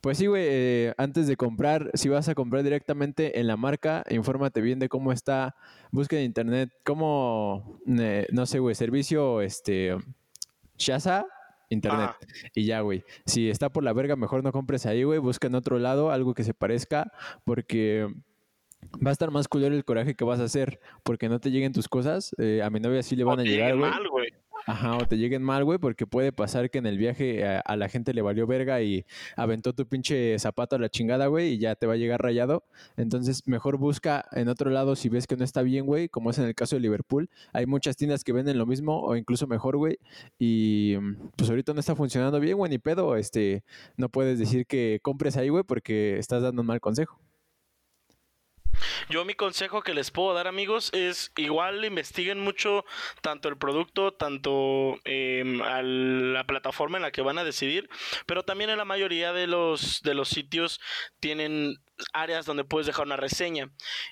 pues 0.02 0.18
sí, 0.18 0.28
güey, 0.28 0.44
eh, 0.46 0.94
antes 0.98 1.28
de 1.28 1.38
comprar, 1.38 1.92
si 1.94 2.10
vas 2.10 2.28
a 2.28 2.36
comprar 2.36 2.64
directamente 2.64 3.40
en 3.40 3.48
la 3.48 3.58
marca, 3.58 4.04
infórmate 4.10 4.62
bien 4.62 4.80
de 4.80 4.90
cómo 4.90 5.12
está, 5.12 5.56
busca 5.92 6.18
en 6.18 6.24
internet, 6.24 6.70
cómo, 6.84 7.80
no 7.86 8.46
sé, 8.46 8.60
güey, 8.60 8.76
servicio, 8.76 9.42
este, 9.42 9.96
Shaza 10.78 11.26
internet. 11.70 12.12
Y 12.54 12.66
ya, 12.66 12.82
güey. 12.82 13.04
Si 13.26 13.50
está 13.50 13.70
por 13.72 13.84
la 13.84 13.94
verga, 13.94 14.16
mejor 14.16 14.44
no 14.44 14.52
compres 14.52 14.86
ahí, 14.86 15.04
güey. 15.04 15.20
Busca 15.20 15.48
en 15.48 15.56
otro 15.56 15.80
lado 15.80 16.12
algo 16.12 16.34
que 16.34 16.44
se 16.44 16.54
parezca, 16.54 17.12
porque 17.46 18.08
va 19.06 19.10
a 19.10 19.14
estar 19.14 19.32
más 19.32 19.48
culero 19.48 19.76
el 19.76 19.86
coraje 19.86 20.16
que 20.16 20.24
vas 20.24 20.40
a 20.40 20.44
hacer, 20.46 20.80
porque 21.04 21.30
no 21.30 21.40
te 21.40 21.52
lleguen 21.52 21.74
tus 21.74 21.88
cosas. 21.88 22.36
Eh, 22.38 22.62
a 22.64 22.70
mi 22.70 22.80
novia 22.80 23.04
sí 23.04 23.16
le 23.16 23.24
van 23.24 23.40
a 23.40 23.44
llegar, 23.44 23.76
güey. 23.76 24.32
Ajá, 24.66 24.98
o 24.98 25.08
te 25.08 25.18
lleguen 25.18 25.42
mal, 25.42 25.64
güey, 25.64 25.80
porque 25.80 26.06
puede 26.06 26.32
pasar 26.32 26.70
que 26.70 26.80
en 26.80 26.86
el 26.86 26.98
viaje 26.98 27.46
a, 27.46 27.60
a, 27.60 27.76
la 27.78 27.88
gente 27.90 28.14
le 28.14 28.22
valió 28.22 28.46
verga 28.46 28.82
y 28.82 29.06
aventó 29.36 29.74
tu 29.74 29.88
pinche 29.88 30.38
zapato 30.38 30.76
a 30.76 30.80
la 30.80 30.90
chingada, 30.90 31.28
güey, 31.28 31.54
y 31.54 31.58
ya 31.58 31.76
te 31.76 31.88
va 31.88 31.94
a 31.94 31.96
llegar 31.96 32.22
rayado. 32.22 32.64
Entonces, 32.98 33.48
mejor 33.48 33.78
busca 33.78 34.26
en 34.34 34.50
otro 34.50 34.70
lado 34.70 34.96
si 34.96 35.10
ves 35.10 35.28
que 35.28 35.38
no 35.38 35.44
está 35.44 35.62
bien, 35.62 35.86
güey, 35.86 36.10
como 36.10 36.30
es 36.30 36.38
en 36.40 36.46
el 36.46 36.56
caso 36.56 36.76
de 36.76 36.82
Liverpool. 36.82 37.30
Hay 37.54 37.66
muchas 37.66 37.96
tiendas 37.96 38.24
que 38.24 38.34
venden 38.34 38.58
lo 38.58 38.66
mismo 38.66 39.02
o 39.02 39.16
incluso 39.16 39.48
mejor, 39.48 39.78
güey, 39.78 39.98
y 40.38 40.98
pues 41.36 41.50
ahorita 41.50 41.74
no 41.74 41.80
está 41.80 41.96
funcionando 41.96 42.40
bien, 42.40 42.58
güey, 42.58 42.70
ni 42.70 42.80
pedo. 42.80 43.16
Este, 43.16 43.64
no 43.98 44.10
puedes 44.10 44.38
decir 44.38 44.66
que 44.66 45.00
compres 45.02 45.38
ahí, 45.38 45.50
güey, 45.50 45.64
porque 45.64 46.18
estás 46.20 46.44
dando 46.44 46.62
un 46.62 46.68
mal 46.68 46.82
consejo. 46.82 47.20
Yo 49.10 49.26
mi 49.26 49.34
consejo 49.34 49.82
que 49.82 49.94
les 49.94 50.12
puedo 50.12 50.34
dar 50.34 50.48
amigos 50.48 50.90
es 50.94 51.32
igual 51.36 51.86
investiguen 51.86 52.40
mucho 52.40 52.86
tanto 53.22 53.50
el 53.50 53.58
producto, 53.58 54.14
tanto 54.14 55.00
a 55.66 55.82
la 55.82 56.44
plataforma 56.46 56.98
en 56.98 57.04
la 57.04 57.12
que 57.12 57.22
van 57.22 57.38
a 57.38 57.44
decidir, 57.44 57.90
pero 58.26 58.44
también 58.44 58.70
en 58.70 58.78
la 58.78 58.86
mayoría 58.86 59.34
de 59.34 59.48
los, 59.48 60.02
de 60.04 60.14
los 60.14 60.30
sitios 60.30 60.80
tienen 61.20 61.80
áreas 62.14 62.46
donde 62.46 62.64
puedes 62.64 62.88
dejar 62.88 63.06
una 63.06 63.18
reseña. 63.18 63.72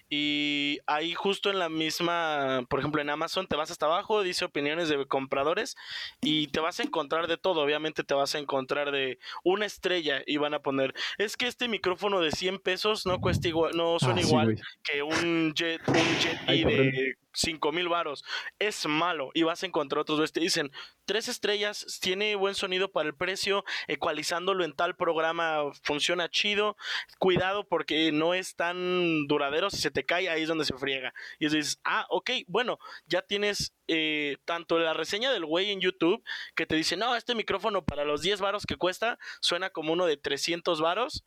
Y 0.09 0.79
ahí 0.87 1.13
justo 1.13 1.49
en 1.49 1.59
la 1.59 1.69
misma, 1.69 2.65
por 2.69 2.79
ejemplo 2.79 3.01
en 3.01 3.09
Amazon, 3.09 3.47
te 3.47 3.55
vas 3.55 3.71
hasta 3.71 3.85
abajo, 3.85 4.23
dice 4.23 4.45
opiniones 4.45 4.89
de 4.89 5.05
compradores 5.05 5.75
y 6.21 6.47
te 6.47 6.59
vas 6.59 6.79
a 6.79 6.83
encontrar 6.83 7.27
de 7.27 7.37
todo. 7.37 7.61
Obviamente 7.61 8.03
te 8.03 8.13
vas 8.13 8.35
a 8.35 8.39
encontrar 8.39 8.91
de 8.91 9.19
una 9.43 9.65
estrella 9.65 10.21
y 10.25 10.37
van 10.37 10.53
a 10.53 10.59
poner, 10.59 10.93
es 11.17 11.37
que 11.37 11.47
este 11.47 11.67
micrófono 11.67 12.21
de 12.21 12.31
100 12.31 12.59
pesos 12.59 13.05
no 13.05 13.19
cuesta 13.19 13.47
igual, 13.47 13.75
no 13.75 13.99
suena 13.99 14.21
ah, 14.21 14.25
igual 14.25 14.61
que 14.83 15.03
un 15.03 15.53
jet, 15.53 15.81
un 15.87 16.19
jet 16.19 16.39
de 16.45 17.17
5 17.37 17.71
mil 17.71 17.87
varos. 17.87 18.23
Es 18.59 18.85
malo 18.87 19.31
y 19.33 19.43
vas 19.43 19.63
a 19.63 19.67
encontrar 19.67 20.01
otros. 20.01 20.31
Te 20.31 20.39
dicen, 20.39 20.71
tres 21.05 21.27
estrellas, 21.27 21.99
tiene 22.01 22.35
buen 22.35 22.55
sonido 22.55 22.91
para 22.91 23.07
el 23.07 23.15
precio, 23.15 23.63
ecualizándolo 23.87 24.63
en 24.63 24.73
tal 24.73 24.95
programa 24.95 25.71
funciona 25.83 26.29
chido. 26.29 26.75
Cuidado 27.19 27.67
porque 27.67 28.11
no 28.11 28.33
es 28.33 28.55
tan 28.55 29.27
duradero. 29.27 29.69
Si 29.69 29.77
se 29.77 29.91
te 29.91 30.05
cae, 30.05 30.29
ahí 30.29 30.41
es 30.41 30.47
donde 30.47 30.65
se 30.65 30.77
friega. 30.77 31.13
Y 31.39 31.45
dices, 31.45 31.79
ah, 31.83 32.05
ok, 32.09 32.31
bueno, 32.47 32.79
ya 33.05 33.21
tienes 33.21 33.73
eh, 33.87 34.37
tanto 34.45 34.79
la 34.79 34.93
reseña 34.93 35.31
del 35.31 35.45
güey 35.45 35.71
en 35.71 35.79
YouTube 35.79 36.23
que 36.55 36.65
te 36.65 36.75
dice, 36.75 36.97
no, 36.97 37.15
este 37.15 37.35
micrófono 37.35 37.85
para 37.85 38.03
los 38.03 38.21
10 38.21 38.41
varos 38.41 38.65
que 38.65 38.75
cuesta 38.75 39.19
suena 39.41 39.69
como 39.69 39.93
uno 39.93 40.05
de 40.05 40.17
300 40.17 40.81
varos. 40.81 41.23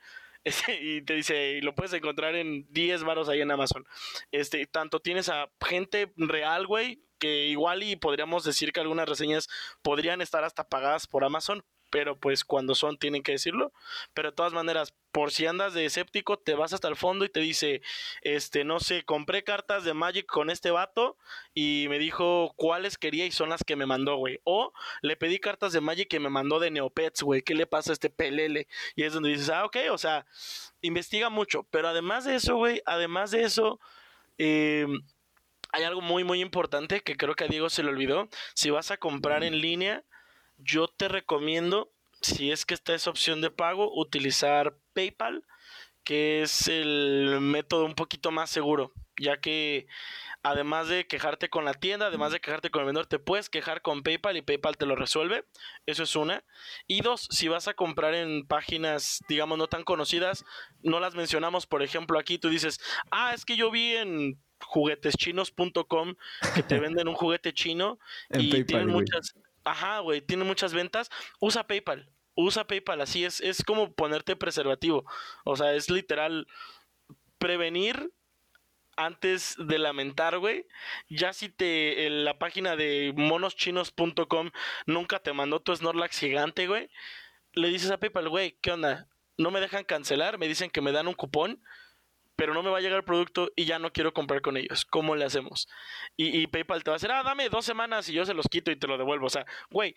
Y 0.80 1.02
te 1.02 1.14
dice, 1.14 1.52
y 1.52 1.60
lo 1.60 1.74
puedes 1.74 1.92
encontrar 1.92 2.34
en 2.34 2.66
10 2.72 3.04
varos 3.04 3.28
ahí 3.28 3.40
en 3.40 3.50
Amazon. 3.50 3.84
Este, 4.30 4.66
tanto 4.66 5.00
tienes 5.00 5.28
a 5.28 5.50
gente 5.60 6.12
real, 6.16 6.66
güey, 6.66 7.02
que 7.18 7.46
igual 7.46 7.82
y 7.82 7.96
podríamos 7.96 8.44
decir 8.44 8.72
que 8.72 8.80
algunas 8.80 9.08
reseñas 9.08 9.48
podrían 9.82 10.20
estar 10.20 10.44
hasta 10.44 10.68
pagadas 10.68 11.06
por 11.06 11.24
Amazon, 11.24 11.64
pero 11.90 12.16
pues 12.16 12.44
cuando 12.44 12.74
son 12.74 12.98
tienen 12.98 13.22
que 13.22 13.32
decirlo. 13.32 13.72
Pero 14.14 14.30
de 14.30 14.36
todas 14.36 14.52
maneras, 14.52 14.94
por 15.12 15.32
si 15.32 15.46
andas 15.46 15.74
de 15.74 15.84
escéptico, 15.84 16.38
te 16.38 16.54
vas 16.54 16.72
hasta 16.72 16.88
el 16.88 16.96
fondo 16.96 17.24
y 17.24 17.28
te 17.28 17.40
dice, 17.40 17.82
este, 18.22 18.64
no 18.64 18.80
sé, 18.80 19.04
compré 19.04 19.42
cartas 19.44 19.84
de 19.84 19.92
Magic 19.92 20.26
con 20.26 20.50
este 20.50 20.70
vato 20.70 21.16
y 21.52 21.86
me 21.88 21.98
dijo 21.98 22.52
cuáles 22.56 22.96
quería 22.96 23.26
y 23.26 23.32
son 23.32 23.48
las 23.48 23.64
que 23.64 23.76
me 23.76 23.86
mandó, 23.86 24.16
güey. 24.16 24.40
O 24.44 24.72
le 25.02 25.16
pedí 25.16 25.38
cartas 25.40 25.72
de 25.72 25.80
Magic 25.80 26.08
que 26.08 26.20
me 26.20 26.30
mandó 26.30 26.60
de 26.60 26.70
Neopets, 26.70 27.22
güey. 27.22 27.42
¿Qué 27.42 27.54
le 27.54 27.66
pasa 27.66 27.90
a 27.90 27.94
este 27.94 28.10
pelele? 28.10 28.68
Y 28.94 29.02
es 29.02 29.12
donde 29.12 29.30
dices, 29.30 29.50
ah, 29.50 29.64
ok, 29.64 29.76
o 29.90 29.98
sea, 29.98 30.26
investiga 30.80 31.28
mucho. 31.28 31.64
Pero 31.70 31.88
además 31.88 32.24
de 32.24 32.36
eso, 32.36 32.56
güey, 32.56 32.82
además 32.86 33.32
de 33.32 33.42
eso, 33.42 33.80
eh, 34.38 34.86
hay 35.72 35.84
algo 35.84 36.00
muy, 36.00 36.24
muy 36.24 36.40
importante 36.40 37.00
que 37.00 37.16
creo 37.16 37.34
que 37.34 37.44
a 37.44 37.48
Diego 37.48 37.70
se 37.70 37.82
le 37.82 37.90
olvidó. 37.90 38.28
Si 38.54 38.70
vas 38.70 38.90
a 38.90 38.96
comprar 38.96 39.44
en 39.44 39.60
línea, 39.60 40.04
yo 40.62 40.88
te 40.88 41.08
recomiendo, 41.08 41.92
si 42.20 42.50
es 42.50 42.66
que 42.66 42.74
está 42.74 42.94
esa 42.94 43.10
opción 43.10 43.40
de 43.40 43.50
pago, 43.50 43.92
utilizar 43.94 44.76
PayPal, 44.92 45.44
que 46.04 46.42
es 46.42 46.68
el 46.68 47.38
método 47.40 47.84
un 47.84 47.94
poquito 47.94 48.30
más 48.30 48.50
seguro, 48.50 48.92
ya 49.18 49.40
que 49.40 49.86
además 50.42 50.88
de 50.88 51.06
quejarte 51.06 51.50
con 51.50 51.64
la 51.64 51.74
tienda, 51.74 52.06
además 52.06 52.32
de 52.32 52.40
quejarte 52.40 52.70
con 52.70 52.80
el 52.80 52.86
vendedor, 52.86 53.06
te 53.06 53.18
puedes 53.18 53.50
quejar 53.50 53.82
con 53.82 54.02
PayPal 54.02 54.36
y 54.36 54.42
PayPal 54.42 54.76
te 54.76 54.86
lo 54.86 54.96
resuelve. 54.96 55.44
Eso 55.86 56.02
es 56.02 56.16
una. 56.16 56.44
Y 56.86 57.02
dos, 57.02 57.28
si 57.30 57.48
vas 57.48 57.68
a 57.68 57.74
comprar 57.74 58.14
en 58.14 58.46
páginas, 58.46 59.22
digamos, 59.28 59.58
no 59.58 59.68
tan 59.68 59.84
conocidas, 59.84 60.44
no 60.82 61.00
las 61.00 61.14
mencionamos, 61.14 61.66
por 61.66 61.82
ejemplo, 61.82 62.18
aquí 62.18 62.38
tú 62.38 62.48
dices, 62.48 62.80
ah, 63.10 63.32
es 63.34 63.44
que 63.44 63.56
yo 63.56 63.70
vi 63.70 63.94
en 63.96 64.40
jugueteschinos.com 64.62 66.14
que 66.54 66.62
te 66.62 66.80
venden 66.80 67.08
un 67.08 67.14
juguete 67.14 67.52
chino 67.52 67.98
y 68.30 68.64
tienen 68.64 68.88
muchas 68.88 69.34
Ajá, 69.64 70.00
güey, 70.00 70.20
tiene 70.20 70.44
muchas 70.44 70.72
ventas. 70.72 71.10
Usa 71.40 71.66
PayPal. 71.66 72.10
Usa 72.34 72.66
PayPal, 72.66 73.00
así 73.00 73.24
es. 73.24 73.40
Es 73.40 73.62
como 73.62 73.92
ponerte 73.92 74.36
preservativo. 74.36 75.04
O 75.44 75.56
sea, 75.56 75.74
es 75.74 75.90
literal 75.90 76.46
prevenir 77.38 78.12
antes 78.96 79.56
de 79.58 79.78
lamentar, 79.78 80.38
güey. 80.38 80.66
Ya 81.08 81.32
si 81.32 81.48
te 81.48 82.08
la 82.10 82.38
página 82.38 82.76
de 82.76 83.12
monoschinos.com 83.16 84.50
nunca 84.86 85.18
te 85.18 85.32
mandó 85.32 85.60
tu 85.60 85.74
Snorlax 85.74 86.18
gigante, 86.18 86.66
güey. 86.66 86.90
Le 87.52 87.68
dices 87.68 87.90
a 87.90 87.98
PayPal, 87.98 88.28
güey, 88.28 88.58
¿qué 88.60 88.72
onda? 88.72 89.08
No 89.36 89.50
me 89.50 89.60
dejan 89.60 89.84
cancelar, 89.84 90.38
me 90.38 90.48
dicen 90.48 90.70
que 90.70 90.82
me 90.82 90.92
dan 90.92 91.08
un 91.08 91.14
cupón 91.14 91.62
pero 92.40 92.54
no 92.54 92.62
me 92.62 92.70
va 92.70 92.78
a 92.78 92.80
llegar 92.80 92.96
el 92.96 93.04
producto 93.04 93.52
y 93.54 93.66
ya 93.66 93.78
no 93.78 93.92
quiero 93.92 94.14
comprar 94.14 94.40
con 94.40 94.56
ellos. 94.56 94.86
¿Cómo 94.86 95.14
le 95.14 95.26
hacemos? 95.26 95.68
Y, 96.16 96.46
PayPal 96.46 96.82
te 96.82 96.90
va 96.90 96.94
a 96.94 96.96
decir, 96.96 97.12
ah, 97.12 97.22
dame 97.22 97.50
dos 97.50 97.66
semanas 97.66 98.08
y 98.08 98.14
yo 98.14 98.24
se 98.24 98.32
los 98.32 98.48
quito 98.48 98.70
y 98.70 98.76
te 98.76 98.86
lo 98.86 98.96
devuelvo. 98.96 99.26
O 99.26 99.28
sea, 99.28 99.44
güey, 99.68 99.94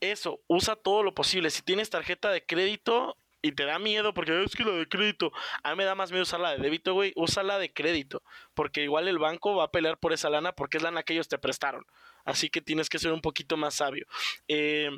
eso, 0.00 0.40
usa 0.48 0.74
todo 0.74 1.04
lo 1.04 1.14
posible. 1.14 1.50
Si 1.50 1.62
tienes 1.62 1.88
tarjeta 1.88 2.32
de 2.32 2.44
crédito 2.44 3.16
y 3.42 3.52
te 3.52 3.64
da 3.64 3.78
miedo 3.78 4.12
porque 4.12 4.42
es 4.42 4.56
que 4.56 4.64
la 4.64 4.72
de 4.72 4.88
crédito, 4.88 5.30
a 5.62 5.70
mí 5.70 5.76
me 5.76 5.84
da 5.84 5.94
más 5.94 6.10
miedo 6.10 6.24
usar 6.24 6.40
la 6.40 6.50
de 6.50 6.58
débito, 6.58 6.94
güey, 6.94 7.12
usa 7.14 7.44
la 7.44 7.60
de 7.60 7.72
crédito, 7.72 8.24
porque 8.54 8.82
igual 8.82 9.06
el 9.06 9.20
banco 9.20 9.54
va 9.54 9.62
a 9.62 9.70
pelear 9.70 9.98
por 9.98 10.12
esa 10.12 10.30
lana 10.30 10.50
porque 10.50 10.78
es 10.78 10.82
lana 10.82 11.04
que 11.04 11.12
ellos 11.12 11.28
te 11.28 11.38
prestaron. 11.38 11.86
Así 12.24 12.50
que 12.50 12.60
tienes 12.60 12.88
que 12.88 12.98
ser 12.98 13.12
un 13.12 13.20
poquito 13.20 13.56
más 13.56 13.74
sabio. 13.74 14.08
Eh, 14.48 14.90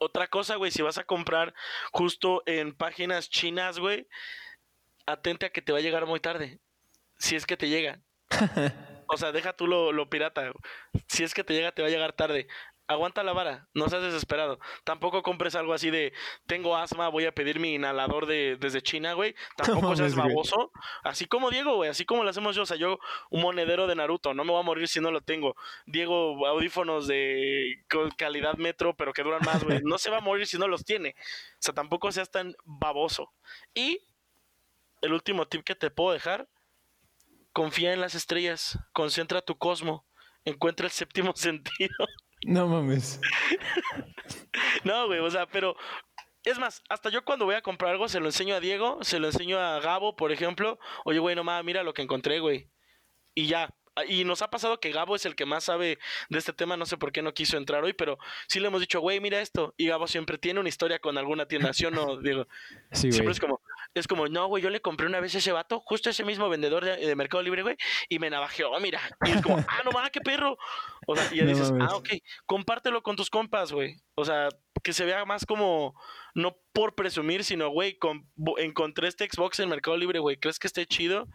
otra 0.00 0.26
cosa, 0.26 0.56
güey, 0.56 0.70
si 0.70 0.82
vas 0.82 0.98
a 0.98 1.04
comprar 1.04 1.54
justo 1.92 2.42
en 2.44 2.74
páginas 2.74 3.30
chinas, 3.30 3.78
güey, 3.78 4.06
atente 5.06 5.46
a 5.46 5.50
que 5.50 5.62
te 5.62 5.72
va 5.72 5.78
a 5.78 5.82
llegar 5.82 6.06
muy 6.06 6.20
tarde. 6.20 6.60
Si 7.18 7.36
es 7.36 7.46
que 7.46 7.56
te 7.56 7.68
llega. 7.68 8.00
o 9.08 9.16
sea, 9.16 9.32
deja 9.32 9.52
tú 9.54 9.66
lo, 9.66 10.08
pirata. 10.08 10.52
Si 11.08 11.24
es 11.24 11.34
que 11.34 11.44
te 11.44 11.54
llega, 11.54 11.72
te 11.72 11.82
va 11.82 11.88
a 11.88 11.90
llegar 11.90 12.12
tarde. 12.12 12.46
Aguanta 12.86 13.22
la 13.22 13.32
vara, 13.32 13.66
no 13.72 13.88
seas 13.88 14.02
desesperado. 14.02 14.58
Tampoco 14.84 15.22
compres 15.22 15.54
algo 15.54 15.72
así 15.72 15.88
de 15.88 16.12
tengo 16.46 16.76
asma, 16.76 17.08
voy 17.08 17.24
a 17.24 17.32
pedir 17.32 17.58
mi 17.58 17.76
inhalador 17.76 18.26
de, 18.26 18.58
desde 18.60 18.82
China, 18.82 19.14
güey. 19.14 19.34
Tampoco 19.56 19.96
seas 19.96 20.14
baboso. 20.14 20.70
Así 21.02 21.24
como 21.24 21.50
Diego, 21.50 21.76
güey, 21.76 21.88
así 21.88 22.04
como 22.04 22.24
lo 22.24 22.30
hacemos 22.30 22.54
yo. 22.54 22.62
O 22.62 22.66
sea, 22.66 22.76
yo, 22.76 22.98
un 23.30 23.40
monedero 23.40 23.86
de 23.86 23.94
Naruto, 23.94 24.34
no 24.34 24.44
me 24.44 24.50
voy 24.50 24.60
a 24.60 24.64
morir 24.64 24.86
si 24.86 25.00
no 25.00 25.10
lo 25.10 25.22
tengo. 25.22 25.56
Diego, 25.86 26.46
audífonos 26.46 27.06
de 27.06 27.82
calidad 28.18 28.56
metro, 28.58 28.94
pero 28.94 29.14
que 29.14 29.22
duran 29.22 29.40
más, 29.46 29.64
güey. 29.64 29.80
No 29.84 29.96
se 29.96 30.10
va 30.10 30.18
a 30.18 30.20
morir 30.20 30.46
si 30.46 30.58
no 30.58 30.68
los 30.68 30.84
tiene. 30.84 31.14
O 31.18 31.60
sea, 31.60 31.72
tampoco 31.72 32.12
seas 32.12 32.30
tan 32.30 32.54
baboso. 32.64 33.32
Y 33.74 34.00
el 35.04 35.12
último 35.12 35.46
tip 35.46 35.62
que 35.62 35.74
te 35.74 35.90
puedo 35.90 36.12
dejar, 36.12 36.48
confía 37.52 37.92
en 37.92 38.00
las 38.00 38.14
estrellas, 38.14 38.78
concentra 38.92 39.42
tu 39.42 39.56
cosmo, 39.56 40.06
encuentra 40.44 40.86
el 40.86 40.92
séptimo 40.92 41.32
sentido. 41.36 41.94
No 42.46 42.66
mames. 42.66 43.20
no, 44.84 45.06
güey, 45.06 45.20
o 45.20 45.30
sea, 45.30 45.46
pero 45.46 45.76
es 46.42 46.58
más, 46.58 46.82
hasta 46.88 47.10
yo 47.10 47.24
cuando 47.24 47.44
voy 47.44 47.54
a 47.54 47.62
comprar 47.62 47.92
algo 47.92 48.08
se 48.08 48.20
lo 48.20 48.26
enseño 48.26 48.54
a 48.54 48.60
Diego, 48.60 48.98
se 49.02 49.18
lo 49.18 49.28
enseño 49.28 49.58
a 49.58 49.80
Gabo, 49.80 50.16
por 50.16 50.32
ejemplo. 50.32 50.78
Oye, 51.04 51.18
güey, 51.18 51.36
no 51.36 51.44
mames, 51.44 51.64
mira 51.64 51.82
lo 51.82 51.94
que 51.94 52.02
encontré, 52.02 52.40
güey. 52.40 52.70
Y 53.34 53.46
ya, 53.46 53.74
y 54.08 54.24
nos 54.24 54.42
ha 54.42 54.50
pasado 54.50 54.80
que 54.80 54.90
Gabo 54.90 55.14
es 55.14 55.24
el 55.24 55.36
que 55.36 55.46
más 55.46 55.64
sabe 55.64 55.98
de 56.28 56.38
este 56.38 56.52
tema, 56.52 56.76
no 56.76 56.86
sé 56.86 56.96
por 56.96 57.12
qué 57.12 57.22
no 57.22 57.34
quiso 57.34 57.56
entrar 57.56 57.84
hoy, 57.84 57.92
pero 57.92 58.18
sí 58.48 58.58
le 58.58 58.66
hemos 58.66 58.80
dicho, 58.80 59.00
güey, 59.00 59.20
mira 59.20 59.40
esto. 59.40 59.74
Y 59.76 59.86
Gabo 59.88 60.06
siempre 60.08 60.38
tiene 60.38 60.60
una 60.60 60.68
historia 60.68 60.98
con 60.98 61.16
alguna 61.16 61.46
tienda, 61.46 61.72
¿sí 61.72 61.84
o 61.84 61.90
no? 61.90 62.18
Digo, 62.18 62.46
siempre 62.92 63.32
es 63.32 63.40
como, 63.40 63.60
es 63.94 64.08
como, 64.08 64.26
no, 64.28 64.46
güey, 64.46 64.62
yo 64.62 64.70
le 64.70 64.80
compré 64.80 65.06
una 65.06 65.20
vez 65.20 65.34
ese 65.34 65.52
vato, 65.52 65.80
justo 65.80 66.10
ese 66.10 66.24
mismo 66.24 66.48
vendedor 66.48 66.84
de, 66.84 67.14
Mercado 67.16 67.42
Libre, 67.42 67.62
güey, 67.62 67.76
y 68.08 68.18
me 68.18 68.30
navajeó, 68.30 68.78
mira. 68.80 69.00
Y 69.24 69.30
es 69.30 69.42
como, 69.42 69.58
ah, 69.58 69.82
no 69.84 69.92
va, 69.92 70.10
qué 70.10 70.20
perro. 70.20 70.56
O 71.06 71.16
sea, 71.16 71.28
y 71.32 71.38
ya 71.38 71.44
dices, 71.44 71.72
ah, 71.80 71.96
ok, 71.96 72.08
compártelo 72.46 73.02
con 73.02 73.16
tus 73.16 73.30
compas, 73.30 73.72
güey. 73.72 73.96
O 74.16 74.24
sea, 74.24 74.48
que 74.82 74.92
se 74.92 75.04
vea 75.04 75.24
más 75.24 75.46
como, 75.46 75.94
no 76.34 76.56
por 76.72 76.94
presumir, 76.94 77.44
sino, 77.44 77.70
güey, 77.70 77.98
encontré 78.58 79.08
este 79.08 79.28
Xbox 79.30 79.60
en 79.60 79.68
Mercado 79.68 79.96
Libre, 79.96 80.18
güey, 80.18 80.36
¿crees 80.36 80.58
que 80.58 80.66
esté 80.66 80.86
chido? 80.86 81.28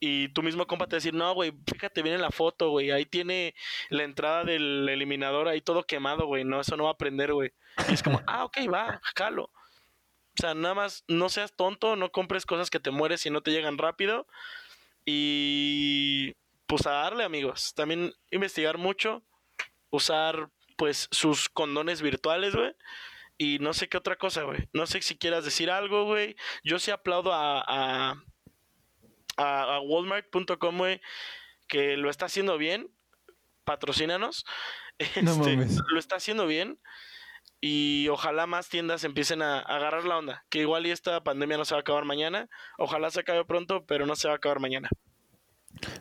y 0.00 0.28
tú 0.28 0.42
mismo 0.42 0.66
compa 0.66 0.86
te 0.86 0.96
decir, 0.96 1.14
no, 1.14 1.32
güey, 1.34 1.52
fíjate 1.70 2.02
bien 2.02 2.16
en 2.16 2.22
la 2.22 2.30
foto, 2.30 2.70
güey, 2.70 2.90
ahí 2.90 3.06
tiene 3.06 3.54
la 3.90 4.02
entrada 4.02 4.44
del 4.44 4.88
eliminador 4.88 5.48
ahí 5.48 5.60
todo 5.60 5.84
quemado, 5.84 6.26
güey, 6.26 6.44
no, 6.44 6.60
eso 6.60 6.76
no 6.76 6.84
va 6.84 6.90
a 6.90 6.98
prender, 6.98 7.32
güey. 7.32 7.52
Y 7.88 7.94
es 7.94 8.02
como, 8.02 8.20
ah, 8.26 8.44
ok, 8.44 8.58
va, 8.72 9.00
jalo. 9.16 9.50
O 10.36 10.40
sea, 10.40 10.54
nada 10.54 10.74
más 10.74 11.04
no 11.06 11.28
seas 11.28 11.54
tonto, 11.54 11.96
no 11.96 12.10
compres 12.10 12.44
cosas 12.44 12.70
que 12.70 12.80
te 12.80 12.90
mueres 12.90 13.24
y 13.26 13.30
no 13.30 13.42
te 13.42 13.52
llegan 13.52 13.78
rápido. 13.78 14.26
Y 15.04 16.32
pues 16.66 16.86
a 16.86 16.92
darle, 16.92 17.24
amigos. 17.24 17.74
También 17.74 18.12
investigar 18.30 18.78
mucho, 18.78 19.22
usar 19.90 20.50
pues 20.76 21.08
sus 21.12 21.48
condones 21.48 22.02
virtuales, 22.02 22.54
güey. 22.54 22.74
Y 23.38 23.58
no 23.58 23.74
sé 23.74 23.88
qué 23.88 23.96
otra 23.96 24.16
cosa, 24.16 24.42
güey. 24.42 24.68
No 24.72 24.86
sé 24.86 25.02
si 25.02 25.16
quieras 25.16 25.44
decir 25.44 25.70
algo, 25.70 26.04
güey. 26.04 26.36
Yo 26.62 26.78
sí 26.78 26.90
aplaudo 26.90 27.32
a, 27.32 27.60
a, 27.66 28.14
a, 29.36 29.80
Walmart.com, 29.80 30.78
güey, 30.78 31.00
que 31.66 31.96
lo 31.96 32.10
está 32.10 32.26
haciendo 32.26 32.58
bien. 32.58 32.90
Patrocínanos. 33.64 34.44
Este, 34.98 35.56
lo 35.88 35.98
está 35.98 36.16
haciendo 36.16 36.46
bien. 36.46 36.78
Y 37.66 38.08
ojalá 38.08 38.46
más 38.46 38.68
tiendas 38.68 39.04
empiecen 39.04 39.40
a, 39.40 39.58
agarrar 39.58 40.04
la 40.04 40.18
onda. 40.18 40.44
Que 40.50 40.58
igual 40.58 40.86
y 40.86 40.90
esta 40.90 41.24
pandemia 41.24 41.56
no 41.56 41.64
se 41.64 41.72
va 41.72 41.78
a 41.78 41.80
acabar 41.80 42.04
mañana. 42.04 42.46
Ojalá 42.76 43.10
se 43.10 43.20
acabe 43.20 43.42
pronto, 43.46 43.86
pero 43.86 44.04
no 44.04 44.16
se 44.16 44.28
va 44.28 44.34
a 44.34 44.36
acabar 44.36 44.60
mañana. 44.60 44.90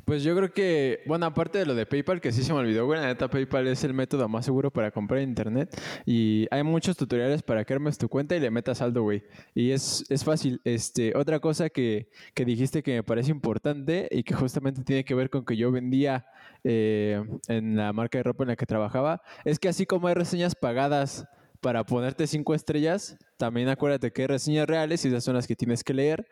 Pues 0.04 0.26
yo 0.26 0.36
creo 0.36 0.52
que, 0.52 1.04
bueno, 1.06 1.26
aparte 1.26 1.60
de 1.60 1.66
lo 1.66 1.74
de 1.74 1.86
PayPal, 1.86 2.20
que 2.20 2.34
sí 2.34 2.44
se 2.44 2.52
me 2.52 2.60
olvidó, 2.60 2.86
güey, 2.86 3.00
la 3.00 3.08
neta 3.08 3.30
PayPal 3.30 3.66
es 3.68 3.86
el 3.86 3.94
método 3.94 4.28
más 4.28 4.44
seguro 4.44 4.72
para 4.72 4.92
comprar 4.92 5.22
internet 5.22 5.74
y 6.06 6.48
hay 6.52 6.64
muchos 6.64 6.98
tutoriales 6.98 7.42
para 7.44 7.64
que 7.64 7.74
armes 7.74 7.98
tu 7.98 8.10
cuenta 8.10 8.36
y 8.36 8.42
le 8.42 8.52
metas 8.52 8.80
saldo, 8.80 9.04
güey. 9.04 9.24
Y 9.56 9.72
es, 9.72 10.04
es 10.10 10.26
fácil. 10.26 10.60
Este, 10.66 11.16
otra 11.16 11.40
cosa 11.40 11.70
que, 11.70 12.10
que 12.34 12.44
dijiste 12.44 12.84
que 12.84 12.96
me 12.96 13.04
parece 13.04 13.32
importante 13.32 14.10
y 14.12 14.24
que 14.24 14.34
justamente 14.34 14.84
tiene 14.84 15.06
que 15.06 15.16
ver 15.16 15.30
con 15.30 15.46
que 15.46 15.56
yo 15.56 15.72
vendía 15.72 16.26
eh, 16.66 17.24
en 17.48 17.78
la 17.78 17.94
marca 17.94 18.18
de 18.18 18.24
ropa 18.24 18.44
en 18.44 18.50
la 18.50 18.58
que 18.58 18.66
trabajaba, 18.66 19.22
es 19.46 19.60
que 19.60 19.70
así 19.70 19.86
como 19.86 20.10
hay 20.10 20.14
reseñas 20.14 20.56
pagadas 20.56 21.26
para 21.64 21.86
ponerte 21.86 22.28
cinco 22.28 22.54
estrellas, 22.54 23.18
también 23.38 23.70
acuérdate 23.70 24.12
que 24.12 24.24
hay 24.24 24.28
reseñas 24.28 24.68
reales 24.68 25.04
y 25.06 25.08
esas 25.08 25.24
son 25.24 25.34
las 25.34 25.48
que 25.48 25.56
tienes 25.56 25.84
que 25.86 25.94
leer. 25.94 26.28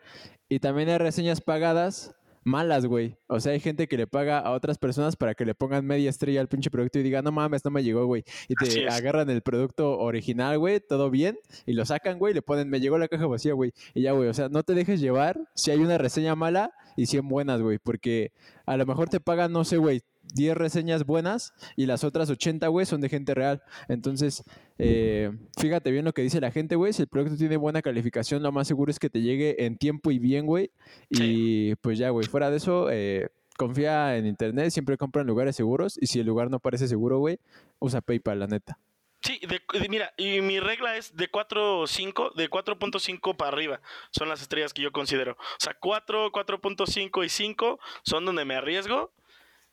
Y 0.50 0.60
también 0.60 0.90
hay 0.90 0.98
reseñas 0.98 1.40
pagadas 1.40 2.14
malas, 2.44 2.84
güey. 2.84 3.16
O 3.28 3.40
sea, 3.40 3.52
hay 3.52 3.60
gente 3.60 3.88
que 3.88 3.96
le 3.96 4.06
paga 4.06 4.40
a 4.40 4.50
otras 4.50 4.76
personas 4.76 5.16
para 5.16 5.34
que 5.34 5.46
le 5.46 5.54
pongan 5.54 5.86
media 5.86 6.10
estrella 6.10 6.40
al 6.40 6.48
pinche 6.48 6.70
producto 6.70 6.98
y 6.98 7.02
diga, 7.02 7.22
no 7.22 7.32
mames, 7.32 7.64
no 7.64 7.70
me 7.70 7.82
llegó, 7.82 8.04
güey. 8.04 8.24
Y 8.48 8.54
te 8.54 8.86
agarran 8.88 9.30
el 9.30 9.40
producto 9.40 9.98
original, 9.98 10.58
güey, 10.58 10.80
todo 10.80 11.08
bien, 11.08 11.38
y 11.64 11.72
lo 11.72 11.86
sacan, 11.86 12.18
güey, 12.18 12.34
le 12.34 12.42
ponen, 12.42 12.68
me 12.68 12.80
llegó 12.80 12.98
la 12.98 13.08
caja 13.08 13.26
vacía, 13.26 13.54
güey. 13.54 13.72
Y 13.94 14.02
ya, 14.02 14.12
güey, 14.12 14.28
o 14.28 14.34
sea, 14.34 14.50
no 14.50 14.62
te 14.62 14.74
dejes 14.74 15.00
llevar 15.00 15.40
si 15.54 15.70
hay 15.70 15.78
una 15.78 15.96
reseña 15.98 16.34
mala 16.34 16.72
y 16.96 17.06
100 17.06 17.26
buenas, 17.28 17.62
güey, 17.62 17.78
porque 17.78 18.32
a 18.66 18.76
lo 18.76 18.84
mejor 18.84 19.08
te 19.08 19.20
pagan, 19.20 19.52
no 19.52 19.64
sé, 19.64 19.78
güey, 19.78 20.02
10 20.34 20.56
reseñas 20.56 21.04
buenas 21.04 21.52
y 21.76 21.86
las 21.86 22.04
otras 22.04 22.30
80, 22.30 22.68
güey, 22.68 22.86
son 22.86 23.00
de 23.00 23.08
gente 23.08 23.34
real. 23.34 23.62
Entonces, 23.88 24.44
eh, 24.78 25.30
fíjate 25.58 25.90
bien 25.90 26.04
lo 26.04 26.12
que 26.12 26.22
dice 26.22 26.40
la 26.40 26.50
gente, 26.50 26.76
güey. 26.76 26.92
Si 26.92 27.02
el 27.02 27.08
producto 27.08 27.36
tiene 27.36 27.56
buena 27.56 27.82
calificación, 27.82 28.42
lo 28.42 28.52
más 28.52 28.68
seguro 28.68 28.90
es 28.90 28.98
que 28.98 29.10
te 29.10 29.20
llegue 29.20 29.64
en 29.64 29.76
tiempo 29.76 30.10
y 30.10 30.18
bien, 30.18 30.46
güey. 30.46 30.70
Y 31.10 31.74
pues 31.76 31.98
ya, 31.98 32.10
güey, 32.10 32.26
fuera 32.26 32.50
de 32.50 32.56
eso, 32.56 32.90
eh, 32.90 33.28
confía 33.56 34.16
en 34.16 34.26
internet, 34.26 34.70
siempre 34.70 34.96
compra 34.96 35.22
en 35.22 35.28
lugares 35.28 35.56
seguros. 35.56 35.98
Y 36.00 36.06
si 36.06 36.20
el 36.20 36.26
lugar 36.26 36.50
no 36.50 36.60
parece 36.60 36.88
seguro, 36.88 37.18
güey, 37.18 37.38
usa 37.78 38.00
PayPal, 38.00 38.38
la 38.40 38.46
neta. 38.46 38.78
Sí, 39.22 39.40
mira, 39.88 40.12
y 40.16 40.40
mi 40.40 40.58
regla 40.58 40.96
es 40.96 41.14
de 41.14 41.28
4, 41.28 41.86
5, 41.86 42.32
de 42.34 42.50
4.5 42.50 43.36
para 43.36 43.52
arriba. 43.52 43.80
Son 44.10 44.28
las 44.28 44.42
estrellas 44.42 44.74
que 44.74 44.82
yo 44.82 44.90
considero. 44.90 45.32
O 45.32 45.60
sea, 45.60 45.76
4, 45.78 46.32
4.5 46.32 47.24
y 47.24 47.28
5 47.28 47.78
son 48.02 48.24
donde 48.24 48.44
me 48.44 48.56
arriesgo 48.56 49.12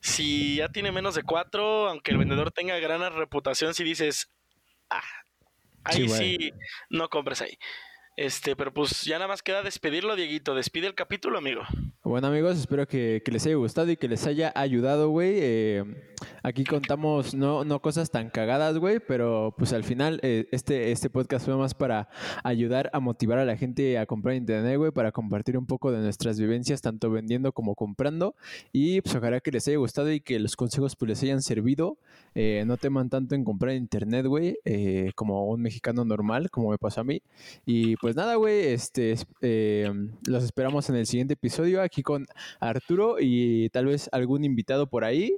si 0.00 0.56
ya 0.56 0.68
tiene 0.68 0.92
menos 0.92 1.14
de 1.14 1.22
cuatro, 1.22 1.88
aunque 1.88 2.10
el 2.10 2.18
vendedor 2.18 2.50
tenga 2.50 2.78
gran 2.78 3.00
reputación, 3.14 3.74
si 3.74 3.84
dices, 3.84 4.30
ah, 4.88 5.02
ahí 5.84 6.08
sí, 6.08 6.52
no 6.88 7.08
compres 7.08 7.42
ahí. 7.42 7.58
Este, 8.16 8.56
pero 8.56 8.72
pues 8.72 9.02
ya 9.02 9.16
nada 9.16 9.28
más 9.28 9.42
queda 9.42 9.62
despedirlo, 9.62 10.16
Dieguito. 10.16 10.54
Despide 10.54 10.86
el 10.86 10.94
capítulo, 10.94 11.38
amigo. 11.38 11.62
Bueno, 12.02 12.28
amigos, 12.28 12.58
espero 12.58 12.88
que, 12.88 13.22
les 13.26 13.46
haya 13.46 13.56
gustado 13.56 13.90
y 13.90 13.96
que 13.96 14.08
les 14.08 14.26
haya 14.26 14.50
ayudado, 14.56 15.10
güey. 15.10 15.34
Eh, 15.36 15.84
aquí 16.42 16.64
contamos 16.64 17.34
no, 17.34 17.62
no 17.64 17.80
cosas 17.82 18.10
tan 18.10 18.30
cagadas, 18.30 18.78
güey, 18.78 19.00
pero 19.00 19.54
pues 19.56 19.74
al 19.74 19.84
final 19.84 20.18
eh, 20.22 20.48
este, 20.50 20.92
este 20.92 21.08
podcast 21.08 21.44
fue 21.44 21.56
más 21.56 21.74
para 21.74 22.08
ayudar 22.42 22.90
a 22.94 23.00
motivar 23.00 23.38
a 23.38 23.44
la 23.44 23.56
gente 23.56 23.98
a 23.98 24.06
comprar 24.06 24.34
internet, 24.34 24.78
güey, 24.78 24.90
para 24.90 25.12
compartir 25.12 25.58
un 25.58 25.66
poco 25.66 25.92
de 25.92 25.98
nuestras 25.98 26.40
vivencias, 26.40 26.80
tanto 26.80 27.10
vendiendo 27.10 27.52
como 27.52 27.74
comprando. 27.74 28.34
Y 28.72 29.02
pues 29.02 29.14
ojalá 29.14 29.40
que 29.40 29.50
les 29.50 29.68
haya 29.68 29.76
gustado 29.76 30.10
y 30.10 30.20
que 30.20 30.40
los 30.40 30.56
consejos 30.56 30.96
pues 30.96 31.10
les 31.10 31.22
hayan 31.22 31.42
servido. 31.42 31.98
Eh, 32.34 32.64
no 32.66 32.76
teman 32.78 33.10
tanto 33.10 33.34
en 33.34 33.44
comprar 33.44 33.74
internet, 33.74 34.26
güey, 34.26 34.56
como 35.14 35.46
un 35.46 35.60
mexicano 35.60 36.04
normal, 36.04 36.50
como 36.50 36.70
me 36.70 36.78
pasó 36.78 37.02
a 37.02 37.04
mí. 37.04 37.22
Y 37.66 37.94
pues 38.00 38.16
nada, 38.16 38.34
güey, 38.36 38.68
este, 38.68 39.14
los 40.26 40.44
esperamos 40.44 40.88
en 40.88 40.96
el 40.96 41.06
siguiente 41.06 41.34
episodio 41.34 41.82
aquí 41.82 42.02
con 42.02 42.26
Arturo 42.58 43.16
y 43.20 43.68
tal 43.70 43.86
vez 43.86 44.08
algún 44.12 44.44
invitado 44.44 44.88
por 44.88 45.04
ahí. 45.04 45.36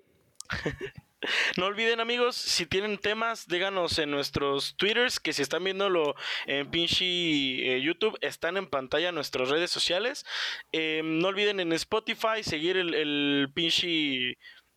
No 1.57 1.67
olviden 1.67 2.01
amigos, 2.01 2.35
si 2.35 2.67
tienen 2.67 2.99
temas, 2.99 3.47
díganos 3.47 3.99
en 3.99 4.11
nuestros 4.11 4.77
twitters, 4.77 5.21
que 5.21 5.33
si 5.33 5.43
están 5.43 5.63
viéndolo 5.63 6.15
en 6.47 6.71
pinche 6.71 7.05
eh, 7.05 7.81
YouTube, 7.81 8.19
están 8.21 8.57
en 8.57 8.67
pantalla 8.67 9.13
nuestras 9.13 9.49
redes 9.49 9.71
sociales. 9.71 10.25
Em, 10.73 11.21
no 11.21 11.29
olviden 11.29 11.61
en 11.61 11.73
Spotify 11.75 12.43
seguir 12.43 12.77
el, 12.77 12.95
el 12.95 13.51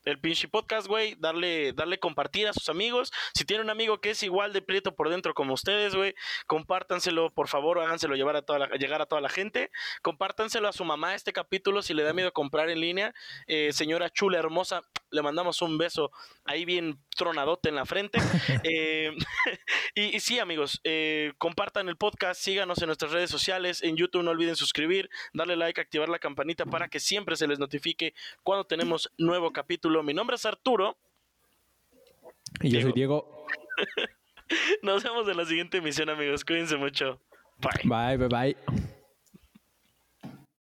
el 0.05 0.19
pinche 0.19 0.47
podcast, 0.47 0.87
güey, 0.87 1.15
darle, 1.19 1.73
darle 1.73 1.99
compartir 1.99 2.47
a 2.47 2.53
sus 2.53 2.69
amigos. 2.69 3.11
Si 3.33 3.43
tiene 3.43 3.63
un 3.63 3.69
amigo 3.69 3.99
que 3.99 4.11
es 4.11 4.23
igual 4.23 4.53
de 4.53 4.61
prieto 4.61 4.95
por 4.95 5.09
dentro 5.09 5.33
como 5.33 5.53
ustedes, 5.53 5.95
güey, 5.95 6.15
compártanselo, 6.47 7.31
por 7.31 7.47
favor, 7.47 7.79
háganselo 7.79 8.15
llevar 8.15 8.35
a 8.35 8.43
toda 8.43 8.59
la, 8.59 8.67
llegar 8.77 9.01
a 9.01 9.05
toda 9.07 9.21
la 9.21 9.29
gente. 9.29 9.71
Compártanselo 10.01 10.67
a 10.67 10.73
su 10.73 10.85
mamá 10.85 11.15
este 11.15 11.33
capítulo 11.33 11.81
si 11.81 11.93
le 11.93 12.03
da 12.03 12.13
miedo 12.13 12.31
comprar 12.31 12.69
en 12.69 12.79
línea. 12.79 13.13
Eh, 13.47 13.73
señora 13.73 14.09
chula, 14.09 14.37
hermosa, 14.37 14.81
le 15.11 15.21
mandamos 15.21 15.61
un 15.61 15.77
beso 15.77 16.11
ahí 16.43 16.65
bien 16.65 16.99
tronadote 17.15 17.69
en 17.69 17.75
la 17.75 17.85
frente. 17.85 18.19
Eh, 18.67 19.11
y, 19.95 20.19
sí, 20.19 20.39
amigos, 20.39 20.81
eh, 20.83 21.33
compartan 21.37 21.87
el 21.87 21.97
podcast, 21.97 22.41
síganos 22.41 22.81
en 22.81 22.87
nuestras 22.87 23.11
redes 23.11 23.29
sociales, 23.29 23.83
en 23.83 23.95
YouTube 23.95 24.23
no 24.23 24.31
olviden 24.31 24.55
suscribir, 24.55 25.09
darle 25.33 25.55
like, 25.55 25.79
activar 25.79 26.09
la 26.09 26.17
campanita 26.19 26.65
para 26.65 26.87
que 26.87 26.99
siempre 26.99 27.35
se 27.35 27.47
les 27.47 27.59
notifique 27.59 28.15
cuando 28.43 28.65
tenemos 28.65 29.11
nuevo 29.17 29.51
capítulo. 29.51 29.94
Mi 30.03 30.13
nombre 30.13 30.35
es 30.35 30.45
Arturo. 30.45 30.97
Y 32.61 32.69
yo 32.69 32.81
soy 32.81 32.93
Diego. 32.93 33.45
Nos 34.83 35.03
vemos 35.03 35.27
en 35.27 35.37
la 35.37 35.45
siguiente 35.45 35.77
emisión, 35.77 36.09
amigos. 36.09 36.45
Cuídense 36.45 36.77
mucho. 36.77 37.19
Bye. 37.57 38.17
Bye, 38.17 38.27
bye, 38.27 38.55
bye. 38.67 38.85